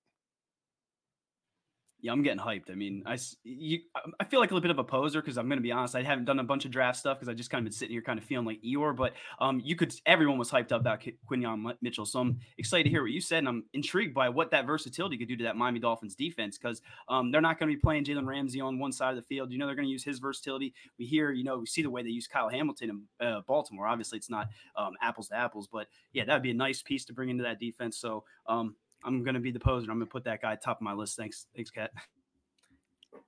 yeah, 2.07 2.13
I'm 2.13 2.23
getting 2.23 2.39
hyped. 2.39 2.71
I 2.71 2.75
mean, 2.75 3.03
I 3.05 3.17
you, 3.43 3.79
I 4.17 4.23
feel 4.23 4.39
like 4.39 4.51
a 4.51 4.53
little 4.53 4.61
bit 4.61 4.71
of 4.71 4.79
a 4.79 4.83
poser 4.83 5.19
because 5.19 5.37
I'm 5.37 5.49
going 5.49 5.57
to 5.57 5.63
be 5.63 5.73
honest. 5.73 5.93
I 5.93 6.03
haven't 6.03 6.23
done 6.23 6.39
a 6.39 6.43
bunch 6.43 6.63
of 6.63 6.71
draft 6.71 6.97
stuff 6.97 7.17
because 7.19 7.27
I 7.27 7.33
just 7.33 7.49
kind 7.49 7.59
of 7.59 7.65
been 7.65 7.73
sitting 7.73 7.91
here, 7.91 8.01
kind 8.01 8.17
of 8.17 8.23
feeling 8.23 8.45
like 8.45 8.61
Eeyore. 8.61 8.95
But 8.95 9.11
um, 9.41 9.61
you 9.61 9.75
could 9.75 9.93
everyone 10.05 10.37
was 10.37 10.49
hyped 10.49 10.71
up 10.71 10.79
about 10.79 11.03
Quinyon 11.29 11.73
Mitchell, 11.81 12.05
so 12.05 12.21
I'm 12.21 12.39
excited 12.57 12.85
to 12.85 12.89
hear 12.89 13.01
what 13.01 13.11
you 13.11 13.19
said, 13.19 13.39
and 13.39 13.49
I'm 13.49 13.65
intrigued 13.73 14.13
by 14.13 14.29
what 14.29 14.51
that 14.51 14.65
versatility 14.65 15.17
could 15.17 15.27
do 15.27 15.35
to 15.35 15.43
that 15.43 15.57
Miami 15.57 15.81
Dolphins 15.81 16.15
defense 16.15 16.57
because 16.57 16.81
um, 17.09 17.29
they're 17.29 17.41
not 17.41 17.59
going 17.59 17.69
to 17.69 17.75
be 17.75 17.81
playing 17.81 18.05
Jalen 18.05 18.25
Ramsey 18.25 18.61
on 18.61 18.79
one 18.79 18.93
side 18.93 19.09
of 19.09 19.17
the 19.17 19.23
field. 19.23 19.51
You 19.51 19.57
know, 19.57 19.65
they're 19.65 19.75
going 19.75 19.87
to 19.87 19.91
use 19.91 20.05
his 20.05 20.19
versatility. 20.19 20.73
We 20.97 21.05
hear, 21.05 21.31
you 21.31 21.43
know, 21.43 21.57
we 21.57 21.65
see 21.65 21.81
the 21.81 21.89
way 21.89 22.03
they 22.03 22.09
use 22.09 22.25
Kyle 22.25 22.47
Hamilton 22.47 23.05
in 23.19 23.27
uh, 23.27 23.41
Baltimore. 23.45 23.85
Obviously, 23.85 24.17
it's 24.17 24.29
not 24.29 24.47
um, 24.77 24.93
apples 25.01 25.27
to 25.27 25.35
apples, 25.35 25.67
but 25.69 25.87
yeah, 26.13 26.23
that'd 26.23 26.41
be 26.41 26.51
a 26.51 26.53
nice 26.53 26.81
piece 26.81 27.03
to 27.03 27.13
bring 27.13 27.27
into 27.27 27.43
that 27.43 27.59
defense. 27.59 27.97
So 27.97 28.23
um, 28.47 28.75
I'm 29.03 29.23
going 29.23 29.35
to 29.35 29.39
be 29.39 29.51
the 29.51 29.59
poser. 29.59 29.91
I'm 29.91 29.97
going 29.97 30.07
to 30.07 30.11
put 30.11 30.23
that 30.25 30.41
guy 30.41 30.55
top 30.55 30.77
of 30.77 30.81
my 30.81 30.93
list. 30.93 31.15
Thanks, 31.17 31.47
thanks, 31.55 31.69
Cat. 31.71 31.91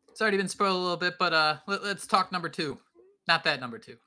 It's 0.10 0.21
already 0.21 0.38
been 0.38 0.49
spoiled 0.49 0.75
a 0.75 0.79
little 0.79 0.97
bit, 0.97 1.15
but 1.17 1.34
uh, 1.34 1.58
let, 1.67 1.82
us 1.82 2.08
talk 2.08 2.32
number 2.32 2.49
two. 2.49 2.77
Not 3.27 3.43
that 3.43 3.60
number 3.60 3.77
two. 3.77 3.97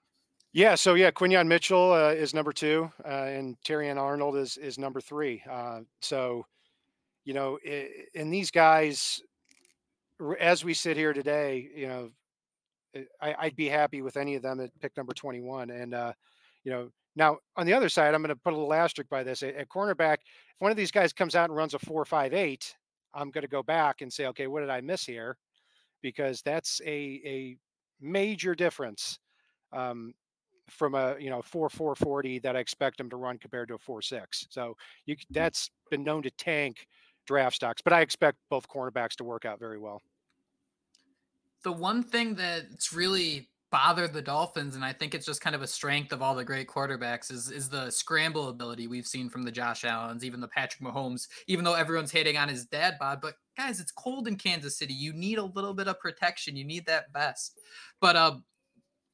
Yeah, 0.52 0.74
so 0.74 0.94
yeah, 0.94 1.10
Quinyon 1.10 1.46
Mitchell 1.46 1.92
uh, 1.92 2.10
is 2.10 2.34
number 2.34 2.52
two, 2.52 2.90
uh, 3.04 3.08
and 3.08 3.56
Terrion 3.66 3.96
Arnold 3.96 4.36
is 4.36 4.58
is 4.58 4.78
number 4.78 5.00
three. 5.00 5.42
Uh, 5.50 5.80
so, 6.02 6.44
you 7.24 7.32
know, 7.32 7.58
in 8.12 8.28
these 8.28 8.50
guys, 8.50 9.22
as 10.38 10.62
we 10.62 10.74
sit 10.74 10.98
here 10.98 11.14
today, 11.14 11.70
you 11.74 11.88
know, 11.88 12.10
I, 13.22 13.44
would 13.44 13.56
be 13.56 13.68
happy 13.68 14.02
with 14.02 14.18
any 14.18 14.34
of 14.34 14.42
them 14.42 14.60
at 14.60 14.78
pick 14.80 14.94
number 14.94 15.14
twenty 15.14 15.40
one. 15.40 15.70
And 15.70 15.94
uh, 15.94 16.12
you 16.64 16.72
know, 16.72 16.90
now 17.16 17.38
on 17.56 17.66
the 17.66 17.74
other 17.74 17.88
side, 17.88 18.14
I'm 18.14 18.22
going 18.22 18.34
to 18.34 18.36
put 18.36 18.52
a 18.52 18.56
little 18.56 18.74
asterisk 18.74 19.08
by 19.10 19.22
this. 19.22 19.42
At, 19.42 19.68
cornerback, 19.68 20.18
if 20.54 20.60
one 20.60 20.70
of 20.70 20.76
these 20.76 20.90
guys 20.90 21.12
comes 21.12 21.34
out 21.34 21.50
and 21.50 21.56
runs 21.56 21.74
a 21.74 21.78
four 21.78 22.04
five 22.04 22.32
eight, 22.34 22.74
I'm 23.14 23.30
going 23.30 23.42
to 23.42 23.48
go 23.48 23.62
back 23.62 24.00
and 24.00 24.12
say, 24.12 24.26
okay, 24.26 24.46
what 24.46 24.60
did 24.60 24.70
I 24.70 24.80
miss 24.80 25.04
here? 25.04 25.36
because 26.02 26.42
that's 26.42 26.80
a 26.84 27.20
a 27.24 27.56
major 28.00 28.54
difference 28.54 29.18
um, 29.72 30.12
from 30.68 30.94
a 30.94 31.16
you 31.18 31.30
know 31.30 31.40
four 31.40 31.70
four 31.70 31.94
forty 31.94 32.38
that 32.40 32.56
I 32.56 32.60
expect 32.60 33.00
him 33.00 33.08
to 33.10 33.16
run 33.16 33.38
compared 33.38 33.68
to 33.68 33.74
a 33.74 33.78
four 33.78 34.02
six. 34.02 34.46
So 34.50 34.76
you 35.06 35.16
that's 35.30 35.70
been 35.90 36.04
known 36.04 36.22
to 36.24 36.30
tank 36.32 36.86
draft 37.26 37.56
stocks, 37.56 37.80
but 37.82 37.92
I 37.92 38.00
expect 38.00 38.38
both 38.50 38.68
cornerbacks 38.68 39.14
to 39.16 39.24
work 39.24 39.44
out 39.44 39.58
very 39.58 39.78
well. 39.78 40.02
The 41.62 41.72
one 41.72 42.02
thing 42.02 42.34
that's 42.34 42.92
really 42.92 43.48
bothered 43.72 44.12
the 44.12 44.22
Dolphins, 44.22 44.76
and 44.76 44.84
I 44.84 44.92
think 44.92 45.14
it's 45.14 45.26
just 45.26 45.40
kind 45.40 45.56
of 45.56 45.62
a 45.62 45.66
strength 45.66 46.12
of 46.12 46.22
all 46.22 46.36
the 46.36 46.44
great 46.44 46.68
quarterbacks, 46.68 47.32
is 47.32 47.50
is 47.50 47.68
the 47.68 47.90
scramble 47.90 48.50
ability 48.50 48.86
we've 48.86 49.06
seen 49.06 49.28
from 49.28 49.42
the 49.42 49.50
Josh 49.50 49.84
Allen's, 49.84 50.24
even 50.24 50.40
the 50.40 50.46
Patrick 50.46 50.86
Mahomes, 50.86 51.26
even 51.48 51.64
though 51.64 51.74
everyone's 51.74 52.12
hating 52.12 52.36
on 52.36 52.48
his 52.48 52.66
dad 52.66 52.96
bod, 53.00 53.20
but 53.20 53.34
guys, 53.56 53.80
it's 53.80 53.90
cold 53.90 54.28
in 54.28 54.36
Kansas 54.36 54.78
City. 54.78 54.94
You 54.94 55.12
need 55.12 55.38
a 55.38 55.44
little 55.44 55.74
bit 55.74 55.88
of 55.88 55.98
protection. 55.98 56.56
You 56.56 56.64
need 56.64 56.86
that 56.86 57.12
vest. 57.12 57.58
But 58.00 58.16
uh, 58.16 58.36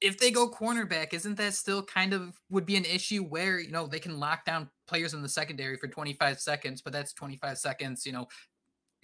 if 0.01 0.18
they 0.18 0.31
go 0.31 0.51
cornerback, 0.51 1.12
isn't 1.12 1.37
that 1.37 1.55
still 1.55 1.83
kind 1.83 2.12
of 2.12 2.38
would 2.51 2.66
be 2.66 2.77
an 2.77 2.85
issue 2.85 3.25
where 3.25 3.59
you 3.59 3.71
know 3.71 3.87
they 3.87 3.99
can 3.99 4.18
lock 4.18 4.44
down 4.44 4.68
players 4.87 5.14
in 5.14 5.23
the 5.23 5.29
secondary 5.29 5.77
for 5.77 5.88
25 5.88 6.40
seconds, 6.40 6.83
but 6.83 6.92
that's 6.92 7.12
25 7.12 7.59
seconds. 7.59 8.07
You 8.07 8.12
know, 8.12 8.27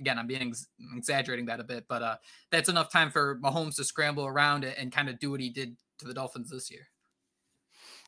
again, 0.00 0.18
I'm 0.18 0.26
being 0.26 0.42
ex- 0.48 0.68
exaggerating 0.96 1.46
that 1.46 1.60
a 1.60 1.64
bit, 1.64 1.86
but 1.88 2.02
uh, 2.02 2.16
that's 2.50 2.68
enough 2.68 2.90
time 2.90 3.10
for 3.10 3.38
Mahomes 3.42 3.76
to 3.76 3.84
scramble 3.84 4.26
around 4.26 4.64
and 4.64 4.92
kind 4.92 5.08
of 5.08 5.18
do 5.18 5.30
what 5.30 5.40
he 5.40 5.50
did 5.50 5.76
to 5.98 6.06
the 6.06 6.14
Dolphins 6.14 6.50
this 6.50 6.70
year. 6.70 6.88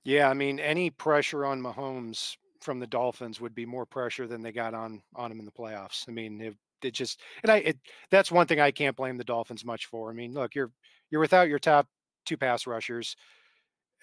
Yeah, 0.04 0.28
I 0.28 0.34
mean, 0.34 0.60
any 0.60 0.90
pressure 0.90 1.44
on 1.44 1.60
Mahomes 1.60 2.36
from 2.60 2.78
the 2.78 2.86
Dolphins 2.86 3.40
would 3.40 3.54
be 3.54 3.66
more 3.66 3.86
pressure 3.86 4.26
than 4.26 4.42
they 4.42 4.52
got 4.52 4.74
on 4.74 5.02
on 5.14 5.30
him 5.30 5.40
in 5.40 5.44
the 5.44 5.52
playoffs. 5.52 6.08
I 6.08 6.12
mean, 6.12 6.40
it, 6.40 6.56
it 6.82 6.94
just 6.94 7.20
and 7.42 7.50
I 7.50 7.56
it, 7.58 7.78
that's 8.10 8.32
one 8.32 8.46
thing 8.46 8.60
I 8.60 8.70
can't 8.70 8.96
blame 8.96 9.16
the 9.16 9.24
Dolphins 9.24 9.64
much 9.64 9.86
for. 9.86 10.10
I 10.10 10.14
mean, 10.14 10.32
look, 10.32 10.54
you're 10.54 10.70
you're 11.10 11.20
without 11.20 11.48
your 11.48 11.58
top 11.58 11.88
two 12.24 12.36
pass 12.36 12.66
rushers. 12.66 13.16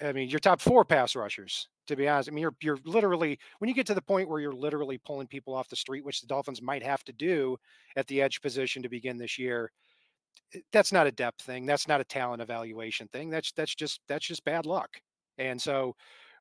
I 0.04 0.12
mean, 0.12 0.30
your 0.30 0.40
top 0.40 0.60
four 0.62 0.84
pass 0.84 1.16
rushers. 1.16 1.70
To 1.88 1.96
be 1.96 2.08
honest, 2.08 2.30
I 2.30 2.32
mean, 2.32 2.42
you're 2.42 2.56
you're 2.62 2.80
literally 2.86 3.38
when 3.60 3.68
you 3.68 3.74
get 3.76 3.88
to 3.88 3.94
the 3.94 4.02
point 4.02 4.30
where 4.30 4.40
you're 4.40 4.54
literally 4.54 4.98
pulling 4.98 5.28
people 5.28 5.54
off 5.54 5.68
the 5.70 5.76
street, 5.76 6.06
which 6.06 6.22
the 6.22 6.28
Dolphins 6.28 6.62
might 6.62 6.84
have 6.84 7.04
to 7.06 7.14
do 7.14 7.58
at 7.98 8.08
the 8.08 8.22
edge 8.22 8.42
position 8.42 8.82
to 8.84 8.90
begin 8.90 9.18
this 9.18 9.38
year. 9.38 9.72
Eh, 10.56 10.60
that's 10.72 10.92
not 10.92 11.08
a 11.08 11.12
depth 11.12 11.42
thing. 11.42 11.66
That's 11.66 11.88
not 11.88 12.02
a 12.02 12.06
talent 12.06 12.42
evaluation 12.42 13.08
thing. 13.10 13.30
That's 13.30 13.52
that's 13.52 13.76
just 13.76 14.02
that's 14.08 14.26
just 14.26 14.46
bad 14.46 14.66
luck. 14.66 14.90
And 15.38 15.62
so, 15.62 15.96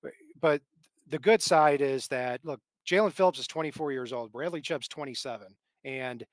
eh, 0.07 0.11
but 0.41 0.63
the 1.09 1.19
good 1.19 1.43
side 1.43 1.81
is 1.81 2.07
that 2.09 2.41
look, 2.45 2.61
Jaelan 2.87 3.13
Phillips 3.13 3.39
is 3.39 3.47
24 3.47 3.93
years 3.93 4.13
old. 4.13 4.33
Bradley 4.33 4.61
Chubb's 4.61 4.89
27. 4.89 5.49
And 5.85 6.25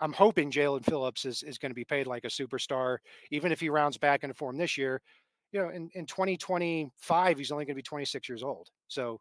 I'm 0.00 0.12
hoping 0.12 0.50
Jaelan 0.50 0.84
Phillips 0.84 1.24
is, 1.24 1.42
is 1.42 1.58
going 1.58 1.70
to 1.70 1.74
be 1.74 1.84
paid 1.84 2.06
like 2.06 2.24
a 2.24 2.28
superstar, 2.28 2.98
even 3.30 3.52
if 3.52 3.60
he 3.60 3.68
rounds 3.68 3.96
back 3.96 4.24
into 4.24 4.34
form 4.34 4.56
this 4.56 4.76
year. 4.76 5.00
You 5.54 5.60
know, 5.60 5.68
in, 5.68 5.88
in 5.94 6.04
2025, 6.04 7.38
he's 7.38 7.52
only 7.52 7.64
going 7.64 7.74
to 7.74 7.78
be 7.78 7.82
26 7.82 8.28
years 8.28 8.42
old. 8.42 8.70
So 8.88 9.20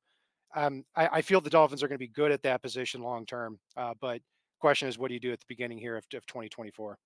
um, 0.56 0.84
I, 0.96 1.08
I, 1.08 1.22
feel 1.22 1.42
the 1.42 1.50
Dolphins 1.52 1.84
are 1.84 1.88
going 1.88 1.98
to 1.98 2.04
be 2.04 2.08
good 2.08 2.32
at 2.32 2.42
that 2.42 2.64
position 2.64 3.04
long 3.04 3.28
term. 3.28 3.60
Uh, 3.78 3.94
but 4.02 4.20
question 4.60 4.88
is, 4.88 4.98
what 4.98 5.10
do 5.10 5.14
you 5.14 5.20
do 5.20 5.32
at 5.32 5.40
the 5.40 5.46
beginning 5.48 5.78
here 5.78 5.96
of, 5.96 6.06
of 6.16 6.26
2024? 6.26 6.98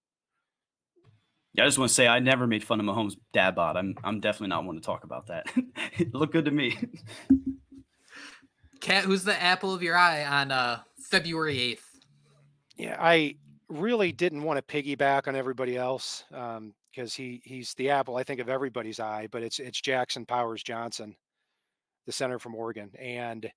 Yeah, 1.55 1.63
I 1.63 1.67
just 1.67 1.77
want 1.77 1.89
to 1.89 1.93
say 1.93 2.07
I 2.07 2.19
never 2.19 2.47
made 2.47 2.63
fun 2.63 2.79
of 2.79 2.85
Mahomes' 2.85 3.17
dad 3.33 3.53
bod. 3.53 3.75
I'm 3.75 3.95
I'm 4.03 4.21
definitely 4.21 4.49
not 4.49 4.63
one 4.63 4.75
to 4.75 4.81
talk 4.81 5.03
about 5.03 5.27
that. 5.27 5.47
it 5.97 6.13
looked 6.13 6.31
good 6.31 6.45
to 6.45 6.51
me. 6.51 6.77
Cat, 8.79 9.03
who's 9.03 9.23
the 9.25 9.41
apple 9.41 9.73
of 9.73 9.83
your 9.83 9.97
eye 9.97 10.23
on 10.23 10.51
uh, 10.51 10.79
February 11.09 11.57
8th? 11.57 11.79
Yeah, 12.77 12.95
I 12.97 13.35
really 13.67 14.11
didn't 14.13 14.43
want 14.43 14.65
to 14.65 14.81
piggyback 14.81 15.27
on 15.27 15.35
everybody 15.35 15.75
else 15.75 16.23
because 16.91 17.13
he 17.13 17.41
he's 17.43 17.73
the 17.75 17.89
apple 17.89 18.17
I 18.17 18.23
think 18.23 18.39
of 18.39 18.49
everybody's 18.49 18.99
eye, 18.99 19.27
but 19.31 19.43
it's 19.43 19.59
it's 19.59 19.81
Jackson 19.81 20.25
Powers 20.25 20.63
Johnson, 20.63 21.15
the 22.05 22.11
center 22.11 22.39
from 22.39 22.55
Oregon, 22.55 22.91
and 22.99 23.49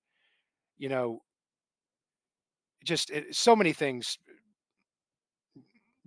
you 0.77 0.89
know, 0.89 1.21
just 2.83 3.09
it, 3.11 3.35
so 3.35 3.55
many 3.55 3.73
things 3.73 4.17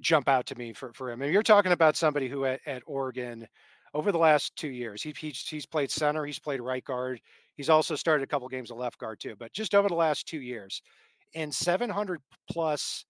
jump 0.01 0.29
out 0.29 0.47
to 0.47 0.55
me 0.57 0.73
for 0.73 0.93
for 0.93 1.11
him. 1.11 1.21
I 1.23 1.27
mean, 1.27 1.33
you're 1.33 1.43
talking 1.43 1.73
about 1.73 1.97
somebody 1.97 2.29
who 2.29 2.45
at, 2.45 2.61
at 2.67 2.83
Oregon 2.87 3.47
over 3.95 4.11
the 4.11 4.19
last 4.19 4.57
two 4.57 4.69
years, 4.69 5.03
he, 5.03 5.15
he's 5.17 5.47
he's 5.49 5.67
played 5.67 5.91
center, 5.91 6.25
he's 6.25 6.39
played 6.41 6.61
right 6.61 6.85
guard, 6.85 7.21
he's 7.57 7.71
also 7.71 7.95
started 7.95 8.25
a 8.25 8.27
couple 8.27 8.49
games 8.49 8.71
of 8.71 8.77
left 8.77 8.99
guard 8.99 9.21
too. 9.21 9.35
But 9.39 9.53
just 9.53 9.75
over 9.75 9.89
the 9.89 9.95
last 9.95 10.27
two 10.27 10.41
years, 10.41 10.83
in 11.33 11.53
700 11.53 12.21
plus 12.51 13.05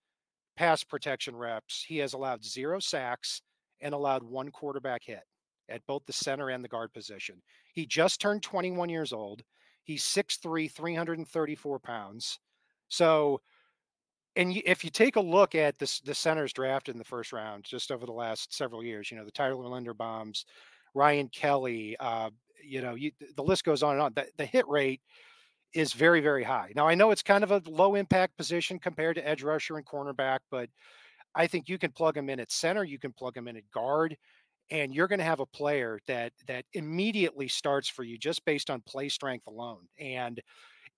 pass 0.57 0.85
protection 0.85 1.35
reps, 1.35 1.85
he 1.87 1.99
has 1.99 2.13
allowed 2.13 2.45
zero 2.45 2.79
sacks 2.79 3.41
and 3.85 3.95
allowed 3.95 4.25
one 4.25 4.51
quarterback 4.51 5.05
hit 5.05 5.23
at 5.69 5.87
both 5.87 6.05
the 6.07 6.13
center 6.13 6.51
and 6.51 6.65
the 6.65 6.69
guard 6.69 6.93
position. 6.93 7.41
He 7.73 7.87
just 7.87 8.21
turned 8.21 8.43
21 8.43 8.89
years 8.89 9.13
old. 9.13 9.43
He's 9.85 10.03
6'3, 10.03 10.71
334 10.71 11.79
pounds. 11.79 12.41
So, 12.89 13.41
and 14.37 14.57
if 14.65 14.83
you 14.83 14.91
take 14.91 15.17
a 15.17 15.21
look 15.21 15.55
at 15.55 15.79
this, 15.79 16.01
the 16.01 16.15
centers 16.15 16.53
drafted 16.53 16.95
in 16.95 16.99
the 16.99 17.05
first 17.05 17.33
round 17.33 17.65
just 17.65 17.93
over 17.93 18.07
the 18.07 18.13
last 18.13 18.53
several 18.53 18.83
years, 18.83 19.11
you 19.11 19.17
know, 19.17 19.25
the 19.25 19.31
Tyler 19.31 19.65
Linderbaums, 19.65 20.45
Ryan 20.95 21.29
Kelly, 21.29 21.97
uh, 22.01 22.31
you 22.63 22.81
know, 22.81 22.95
you, 22.95 23.13
the 23.37 23.43
list 23.43 23.65
goes 23.65 23.83
on 23.83 23.93
and 23.93 24.03
on. 24.03 24.13
The, 24.15 24.27
the 24.39 24.47
hit 24.47 24.67
rate 24.67 25.03
is 25.75 25.93
very, 25.93 26.21
very 26.21 26.45
high. 26.45 26.73
Now, 26.75 26.89
I 26.89 26.95
know 26.95 27.11
it's 27.11 27.23
kind 27.23 27.45
of 27.45 27.51
a 27.51 27.63
low 27.67 27.95
impact 27.95 28.37
position 28.37 28.79
compared 28.79 29.17
to 29.17 29.29
edge 29.29 29.43
rusher 29.43 29.77
and 29.77 29.85
cornerback, 29.85 30.39
but 30.51 30.71
I 31.35 31.47
think 31.47 31.69
you 31.69 31.79
can 31.79 31.93
plug 31.93 32.17
him 32.17 32.31
in 32.31 32.41
at 32.41 32.53
center, 32.53 32.85
you 32.85 32.99
can 32.99 33.13
plug 33.13 33.37
him 33.37 33.49
in 33.49 33.57
at 33.57 33.71
guard, 33.71 34.17
and 34.71 34.95
you're 34.95 35.09
going 35.09 35.19
to 35.19 35.25
have 35.25 35.41
a 35.41 35.47
player 35.47 36.01
that 36.07 36.33
that 36.47 36.65
immediately 36.75 37.49
starts 37.49 37.89
for 37.89 38.03
you 38.05 38.19
just 38.19 38.45
based 38.45 38.71
on 38.71 38.83
play 38.87 39.09
strength 39.09 39.47
alone. 39.47 39.87
And 39.99 40.41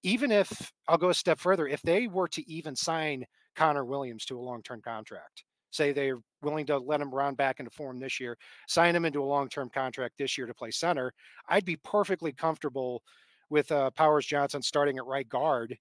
even 0.03 0.31
if 0.31 0.73
I'll 0.89 0.99
go 0.99 1.11
a 1.11 1.15
step 1.15 1.39
further, 1.41 1.67
if 1.67 1.83
they 1.83 2.07
were 2.07 2.29
to 2.29 2.49
even 2.51 2.77
sign 2.77 3.25
Connor 3.57 3.85
Williams 3.85 4.25
to 4.27 4.39
a 4.39 4.41
long-term 4.41 4.83
contract, 4.83 5.45
say 5.71 5.93
they're 5.93 6.19
willing 6.43 6.67
to 6.67 6.79
let 6.79 7.01
him 7.01 7.15
round 7.15 7.37
back 7.37 7.59
into 7.61 7.71
form 7.71 7.99
this 7.99 8.21
year, 8.21 8.37
sign 8.69 8.95
him 8.95 9.05
into 9.05 9.23
a 9.23 9.27
long-term 9.27 9.71
contract 9.75 10.15
this 10.19 10.39
year 10.39 10.47
to 10.47 10.55
play 10.55 10.71
center, 10.71 11.13
I'd 11.49 11.65
be 11.65 11.77
perfectly 11.77 12.33
comfortable 12.33 13.03
with 13.51 13.71
uh, 13.73 13.91
Powers 13.93 14.27
Johnson 14.27 14.63
starting 14.63 14.99
at 14.99 15.07
right 15.07 15.29
guard, 15.29 15.77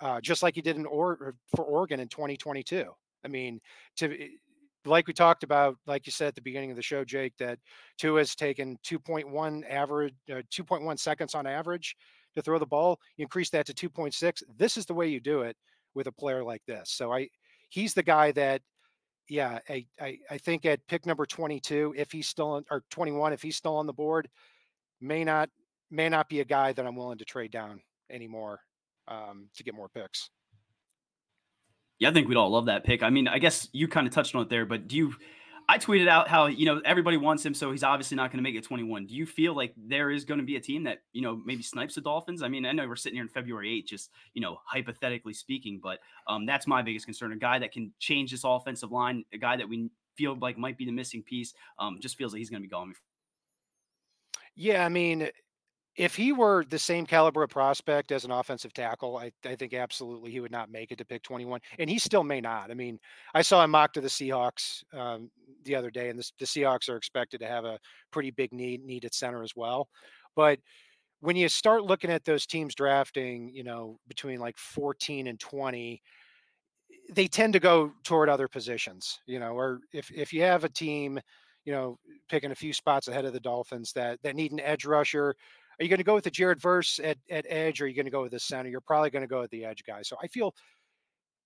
uh, 0.00 0.20
just 0.20 0.42
like 0.42 0.54
he 0.54 0.62
did 0.62 0.76
in 0.76 0.86
or 0.86 1.34
for 1.54 1.64
Oregon 1.64 2.00
in 2.00 2.08
2022. 2.08 2.90
I 3.24 3.28
mean, 3.28 3.60
to 3.96 4.16
like 4.84 5.06
we 5.06 5.12
talked 5.12 5.44
about, 5.44 5.76
like 5.86 6.06
you 6.06 6.12
said 6.12 6.28
at 6.28 6.34
the 6.34 6.42
beginning 6.42 6.70
of 6.70 6.76
the 6.76 6.82
show, 6.82 7.04
Jake, 7.04 7.34
that 7.38 7.58
Tua 7.98 8.20
has 8.20 8.34
taken 8.34 8.78
2.1 8.84 9.70
average, 9.70 10.14
uh, 10.30 10.42
2.1 10.52 10.98
seconds 10.98 11.34
on 11.34 11.46
average 11.46 11.96
to 12.34 12.42
throw 12.42 12.58
the 12.58 12.66
ball. 12.66 12.98
You 13.16 13.24
increase 13.24 13.50
that 13.50 13.66
to 13.66 13.74
2.6. 13.88 14.42
This 14.56 14.76
is 14.76 14.86
the 14.86 14.94
way 14.94 15.08
you 15.08 15.20
do 15.20 15.42
it 15.42 15.56
with 15.94 16.06
a 16.06 16.12
player 16.12 16.42
like 16.42 16.62
this. 16.66 16.90
So 16.90 17.12
I, 17.12 17.28
he's 17.68 17.94
the 17.94 18.02
guy 18.02 18.32
that, 18.32 18.62
yeah, 19.28 19.60
I, 19.68 19.86
I, 20.00 20.18
I 20.30 20.38
think 20.38 20.66
at 20.66 20.86
pick 20.88 21.06
number 21.06 21.26
22, 21.26 21.94
if 21.96 22.10
he's 22.10 22.28
still 22.28 22.50
on, 22.50 22.64
or 22.70 22.82
21, 22.90 23.32
if 23.32 23.42
he's 23.42 23.56
still 23.56 23.76
on 23.76 23.86
the 23.86 23.92
board, 23.92 24.28
may 25.00 25.24
not, 25.24 25.48
may 25.90 26.08
not 26.08 26.28
be 26.28 26.40
a 26.40 26.44
guy 26.44 26.72
that 26.72 26.86
I'm 26.86 26.96
willing 26.96 27.18
to 27.18 27.24
trade 27.24 27.52
down 27.52 27.80
anymore 28.10 28.60
um, 29.08 29.48
to 29.54 29.62
get 29.62 29.74
more 29.74 29.88
picks. 29.88 30.30
Yeah, 32.02 32.08
I 32.08 32.12
think 32.12 32.26
we'd 32.26 32.36
all 32.36 32.50
love 32.50 32.66
that 32.66 32.82
pick. 32.82 33.04
I 33.04 33.10
mean, 33.10 33.28
I 33.28 33.38
guess 33.38 33.68
you 33.70 33.86
kind 33.86 34.08
of 34.08 34.12
touched 34.12 34.34
on 34.34 34.42
it 34.42 34.48
there, 34.48 34.66
but 34.66 34.88
do 34.88 34.96
you? 34.96 35.14
I 35.68 35.78
tweeted 35.78 36.08
out 36.08 36.26
how 36.26 36.46
you 36.46 36.66
know 36.66 36.82
everybody 36.84 37.16
wants 37.16 37.46
him, 37.46 37.54
so 37.54 37.70
he's 37.70 37.84
obviously 37.84 38.16
not 38.16 38.32
going 38.32 38.38
to 38.38 38.42
make 38.42 38.56
it 38.56 38.64
21. 38.64 39.06
Do 39.06 39.14
you 39.14 39.24
feel 39.24 39.54
like 39.54 39.72
there 39.76 40.10
is 40.10 40.24
going 40.24 40.40
to 40.40 40.44
be 40.44 40.56
a 40.56 40.60
team 40.60 40.82
that 40.82 41.02
you 41.12 41.22
know 41.22 41.40
maybe 41.46 41.62
snipes 41.62 41.94
the 41.94 42.00
Dolphins? 42.00 42.42
I 42.42 42.48
mean, 42.48 42.66
I 42.66 42.72
know 42.72 42.88
we're 42.88 42.96
sitting 42.96 43.14
here 43.14 43.22
in 43.22 43.28
February 43.28 43.80
8th, 43.84 43.86
just 43.86 44.10
you 44.34 44.42
know 44.42 44.58
hypothetically 44.64 45.32
speaking, 45.32 45.78
but 45.80 46.00
um, 46.26 46.44
that's 46.44 46.66
my 46.66 46.82
biggest 46.82 47.06
concern. 47.06 47.34
A 47.34 47.36
guy 47.36 47.60
that 47.60 47.70
can 47.70 47.92
change 48.00 48.32
this 48.32 48.42
offensive 48.42 48.90
line, 48.90 49.24
a 49.32 49.38
guy 49.38 49.56
that 49.56 49.68
we 49.68 49.88
feel 50.16 50.36
like 50.40 50.58
might 50.58 50.76
be 50.76 50.84
the 50.84 50.90
missing 50.90 51.22
piece, 51.22 51.54
um, 51.78 51.98
just 52.00 52.16
feels 52.16 52.32
like 52.32 52.40
he's 52.40 52.50
going 52.50 52.62
to 52.62 52.66
be 52.66 52.68
gone. 52.68 52.94
Yeah, 54.56 54.84
I 54.84 54.88
mean, 54.88 55.28
if 55.96 56.16
he 56.16 56.32
were 56.32 56.64
the 56.68 56.78
same 56.78 57.04
caliber 57.04 57.42
of 57.42 57.50
prospect 57.50 58.12
as 58.12 58.24
an 58.24 58.30
offensive 58.30 58.72
tackle, 58.72 59.18
I, 59.18 59.30
I 59.44 59.54
think 59.54 59.74
absolutely 59.74 60.30
he 60.30 60.40
would 60.40 60.50
not 60.50 60.70
make 60.70 60.90
it 60.90 60.98
to 60.98 61.04
pick 61.04 61.22
21, 61.22 61.60
and 61.78 61.90
he 61.90 61.98
still 61.98 62.24
may 62.24 62.40
not. 62.40 62.70
I 62.70 62.74
mean, 62.74 62.98
I 63.34 63.42
saw 63.42 63.62
him 63.62 63.72
mock 63.72 63.92
to 63.94 64.00
the 64.00 64.08
Seahawks 64.08 64.82
um, 64.94 65.30
the 65.64 65.74
other 65.74 65.90
day, 65.90 66.08
and 66.08 66.18
the, 66.18 66.30
the 66.38 66.46
Seahawks 66.46 66.88
are 66.88 66.96
expected 66.96 67.40
to 67.40 67.46
have 67.46 67.64
a 67.64 67.78
pretty 68.10 68.30
big 68.30 68.52
need 68.52 68.84
need 68.84 69.04
at 69.04 69.14
center 69.14 69.42
as 69.42 69.52
well. 69.54 69.88
But 70.34 70.58
when 71.20 71.36
you 71.36 71.48
start 71.48 71.84
looking 71.84 72.10
at 72.10 72.24
those 72.24 72.46
teams 72.46 72.74
drafting, 72.74 73.50
you 73.52 73.62
know, 73.62 73.98
between 74.08 74.40
like 74.40 74.56
14 74.58 75.26
and 75.26 75.38
20, 75.38 76.02
they 77.12 77.26
tend 77.26 77.52
to 77.52 77.60
go 77.60 77.92
toward 78.02 78.30
other 78.30 78.48
positions, 78.48 79.20
you 79.26 79.38
know, 79.38 79.52
or 79.52 79.80
if 79.92 80.10
if 80.10 80.32
you 80.32 80.42
have 80.42 80.64
a 80.64 80.68
team 80.68 81.20
you 81.64 81.72
know, 81.72 81.96
picking 82.28 82.50
a 82.50 82.56
few 82.56 82.72
spots 82.72 83.06
ahead 83.06 83.24
of 83.24 83.32
the 83.32 83.40
Dolphins 83.40 83.92
that 83.92 84.20
that 84.22 84.34
need 84.34 84.52
an 84.52 84.60
edge 84.60 84.84
rusher 84.84 85.36
are 85.78 85.82
you 85.82 85.88
going 85.88 85.98
to 85.98 86.04
go 86.04 86.14
with 86.14 86.24
the 86.24 86.30
Jared 86.30 86.60
Verse 86.60 87.00
at, 87.02 87.18
at 87.30 87.46
edge 87.48 87.80
or 87.80 87.84
are 87.84 87.88
you 87.88 87.94
going 87.94 88.06
to 88.06 88.10
go 88.10 88.22
with 88.22 88.32
the 88.32 88.40
center? 88.40 88.68
You're 88.68 88.80
probably 88.80 89.10
going 89.10 89.22
to 89.22 89.28
go 89.28 89.40
with 89.40 89.50
the 89.50 89.64
edge 89.64 89.84
guy. 89.86 90.02
So 90.02 90.16
I 90.22 90.26
feel 90.26 90.54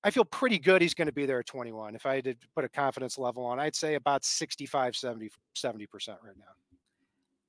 I 0.04 0.10
feel 0.10 0.24
pretty 0.24 0.58
good 0.58 0.82
he's 0.82 0.94
going 0.94 1.06
to 1.06 1.12
be 1.12 1.26
there 1.26 1.40
at 1.40 1.46
21. 1.46 1.96
If 1.96 2.06
I 2.06 2.16
had 2.16 2.24
to 2.24 2.34
put 2.54 2.64
a 2.64 2.68
confidence 2.68 3.18
level 3.18 3.44
on, 3.44 3.58
I'd 3.58 3.74
say 3.74 3.94
about 3.94 4.24
65, 4.24 4.94
70, 4.94 5.30
70% 5.56 6.08
right 6.08 6.36
now. 6.38 6.44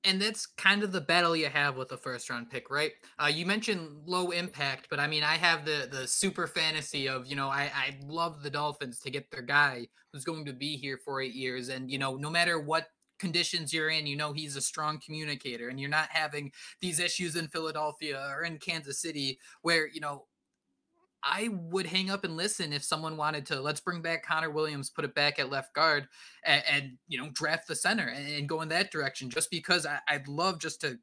And 0.04 0.20
that's 0.20 0.46
kind 0.46 0.82
of 0.82 0.90
the 0.90 1.00
battle 1.00 1.36
you 1.36 1.48
have 1.48 1.76
with 1.76 1.88
the 1.88 1.96
first 1.96 2.30
round 2.30 2.50
pick, 2.50 2.70
right? 2.70 2.92
Uh, 3.22 3.26
you 3.26 3.46
mentioned 3.46 4.02
low 4.06 4.30
impact, 4.30 4.88
but 4.90 4.98
I 4.98 5.06
mean, 5.06 5.22
I 5.22 5.36
have 5.36 5.64
the 5.64 5.88
the 5.90 6.06
super 6.06 6.46
fantasy 6.46 7.08
of, 7.08 7.26
you 7.26 7.36
know, 7.36 7.48
I, 7.48 7.70
I 7.74 7.96
love 8.06 8.42
the 8.42 8.50
Dolphins 8.50 9.00
to 9.00 9.10
get 9.10 9.30
their 9.30 9.42
guy 9.42 9.86
who's 10.12 10.24
going 10.24 10.44
to 10.46 10.52
be 10.52 10.76
here 10.76 10.98
for 11.04 11.20
eight 11.20 11.34
years. 11.34 11.68
And, 11.68 11.90
you 11.90 11.98
know, 11.98 12.16
no 12.16 12.30
matter 12.30 12.60
what 12.60 12.86
conditions 13.18 13.72
you're 13.72 13.90
in, 13.90 14.06
you 14.06 14.16
know 14.16 14.32
he's 14.32 14.56
a 14.56 14.60
strong 14.60 15.00
communicator, 15.04 15.68
and 15.68 15.80
you're 15.80 15.90
not 15.90 16.08
having 16.10 16.52
these 16.80 17.00
issues 17.00 17.36
in 17.36 17.48
Philadelphia 17.48 18.20
or 18.34 18.44
in 18.44 18.58
Kansas 18.58 19.00
City 19.00 19.38
where 19.62 19.86
you 19.88 20.00
know 20.00 20.24
I 21.22 21.48
would 21.52 21.86
hang 21.86 22.10
up 22.10 22.24
and 22.24 22.36
listen 22.36 22.72
if 22.72 22.84
someone 22.84 23.16
wanted 23.16 23.44
to. 23.46 23.60
Let's 23.60 23.80
bring 23.80 24.02
back 24.02 24.24
Connor 24.24 24.50
Williams, 24.50 24.90
put 24.90 25.04
it 25.04 25.14
back 25.14 25.38
at 25.38 25.50
left 25.50 25.74
guard, 25.74 26.06
and, 26.44 26.62
and 26.70 26.92
you 27.08 27.18
know 27.18 27.30
draft 27.32 27.68
the 27.68 27.74
center 27.74 28.06
and, 28.08 28.28
and, 28.28 28.48
go 28.48 28.62
in 28.62 28.68
that 28.68 28.90
direction. 28.90 29.30
Just 29.30 29.50
because 29.50 29.86
I, 29.86 30.00
would 30.12 30.28
love 30.28 30.60
just 30.60 30.80
to 30.82 30.98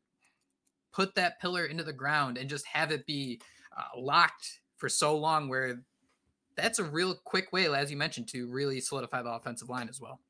put 0.94 1.16
that 1.16 1.40
pillar 1.42 1.66
into 1.66 1.84
the 1.84 1.94
ground 1.94 2.38
and 2.38 2.50
just 2.50 2.66
have 2.68 2.92
it 2.92 3.06
be 3.06 3.42
uh, 3.78 4.00
locked 4.00 4.62
for 4.78 4.88
so 4.88 5.18
long. 5.18 5.50
Where 5.50 5.82
that's 6.56 6.80
a 6.80 6.84
real 6.84 7.16
quick 7.26 7.52
way, 7.52 7.68
as 7.74 7.92
you 7.92 7.98
mentioned, 7.98 8.30
to 8.30 8.48
really 8.48 8.80
solidify 8.80 9.22
the 9.22 9.32
offensive 9.32 9.70
line 9.70 9.90
as 9.90 10.00
well 10.00 10.22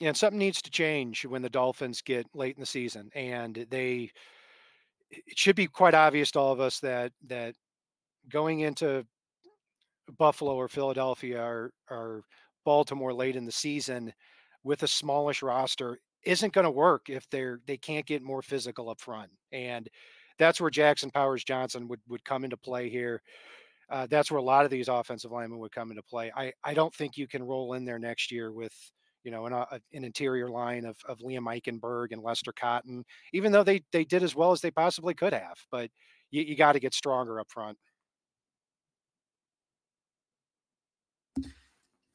and 0.00 0.16
something 0.16 0.38
needs 0.38 0.62
to 0.62 0.70
change 0.70 1.24
when 1.26 1.42
the 1.42 1.50
Dolphins 1.50 2.02
get 2.02 2.26
late 2.34 2.56
in 2.56 2.60
the 2.60 2.66
season, 2.66 3.10
and 3.14 3.66
they. 3.70 4.10
It 5.10 5.38
should 5.38 5.56
be 5.56 5.66
quite 5.66 5.94
obvious 5.94 6.30
to 6.32 6.38
all 6.38 6.52
of 6.52 6.60
us 6.60 6.80
that 6.80 7.12
that 7.28 7.54
going 8.28 8.60
into 8.60 9.06
Buffalo 10.18 10.54
or 10.54 10.68
Philadelphia 10.68 11.40
or, 11.40 11.72
or 11.90 12.22
Baltimore 12.64 13.14
late 13.14 13.36
in 13.36 13.44
the 13.44 13.52
season 13.52 14.12
with 14.64 14.82
a 14.82 14.88
smallish 14.88 15.42
roster 15.42 15.98
isn't 16.24 16.52
going 16.52 16.64
to 16.64 16.70
work 16.70 17.08
if 17.08 17.28
they're 17.30 17.60
they 17.66 17.76
can't 17.76 18.06
get 18.06 18.22
more 18.22 18.42
physical 18.42 18.90
up 18.90 19.00
front, 19.00 19.30
and 19.52 19.88
that's 20.38 20.60
where 20.60 20.70
Jackson 20.70 21.10
Powers 21.10 21.44
Johnson 21.44 21.88
would 21.88 22.00
would 22.08 22.24
come 22.24 22.44
into 22.44 22.56
play 22.56 22.88
here. 22.88 23.22
Uh, 23.90 24.06
that's 24.10 24.30
where 24.30 24.38
a 24.38 24.42
lot 24.42 24.64
of 24.66 24.70
these 24.70 24.88
offensive 24.88 25.30
linemen 25.30 25.58
would 25.60 25.72
come 25.72 25.90
into 25.90 26.02
play. 26.02 26.30
I 26.36 26.52
I 26.64 26.74
don't 26.74 26.94
think 26.94 27.16
you 27.16 27.26
can 27.26 27.42
roll 27.42 27.74
in 27.74 27.84
there 27.84 27.98
next 27.98 28.30
year 28.30 28.52
with 28.52 28.74
you 29.28 29.32
know, 29.32 29.44
an, 29.44 29.52
uh, 29.52 29.66
an 29.92 30.04
interior 30.04 30.48
line 30.48 30.86
of, 30.86 30.96
of 31.06 31.18
Liam 31.18 31.42
Eichenberg 31.42 32.12
and 32.12 32.22
Lester 32.22 32.50
Cotton, 32.50 33.04
even 33.34 33.52
though 33.52 33.62
they, 33.62 33.82
they 33.92 34.02
did 34.02 34.22
as 34.22 34.34
well 34.34 34.52
as 34.52 34.62
they 34.62 34.70
possibly 34.70 35.12
could 35.12 35.34
have. 35.34 35.58
But 35.70 35.90
you, 36.30 36.40
you 36.44 36.56
got 36.56 36.72
to 36.72 36.80
get 36.80 36.94
stronger 36.94 37.38
up 37.38 37.50
front. 37.50 37.76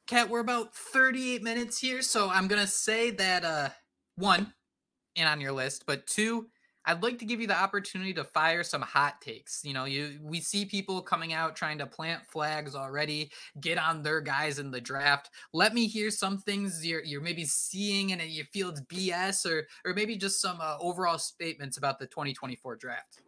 Cat, 0.07 0.27
we're 0.27 0.39
about 0.39 0.73
38 0.73 1.43
minutes 1.43 1.77
here, 1.77 2.01
so 2.01 2.31
I'm 2.31 2.47
gonna 2.47 2.65
say 2.65 3.11
that 3.11 3.45
uh 3.45 3.69
one, 4.15 4.51
in 5.15 5.27
on 5.27 5.39
your 5.39 5.51
list, 5.51 5.83
but 5.85 6.07
two, 6.07 6.47
I'd 6.85 7.03
like 7.03 7.17
to 7.19 7.25
give 7.25 7.39
you 7.39 7.47
the 7.47 7.57
opportunity 7.57 8.13
to 8.15 8.23
fire 8.23 8.63
some 8.63 8.81
hot 8.81 9.21
takes. 9.21 9.61
You 9.63 9.73
know, 9.73 9.85
you 9.85 10.19
we 10.21 10.39
see 10.39 10.65
people 10.65 11.01
coming 11.01 11.33
out 11.33 11.55
trying 11.55 11.77
to 11.79 11.85
plant 11.85 12.25
flags 12.25 12.75
already, 12.75 13.31
get 13.61 13.77
on 13.77 14.03
their 14.03 14.21
guys 14.21 14.59
in 14.59 14.71
the 14.71 14.81
draft. 14.81 15.29
Let 15.53 15.73
me 15.73 15.87
hear 15.87 16.11
some 16.11 16.37
things 16.37 16.85
you're 16.85 17.03
you're 17.03 17.21
maybe 17.21 17.45
seeing 17.45 18.11
and 18.11 18.21
you 18.21 18.43
feel 18.45 18.69
it's 18.69 18.81
BS 18.81 19.45
or 19.45 19.67
or 19.85 19.93
maybe 19.93 20.17
just 20.17 20.41
some 20.41 20.59
uh, 20.61 20.77
overall 20.79 21.17
statements 21.17 21.77
about 21.77 21.99
the 21.99 22.07
2024 22.07 22.75
draft. 22.75 23.21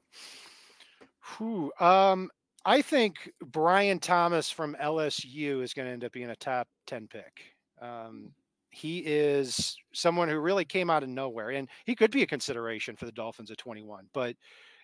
Whew, 1.38 1.72
um 1.80 2.30
I 2.66 2.82
think 2.82 3.32
Brian 3.46 4.00
Thomas 4.00 4.50
from 4.50 4.76
LSU 4.82 5.62
is 5.62 5.74
going 5.74 5.88
to 5.88 5.94
end 5.94 6.04
up 6.04 6.12
being 6.12 6.32
a 6.32 6.36
top 6.36 6.68
10 6.88 7.08
pick. 7.08 7.54
Um, 7.80 8.32
he 8.76 9.00
is 9.00 9.78
someone 9.94 10.28
who 10.28 10.38
really 10.38 10.66
came 10.66 10.90
out 10.90 11.02
of 11.02 11.08
nowhere 11.08 11.52
and 11.52 11.70
he 11.86 11.96
could 11.96 12.12
be 12.12 12.24
a 12.24 12.28
consideration 12.28 12.96
for 12.96 13.06
the 13.06 13.12
dolphins 13.12 13.50
at 13.50 13.58
21 13.58 14.06
but 14.14 14.36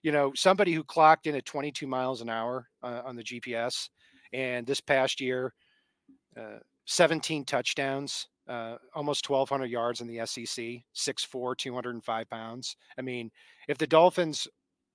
you 0.02 0.12
know 0.12 0.32
somebody 0.34 0.74
who 0.74 0.84
clocked 0.84 1.28
in 1.28 1.36
at 1.36 1.46
22 1.46 1.86
miles 1.86 2.22
an 2.22 2.30
hour 2.30 2.68
uh, 2.84 3.02
on 3.04 3.16
the 3.16 3.24
gps 3.24 3.90
and 4.32 4.66
this 4.66 4.80
past 4.80 5.20
year 5.20 5.54
uh, 6.40 6.60
17 6.86 7.44
touchdowns 7.44 8.28
uh, 8.48 8.78
almost 8.96 9.30
1200 9.30 9.70
yards 9.70 10.02
in 10.02 10.08
the 10.08 10.18
sec 10.26 10.46
6'4 10.46 11.58
205 11.58 12.30
pounds. 12.30 12.76
I 12.98 13.02
mean 13.02 13.30
if 13.68 13.78
the 13.78 13.88
dolphins 13.88 14.48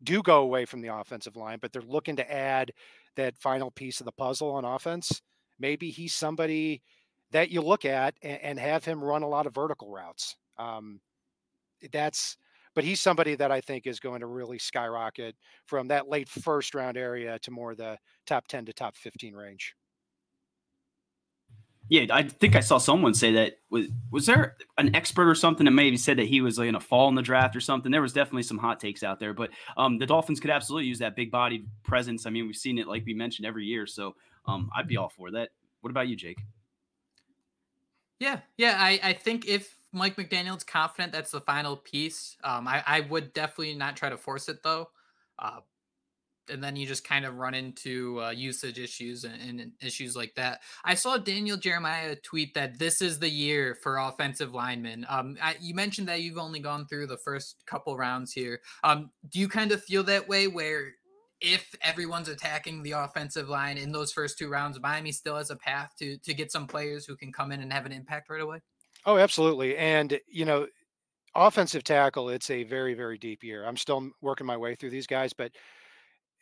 do 0.03 0.23
go 0.23 0.43
away 0.43 0.65
from 0.65 0.81
the 0.81 0.95
offensive 0.95 1.37
line 1.37 1.59
but 1.61 1.73
they're 1.73 1.83
looking 1.83 2.17
to 2.17 2.33
add 2.33 2.73
that 3.17 3.37
final 3.37 3.71
piece 3.71 4.01
of 4.01 4.07
the 4.07 4.13
puzzle 4.13 4.53
on 4.53 4.65
offense 4.65 5.23
maybe 5.59 5.91
he's 5.91 6.15
somebody 6.15 6.83
that 7.33 7.51
you 7.51 7.61
look 7.61 7.85
at 7.85 8.15
and, 8.23 8.41
and 8.43 8.59
have 8.59 8.85
him 8.85 9.03
run 9.03 9.23
a 9.23 9.29
lot 9.29 9.47
of 9.47 9.55
vertical 9.55 9.91
routes. 9.91 10.37
Um, 10.59 11.01
that's, 11.93 12.37
but 12.75 12.85
he's 12.85 13.01
somebody 13.01 13.35
that 13.35 13.51
I 13.51 13.61
think 13.61 13.87
is 13.87 14.01
going 14.01 14.21
to 14.21 14.27
really 14.27 14.59
skyrocket 14.59 15.35
from 15.67 15.89
that 15.89 16.09
late 16.09 16.29
first 16.29 16.75
round 16.75 16.97
area 16.97 17.39
to 17.41 17.51
more 17.51 17.75
the 17.75 17.99
top 18.27 18.47
10 18.49 18.67
to 18.67 18.73
top 18.73 18.97
15 18.97 19.35
range. 19.35 19.75
Yeah, 21.89 22.07
I 22.11 22.25
think 22.25 22.57
I 22.57 22.61
saw 22.61 22.79
someone 22.79 23.15
say 23.15 23.33
that. 23.35 23.59
Was 23.71 23.87
was 24.11 24.27
there 24.27 24.57
an 24.77 24.95
expert 24.97 25.29
or 25.29 25.37
something 25.37 25.67
that 25.67 25.71
maybe 25.71 25.97
said 25.97 26.19
that 26.19 26.27
he 26.27 26.41
was 26.41 26.57
going 26.57 26.73
to 26.73 26.81
fall 26.81 27.09
in 27.09 27.15
the 27.15 27.23
draft 27.23 27.55
or 27.55 27.61
something? 27.61 27.93
There 27.93 28.03
was 28.03 28.13
definitely 28.13 28.43
some 28.43 28.59
hot 28.59 28.81
takes 28.81 29.05
out 29.05 29.21
there, 29.21 29.33
but 29.33 29.51
um, 29.77 29.97
the 29.99 30.07
Dolphins 30.07 30.41
could 30.41 30.51
absolutely 30.51 30.89
use 30.89 30.99
that 30.99 31.15
big 31.15 31.31
bodied 31.31 31.69
presence. 31.85 32.27
I 32.27 32.31
mean, 32.31 32.47
we've 32.47 32.57
seen 32.57 32.79
it 32.79 32.89
like 32.89 33.05
we 33.07 33.15
mentioned 33.15 33.47
every 33.47 33.67
year, 33.67 33.87
so 33.87 34.17
um, 34.47 34.69
I'd 34.77 34.89
be 34.89 34.97
all 34.97 35.11
for 35.11 35.31
that. 35.31 35.51
What 35.81 35.91
about 35.91 36.09
you, 36.09 36.17
Jake? 36.17 36.39
Yeah, 38.19 38.41
yeah. 38.57 38.77
I, 38.79 39.01
I 39.03 39.13
think 39.13 39.47
if 39.47 39.79
Mike 39.93 40.17
McDaniel's 40.17 40.65
confident 40.65 41.13
that's 41.13 41.31
the 41.31 41.41
final 41.41 41.77
piece, 41.77 42.37
um, 42.45 42.67
I, 42.67 42.83
I 42.87 43.01
would 43.01 43.33
definitely 43.33 43.75
not 43.75 43.97
try 43.97 44.09
to 44.09 44.17
force 44.17 44.49
it 44.49 44.63
though. 44.63 44.89
Uh, 45.39 45.61
and 46.49 46.63
then 46.63 46.77
you 46.77 46.87
just 46.87 47.03
kind 47.03 47.25
of 47.25 47.37
run 47.37 47.55
into 47.55 48.23
uh, 48.23 48.31
usage 48.31 48.79
issues 48.79 49.25
and, 49.25 49.61
and, 49.61 49.73
issues 49.83 50.15
like 50.17 50.35
that. 50.37 50.61
I 50.85 50.95
saw 50.95 51.17
Daniel 51.19 51.57
Jeremiah 51.57 52.15
tweet 52.17 52.55
that 52.55 52.79
this 52.79 53.03
is 53.03 53.19
the 53.19 53.29
year 53.29 53.75
for 53.75 53.99
offensive 53.99 54.55
linemen. 54.55 55.07
Um, 55.09 55.37
I, 55.43 55.57
you 55.61 55.75
mentioned 55.75 56.09
that 56.09 56.23
you've 56.23 56.39
only 56.39 56.61
gone 56.61 56.87
through 56.87 57.09
the 57.09 57.17
first 57.17 57.65
couple 57.67 57.97
rounds 57.97 58.33
here. 58.33 58.61
Um, 58.85 59.11
do 59.29 59.41
you 59.41 59.49
kind 59.49 59.73
of 59.73 59.83
feel 59.83 60.05
that 60.05 60.29
way 60.29 60.47
where 60.47 60.93
if 61.41 61.75
everyone's 61.83 62.29
attacking 62.29 62.83
the 62.83 62.93
offensive 62.93 63.49
line 63.49 63.77
in 63.79 63.93
those 63.93 64.13
first 64.13 64.39
two 64.39 64.49
rounds, 64.49 64.81
Miami 64.81 65.13
still 65.13 65.37
has 65.37 65.51
a 65.51 65.57
path 65.57 65.93
to 65.99 66.17
to 66.19 66.35
get 66.35 66.51
some 66.51 66.67
players 66.67 67.05
who 67.07 67.17
can 67.17 67.33
come 67.33 67.53
in 67.53 67.61
and 67.61 67.73
have 67.73 67.87
an 67.87 67.93
impact 67.93 68.31
right 68.31 68.41
away? 68.41 68.61
Oh, 69.05 69.19
absolutely. 69.19 69.77
And 69.77 70.19
you 70.29 70.45
know, 70.45 70.67
offensive 71.35 71.85
tackle, 71.85 72.29
it's 72.31 72.51
a 72.51 72.65
very, 72.65 72.95
very 72.95 73.19
deep 73.19 73.45
year. 73.45 73.65
I'm 73.65 73.77
still 73.77 74.11
working 74.21 74.47
my 74.47 74.57
way 74.57 74.75
through 74.75 74.91
these 74.91 75.07
guys, 75.07 75.33
but 75.33 75.53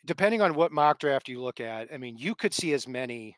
depending 0.05 0.41
on 0.41 0.53
what 0.53 0.71
mock 0.71 0.99
draft 0.99 1.27
you 1.27 1.41
look 1.41 1.59
at, 1.59 1.93
I 1.93 1.97
mean, 1.97 2.17
you 2.17 2.35
could 2.35 2.53
see 2.53 2.73
as 2.73 2.87
many 2.87 3.35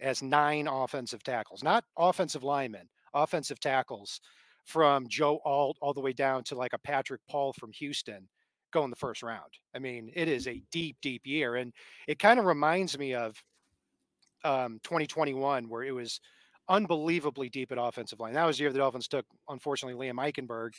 as 0.00 0.22
nine 0.22 0.66
offensive 0.66 1.22
tackles, 1.22 1.62
not 1.62 1.84
offensive 1.98 2.44
linemen, 2.44 2.88
offensive 3.14 3.60
tackles 3.60 4.20
from 4.64 5.06
Joe 5.08 5.40
Alt 5.44 5.76
all 5.80 5.92
the 5.92 6.00
way 6.00 6.12
down 6.12 6.44
to 6.44 6.54
like 6.54 6.72
a 6.72 6.78
Patrick 6.78 7.20
Paul 7.28 7.52
from 7.52 7.72
Houston 7.72 8.28
go 8.70 8.84
in 8.84 8.90
the 8.90 8.96
first 8.96 9.22
round. 9.22 9.52
I 9.74 9.78
mean, 9.78 10.10
it 10.14 10.28
is 10.28 10.46
a 10.46 10.62
deep, 10.70 10.96
deep 11.02 11.22
year. 11.24 11.56
And 11.56 11.72
it 12.06 12.18
kind 12.18 12.38
of 12.38 12.46
reminds 12.46 12.98
me 12.98 13.14
of 13.14 13.36
um, 14.44 14.80
2021, 14.84 15.68
where 15.68 15.82
it 15.82 15.94
was 15.94 16.20
unbelievably 16.68 17.50
deep 17.50 17.72
at 17.72 17.78
offensive 17.78 18.20
line. 18.20 18.34
That 18.34 18.46
was 18.46 18.56
the 18.56 18.64
year 18.64 18.72
the 18.72 18.78
Dolphins 18.78 19.08
took, 19.08 19.26
unfortunately, 19.48 20.08
Liam 20.08 20.14
Eichenberg 20.14 20.70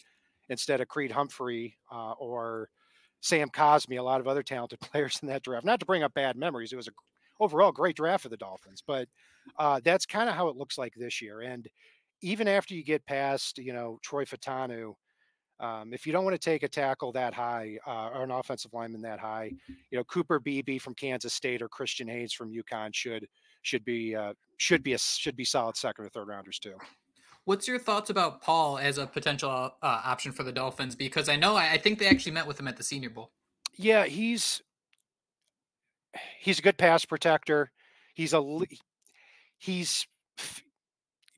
instead 0.49 0.81
of 0.81 0.87
Creed 0.87 1.11
Humphrey 1.11 1.77
uh, 1.91 2.13
or 2.13 2.69
Sam 3.21 3.49
Cosmi, 3.49 3.99
a 3.99 4.03
lot 4.03 4.19
of 4.19 4.27
other 4.27 4.43
talented 4.43 4.79
players 4.81 5.19
in 5.21 5.27
that 5.27 5.43
draft. 5.43 5.65
Not 5.65 5.79
to 5.79 5.85
bring 5.85 6.03
up 6.03 6.13
bad 6.13 6.35
memories, 6.37 6.73
it 6.73 6.77
was 6.77 6.87
a 6.87 6.91
overall 7.39 7.71
great 7.71 7.95
draft 7.95 8.23
for 8.23 8.29
the 8.29 8.37
Dolphins, 8.37 8.83
but 8.85 9.07
uh, 9.57 9.79
that's 9.83 10.05
kind 10.05 10.29
of 10.29 10.35
how 10.35 10.47
it 10.47 10.55
looks 10.55 10.77
like 10.77 10.93
this 10.95 11.21
year. 11.21 11.41
And 11.41 11.67
even 12.21 12.47
after 12.47 12.75
you 12.75 12.83
get 12.83 13.05
past, 13.05 13.57
you 13.57 13.73
know, 13.73 13.97
Troy 14.03 14.25
Fautanu, 14.25 14.93
um, 15.61 15.93
if 15.93 16.07
you 16.07 16.11
don't 16.11 16.23
want 16.23 16.33
to 16.33 16.39
take 16.39 16.63
a 16.63 16.67
tackle 16.67 17.11
that 17.11 17.33
high 17.33 17.77
uh, 17.85 18.09
or 18.15 18.23
an 18.23 18.31
offensive 18.31 18.73
lineman 18.73 19.01
that 19.03 19.19
high, 19.19 19.51
you 19.91 19.97
know 19.97 20.03
Cooper 20.05 20.39
Beebe 20.39 20.79
from 20.79 20.95
Kansas 20.95 21.33
State 21.33 21.61
or 21.61 21.69
Christian 21.69 22.07
Haynes 22.07 22.33
from 22.33 22.51
UConn 22.51 22.93
should 22.93 23.27
should 23.61 23.85
be 23.85 24.15
uh, 24.15 24.33
should 24.57 24.83
be 24.83 24.93
a 24.93 24.97
should 24.97 25.35
be 25.35 25.45
solid 25.45 25.77
second 25.77 26.05
or 26.05 26.09
third 26.09 26.27
rounders 26.27 26.57
too. 26.57 26.73
What's 27.45 27.67
your 27.67 27.79
thoughts 27.79 28.09
about 28.09 28.41
Paul 28.41 28.79
as 28.79 28.97
a 28.97 29.05
potential 29.05 29.49
uh, 29.49 29.71
option 29.81 30.31
for 30.31 30.43
the 30.43 30.51
Dolphins? 30.51 30.95
Because 30.95 31.29
I 31.29 31.35
know 31.35 31.55
I, 31.55 31.73
I 31.73 31.77
think 31.77 31.99
they 31.99 32.07
actually 32.07 32.33
met 32.33 32.47
with 32.47 32.59
him 32.59 32.67
at 32.67 32.77
the 32.77 32.83
Senior 32.83 33.11
Bowl. 33.11 33.31
Yeah, 33.77 34.05
he's 34.05 34.63
he's 36.39 36.57
a 36.57 36.63
good 36.63 36.77
pass 36.77 37.05
protector. 37.05 37.71
He's 38.15 38.33
a 38.33 38.59
he's 39.59 40.07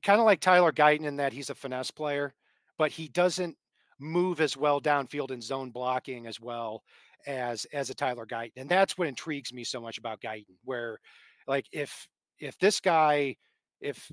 kind 0.01 0.19
of 0.19 0.25
like 0.25 0.39
Tyler 0.39 0.71
Guyton 0.71 1.05
in 1.05 1.17
that 1.17 1.33
he's 1.33 1.49
a 1.49 1.55
finesse 1.55 1.91
player, 1.91 2.33
but 2.77 2.91
he 2.91 3.09
doesn't 3.09 3.57
move 3.99 4.41
as 4.41 4.57
well 4.57 4.81
downfield 4.81 5.31
in 5.31 5.41
zone 5.41 5.71
blocking 5.71 6.27
as 6.27 6.39
well 6.39 6.83
as 7.25 7.65
as 7.73 7.89
a 7.89 7.95
Tyler 7.95 8.25
Guyton. 8.25 8.51
And 8.57 8.69
that's 8.69 8.97
what 8.97 9.07
intrigues 9.07 9.53
me 9.53 9.63
so 9.63 9.79
much 9.79 9.97
about 9.97 10.21
Guyton, 10.21 10.55
where 10.63 10.99
like 11.47 11.65
if 11.71 12.07
if 12.39 12.57
this 12.57 12.79
guy, 12.79 13.35
if 13.81 14.11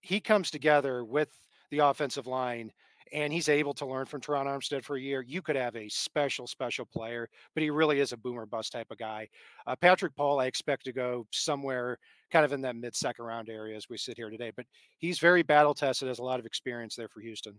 he 0.00 0.20
comes 0.20 0.50
together 0.50 1.04
with 1.04 1.30
the 1.70 1.78
offensive 1.78 2.26
line 2.26 2.70
and 3.12 3.32
he's 3.32 3.48
able 3.48 3.74
to 3.74 3.86
learn 3.86 4.06
from 4.06 4.20
Terron 4.20 4.46
Armstead 4.46 4.84
for 4.84 4.96
a 4.96 5.00
year, 5.00 5.22
you 5.26 5.42
could 5.42 5.56
have 5.56 5.76
a 5.76 5.88
special, 5.88 6.46
special 6.46 6.86
player. 6.86 7.28
But 7.54 7.62
he 7.62 7.70
really 7.70 8.00
is 8.00 8.12
a 8.12 8.16
boomer 8.16 8.46
bust 8.46 8.72
type 8.72 8.90
of 8.90 8.98
guy. 8.98 9.28
Uh, 9.66 9.76
Patrick 9.76 10.14
Paul, 10.16 10.40
I 10.40 10.46
expect 10.46 10.84
to 10.84 10.92
go 10.92 11.26
somewhere 11.32 11.98
kind 12.30 12.44
of 12.44 12.52
in 12.52 12.60
that 12.62 12.76
mid 12.76 12.94
second 12.94 13.24
round 13.24 13.48
area 13.48 13.76
as 13.76 13.88
we 13.88 13.98
sit 13.98 14.16
here 14.16 14.30
today. 14.30 14.52
But 14.54 14.66
he's 14.98 15.18
very 15.18 15.42
battle 15.42 15.74
tested, 15.74 16.08
has 16.08 16.18
a 16.18 16.24
lot 16.24 16.40
of 16.40 16.46
experience 16.46 16.96
there 16.96 17.08
for 17.08 17.20
Houston. 17.20 17.54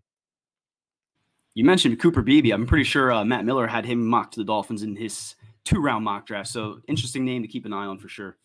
You 1.56 1.64
mentioned 1.64 2.00
Cooper 2.00 2.22
Beebe. 2.22 2.52
I'm 2.52 2.68
pretty 2.68 2.84
sure 2.84 3.12
uh, 3.12 3.24
Matt 3.24 3.46
Miller 3.46 3.66
had 3.66 3.86
him 3.86 4.06
mocked 4.06 4.34
to 4.34 4.42
the 4.42 4.46
Dolphins 4.46 4.84
in 4.84 4.96
his 4.96 5.36
two 5.64 5.80
round 5.80 6.04
mock 6.04 6.28
draft. 6.28 6.50
So 6.50 6.82
interesting 6.88 7.26
name 7.26 7.42
to 7.42 7.48
keep 7.48 7.66
an 7.66 7.74
eye 7.74 7.86
on 7.86 7.98
for 7.98 8.10
sure. 8.10 8.38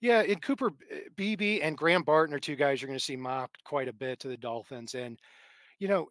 Yeah, 0.00 0.20
and 0.20 0.40
Cooper 0.40 0.70
Beebe 1.16 1.60
and 1.60 1.76
Graham 1.76 2.02
Barton 2.02 2.34
are 2.34 2.38
two 2.38 2.56
guys 2.56 2.80
you're 2.80 2.88
going 2.88 2.98
to 2.98 3.04
see 3.04 3.16
mocked 3.16 3.62
quite 3.64 3.88
a 3.88 3.92
bit 3.92 4.18
to 4.20 4.28
the 4.28 4.36
Dolphins, 4.36 4.94
and 4.94 5.18
you 5.78 5.88
know, 5.88 6.08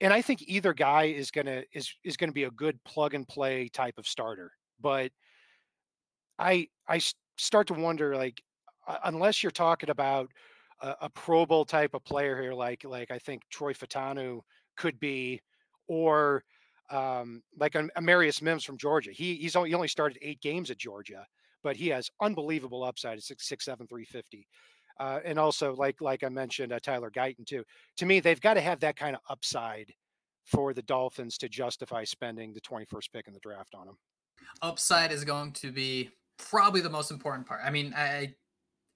and 0.00 0.12
I 0.12 0.22
think 0.22 0.42
either 0.42 0.72
guy 0.72 1.04
is 1.04 1.30
gonna 1.30 1.62
is 1.72 1.92
is 2.02 2.16
going 2.16 2.30
to 2.30 2.34
be 2.34 2.44
a 2.44 2.50
good 2.50 2.82
plug 2.84 3.14
and 3.14 3.28
play 3.28 3.68
type 3.68 3.98
of 3.98 4.06
starter. 4.06 4.52
But 4.80 5.12
I 6.38 6.68
I 6.88 7.00
start 7.36 7.66
to 7.68 7.74
wonder 7.74 8.16
like 8.16 8.42
unless 9.04 9.42
you're 9.42 9.52
talking 9.52 9.90
about 9.90 10.30
a, 10.80 10.94
a 11.02 11.10
Pro 11.10 11.44
Bowl 11.44 11.64
type 11.64 11.94
of 11.94 12.04
player 12.04 12.40
here, 12.40 12.54
like 12.54 12.84
like 12.84 13.10
I 13.10 13.18
think 13.18 13.42
Troy 13.50 13.72
Fautanu 13.72 14.40
could 14.76 14.98
be 14.98 15.40
or 15.88 16.44
um, 16.90 17.42
like 17.58 17.74
a, 17.74 17.88
Marius 18.00 18.42
Mims 18.42 18.64
from 18.64 18.78
Georgia. 18.78 19.10
He 19.12 19.36
he's 19.36 19.56
only, 19.56 19.70
he 19.70 19.74
only 19.74 19.88
started 19.88 20.18
eight 20.22 20.40
games 20.40 20.70
at 20.70 20.78
Georgia, 20.78 21.26
but 21.62 21.76
he 21.76 21.88
has 21.88 22.10
unbelievable 22.20 22.84
upside 22.84 23.18
at 23.18 23.24
six 23.24 23.48
six 23.48 23.64
seven 23.64 23.86
three 23.86 24.04
fifty. 24.04 24.46
Uh, 25.00 25.18
and 25.24 25.38
also, 25.38 25.74
like 25.74 26.00
like 26.00 26.22
I 26.22 26.28
mentioned, 26.28 26.72
uh, 26.72 26.78
Tyler 26.80 27.10
Guyton 27.10 27.46
too. 27.46 27.64
To 27.96 28.06
me, 28.06 28.20
they've 28.20 28.40
got 28.40 28.54
to 28.54 28.60
have 28.60 28.80
that 28.80 28.96
kind 28.96 29.16
of 29.16 29.22
upside 29.28 29.92
for 30.44 30.74
the 30.74 30.82
Dolphins 30.82 31.38
to 31.38 31.48
justify 31.48 32.04
spending 32.04 32.52
the 32.52 32.60
21st 32.60 33.12
pick 33.12 33.26
in 33.26 33.32
the 33.32 33.40
draft 33.40 33.74
on 33.74 33.88
him. 33.88 33.96
Upside 34.62 35.10
is 35.10 35.24
going 35.24 35.52
to 35.52 35.72
be 35.72 36.10
probably 36.36 36.80
the 36.80 36.90
most 36.90 37.10
important 37.10 37.46
part. 37.46 37.60
I 37.64 37.70
mean, 37.70 37.94
I 37.96 38.34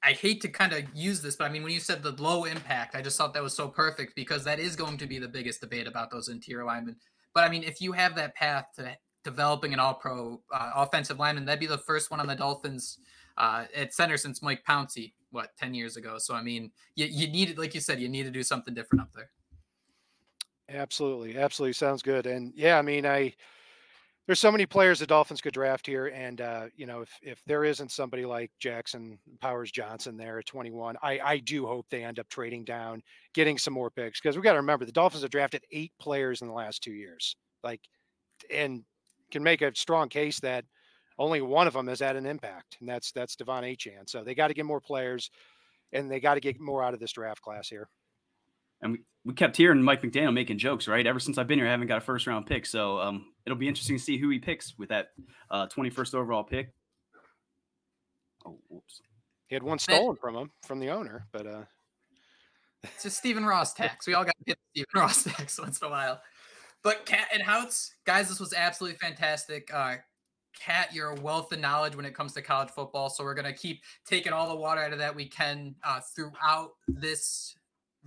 I 0.02 0.12
hate 0.12 0.40
to 0.42 0.48
kind 0.48 0.72
of 0.72 0.84
use 0.94 1.20
this, 1.20 1.36
but 1.36 1.44
I 1.44 1.48
mean, 1.48 1.62
when 1.62 1.72
you 1.72 1.80
said 1.80 2.02
the 2.02 2.12
low 2.22 2.44
impact, 2.44 2.94
I 2.94 3.02
just 3.02 3.18
thought 3.18 3.34
that 3.34 3.42
was 3.42 3.54
so 3.54 3.68
perfect 3.68 4.14
because 4.14 4.44
that 4.44 4.60
is 4.60 4.76
going 4.76 4.96
to 4.98 5.06
be 5.06 5.18
the 5.18 5.28
biggest 5.28 5.60
debate 5.60 5.88
about 5.88 6.10
those 6.10 6.28
interior 6.28 6.64
linemen. 6.64 6.96
But 7.34 7.44
I 7.44 7.48
mean, 7.48 7.64
if 7.64 7.80
you 7.80 7.92
have 7.92 8.14
that 8.14 8.34
path 8.34 8.66
to 8.76 8.96
developing 9.24 9.72
an 9.72 9.80
all 9.80 9.94
pro 9.94 10.40
uh, 10.52 10.70
offensive 10.76 11.18
lineman, 11.18 11.44
that'd 11.44 11.60
be 11.60 11.66
the 11.66 11.78
first 11.78 12.10
one 12.10 12.20
on 12.20 12.26
the 12.26 12.36
Dolphins 12.36 12.98
uh, 13.36 13.64
at 13.74 13.92
center 13.92 14.16
since 14.16 14.40
Mike 14.40 14.62
Pouncey, 14.68 15.12
what, 15.30 15.50
10 15.58 15.74
years 15.74 15.96
ago. 15.96 16.16
So, 16.18 16.34
I 16.34 16.42
mean, 16.42 16.70
you, 16.94 17.06
you 17.06 17.28
need, 17.28 17.58
like 17.58 17.74
you 17.74 17.80
said, 17.80 18.00
you 18.00 18.08
need 18.08 18.24
to 18.24 18.30
do 18.30 18.42
something 18.42 18.74
different 18.74 19.02
up 19.02 19.10
there. 19.14 19.30
Absolutely. 20.68 21.36
Absolutely. 21.36 21.72
Sounds 21.72 22.02
good. 22.02 22.26
And 22.26 22.52
yeah, 22.54 22.78
I 22.78 22.82
mean, 22.82 23.06
I, 23.06 23.34
there's 24.28 24.38
so 24.38 24.52
many 24.52 24.66
players 24.66 24.98
the 24.98 25.06
Dolphins 25.06 25.40
could 25.40 25.54
draft 25.54 25.86
here, 25.86 26.08
and 26.08 26.42
uh, 26.42 26.66
you 26.76 26.84
know 26.84 27.00
if 27.00 27.10
if 27.22 27.42
there 27.46 27.64
isn't 27.64 27.90
somebody 27.90 28.26
like 28.26 28.50
Jackson 28.60 29.18
Powers 29.40 29.72
Johnson 29.72 30.18
there 30.18 30.38
at 30.38 30.44
21, 30.44 30.96
I 31.02 31.18
I 31.24 31.38
do 31.38 31.66
hope 31.66 31.86
they 31.88 32.04
end 32.04 32.18
up 32.18 32.28
trading 32.28 32.64
down, 32.64 33.02
getting 33.32 33.56
some 33.56 33.72
more 33.72 33.90
picks 33.90 34.20
because 34.20 34.36
we 34.36 34.42
got 34.42 34.52
to 34.52 34.58
remember 34.58 34.84
the 34.84 34.92
Dolphins 34.92 35.22
have 35.22 35.30
drafted 35.30 35.64
eight 35.72 35.92
players 35.98 36.42
in 36.42 36.48
the 36.48 36.52
last 36.52 36.82
two 36.82 36.92
years, 36.92 37.36
like, 37.64 37.80
and 38.52 38.84
can 39.30 39.42
make 39.42 39.62
a 39.62 39.74
strong 39.74 40.10
case 40.10 40.38
that 40.40 40.66
only 41.18 41.40
one 41.40 41.66
of 41.66 41.72
them 41.72 41.88
has 41.88 42.00
had 42.00 42.14
an 42.14 42.26
impact, 42.26 42.76
and 42.80 42.88
that's 42.88 43.10
that's 43.12 43.34
De'Von 43.34 43.62
Achane. 43.62 44.10
So 44.10 44.22
they 44.22 44.34
got 44.34 44.48
to 44.48 44.54
get 44.54 44.66
more 44.66 44.80
players, 44.80 45.30
and 45.94 46.10
they 46.10 46.20
got 46.20 46.34
to 46.34 46.40
get 46.40 46.60
more 46.60 46.82
out 46.82 46.92
of 46.92 47.00
this 47.00 47.12
draft 47.12 47.40
class 47.40 47.66
here 47.66 47.88
and 48.82 48.92
we, 48.92 48.98
we 49.24 49.34
kept 49.34 49.56
hearing 49.56 49.82
Mike 49.82 50.02
McDaniel 50.02 50.32
making 50.32 50.58
jokes, 50.58 50.88
right? 50.88 51.06
Ever 51.06 51.20
since 51.20 51.38
I've 51.38 51.46
been 51.46 51.58
here, 51.58 51.68
I 51.68 51.70
haven't 51.70 51.88
got 51.88 51.98
a 51.98 52.02
first 52.02 52.26
round 52.26 52.46
pick. 52.46 52.66
So 52.66 52.98
um, 52.98 53.26
it'll 53.44 53.58
be 53.58 53.68
interesting 53.68 53.96
to 53.96 54.02
see 54.02 54.18
who 54.18 54.30
he 54.30 54.38
picks 54.38 54.78
with 54.78 54.88
that 54.90 55.08
uh, 55.50 55.66
21st 55.66 56.14
overall 56.14 56.44
pick. 56.44 56.72
Oh, 58.46 58.58
whoops. 58.68 59.02
He 59.48 59.54
had 59.54 59.62
one 59.62 59.78
stolen 59.78 60.16
from 60.16 60.36
him 60.36 60.50
from 60.62 60.78
the 60.78 60.90
owner, 60.90 61.26
but 61.32 61.46
uh 61.46 61.62
it's 62.84 63.02
just 63.02 63.16
Stephen 63.18 63.44
Ross 63.44 63.72
tax. 63.74 64.06
We 64.06 64.14
all 64.14 64.24
got 64.24 64.36
to 64.38 64.44
get 64.44 64.58
Stephen 64.70 64.88
Ross 64.94 65.24
tax 65.36 65.58
once 65.58 65.80
in 65.80 65.88
a 65.88 65.90
while. 65.90 66.20
But 66.84 67.06
Cat 67.06 67.26
and 67.32 67.42
Houtz, 67.42 67.90
guys, 68.04 68.28
this 68.28 68.38
was 68.38 68.52
absolutely 68.52 68.98
fantastic. 68.98 69.70
Uh 69.72 69.96
Cat, 70.58 70.92
you're 70.92 71.10
a 71.10 71.20
wealth 71.20 71.52
of 71.52 71.60
knowledge 71.60 71.94
when 71.96 72.04
it 72.04 72.14
comes 72.14 72.32
to 72.34 72.42
college 72.42 72.70
football. 72.70 73.10
So 73.10 73.24
we're 73.24 73.34
gonna 73.34 73.52
keep 73.52 73.82
taking 74.06 74.32
all 74.32 74.48
the 74.48 74.56
water 74.56 74.82
out 74.82 74.92
of 74.92 74.98
that 74.98 75.14
we 75.14 75.26
can 75.26 75.74
uh, 75.84 76.00
throughout 76.14 76.72
this 76.88 77.54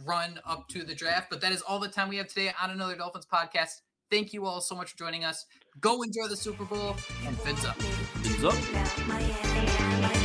run 0.06 0.40
up 0.46 0.68
to 0.70 0.84
the 0.84 0.96
draft. 0.96 1.30
But 1.30 1.42
that 1.42 1.52
is 1.52 1.62
all 1.62 1.80
the 1.80 1.88
time 1.88 2.10
we 2.10 2.18
have 2.18 2.28
today 2.28 2.52
on 2.62 2.72
another 2.72 2.96
Dolphins 2.96 3.28
podcast. 3.32 3.82
Thank 4.10 4.34
you 4.34 4.46
all 4.46 4.62
so 4.62 4.76
much 4.76 4.92
for 4.92 4.98
joining 4.98 5.24
us. 5.24 5.46
Go 5.80 6.02
enjoy 6.02 6.28
the 6.28 6.36
Super 6.36 6.66
Bowl 6.66 6.96
and 7.26 7.40
fins 7.40 7.66
up. 7.66 7.82
Fins 7.82 8.44
up. 8.44 10.21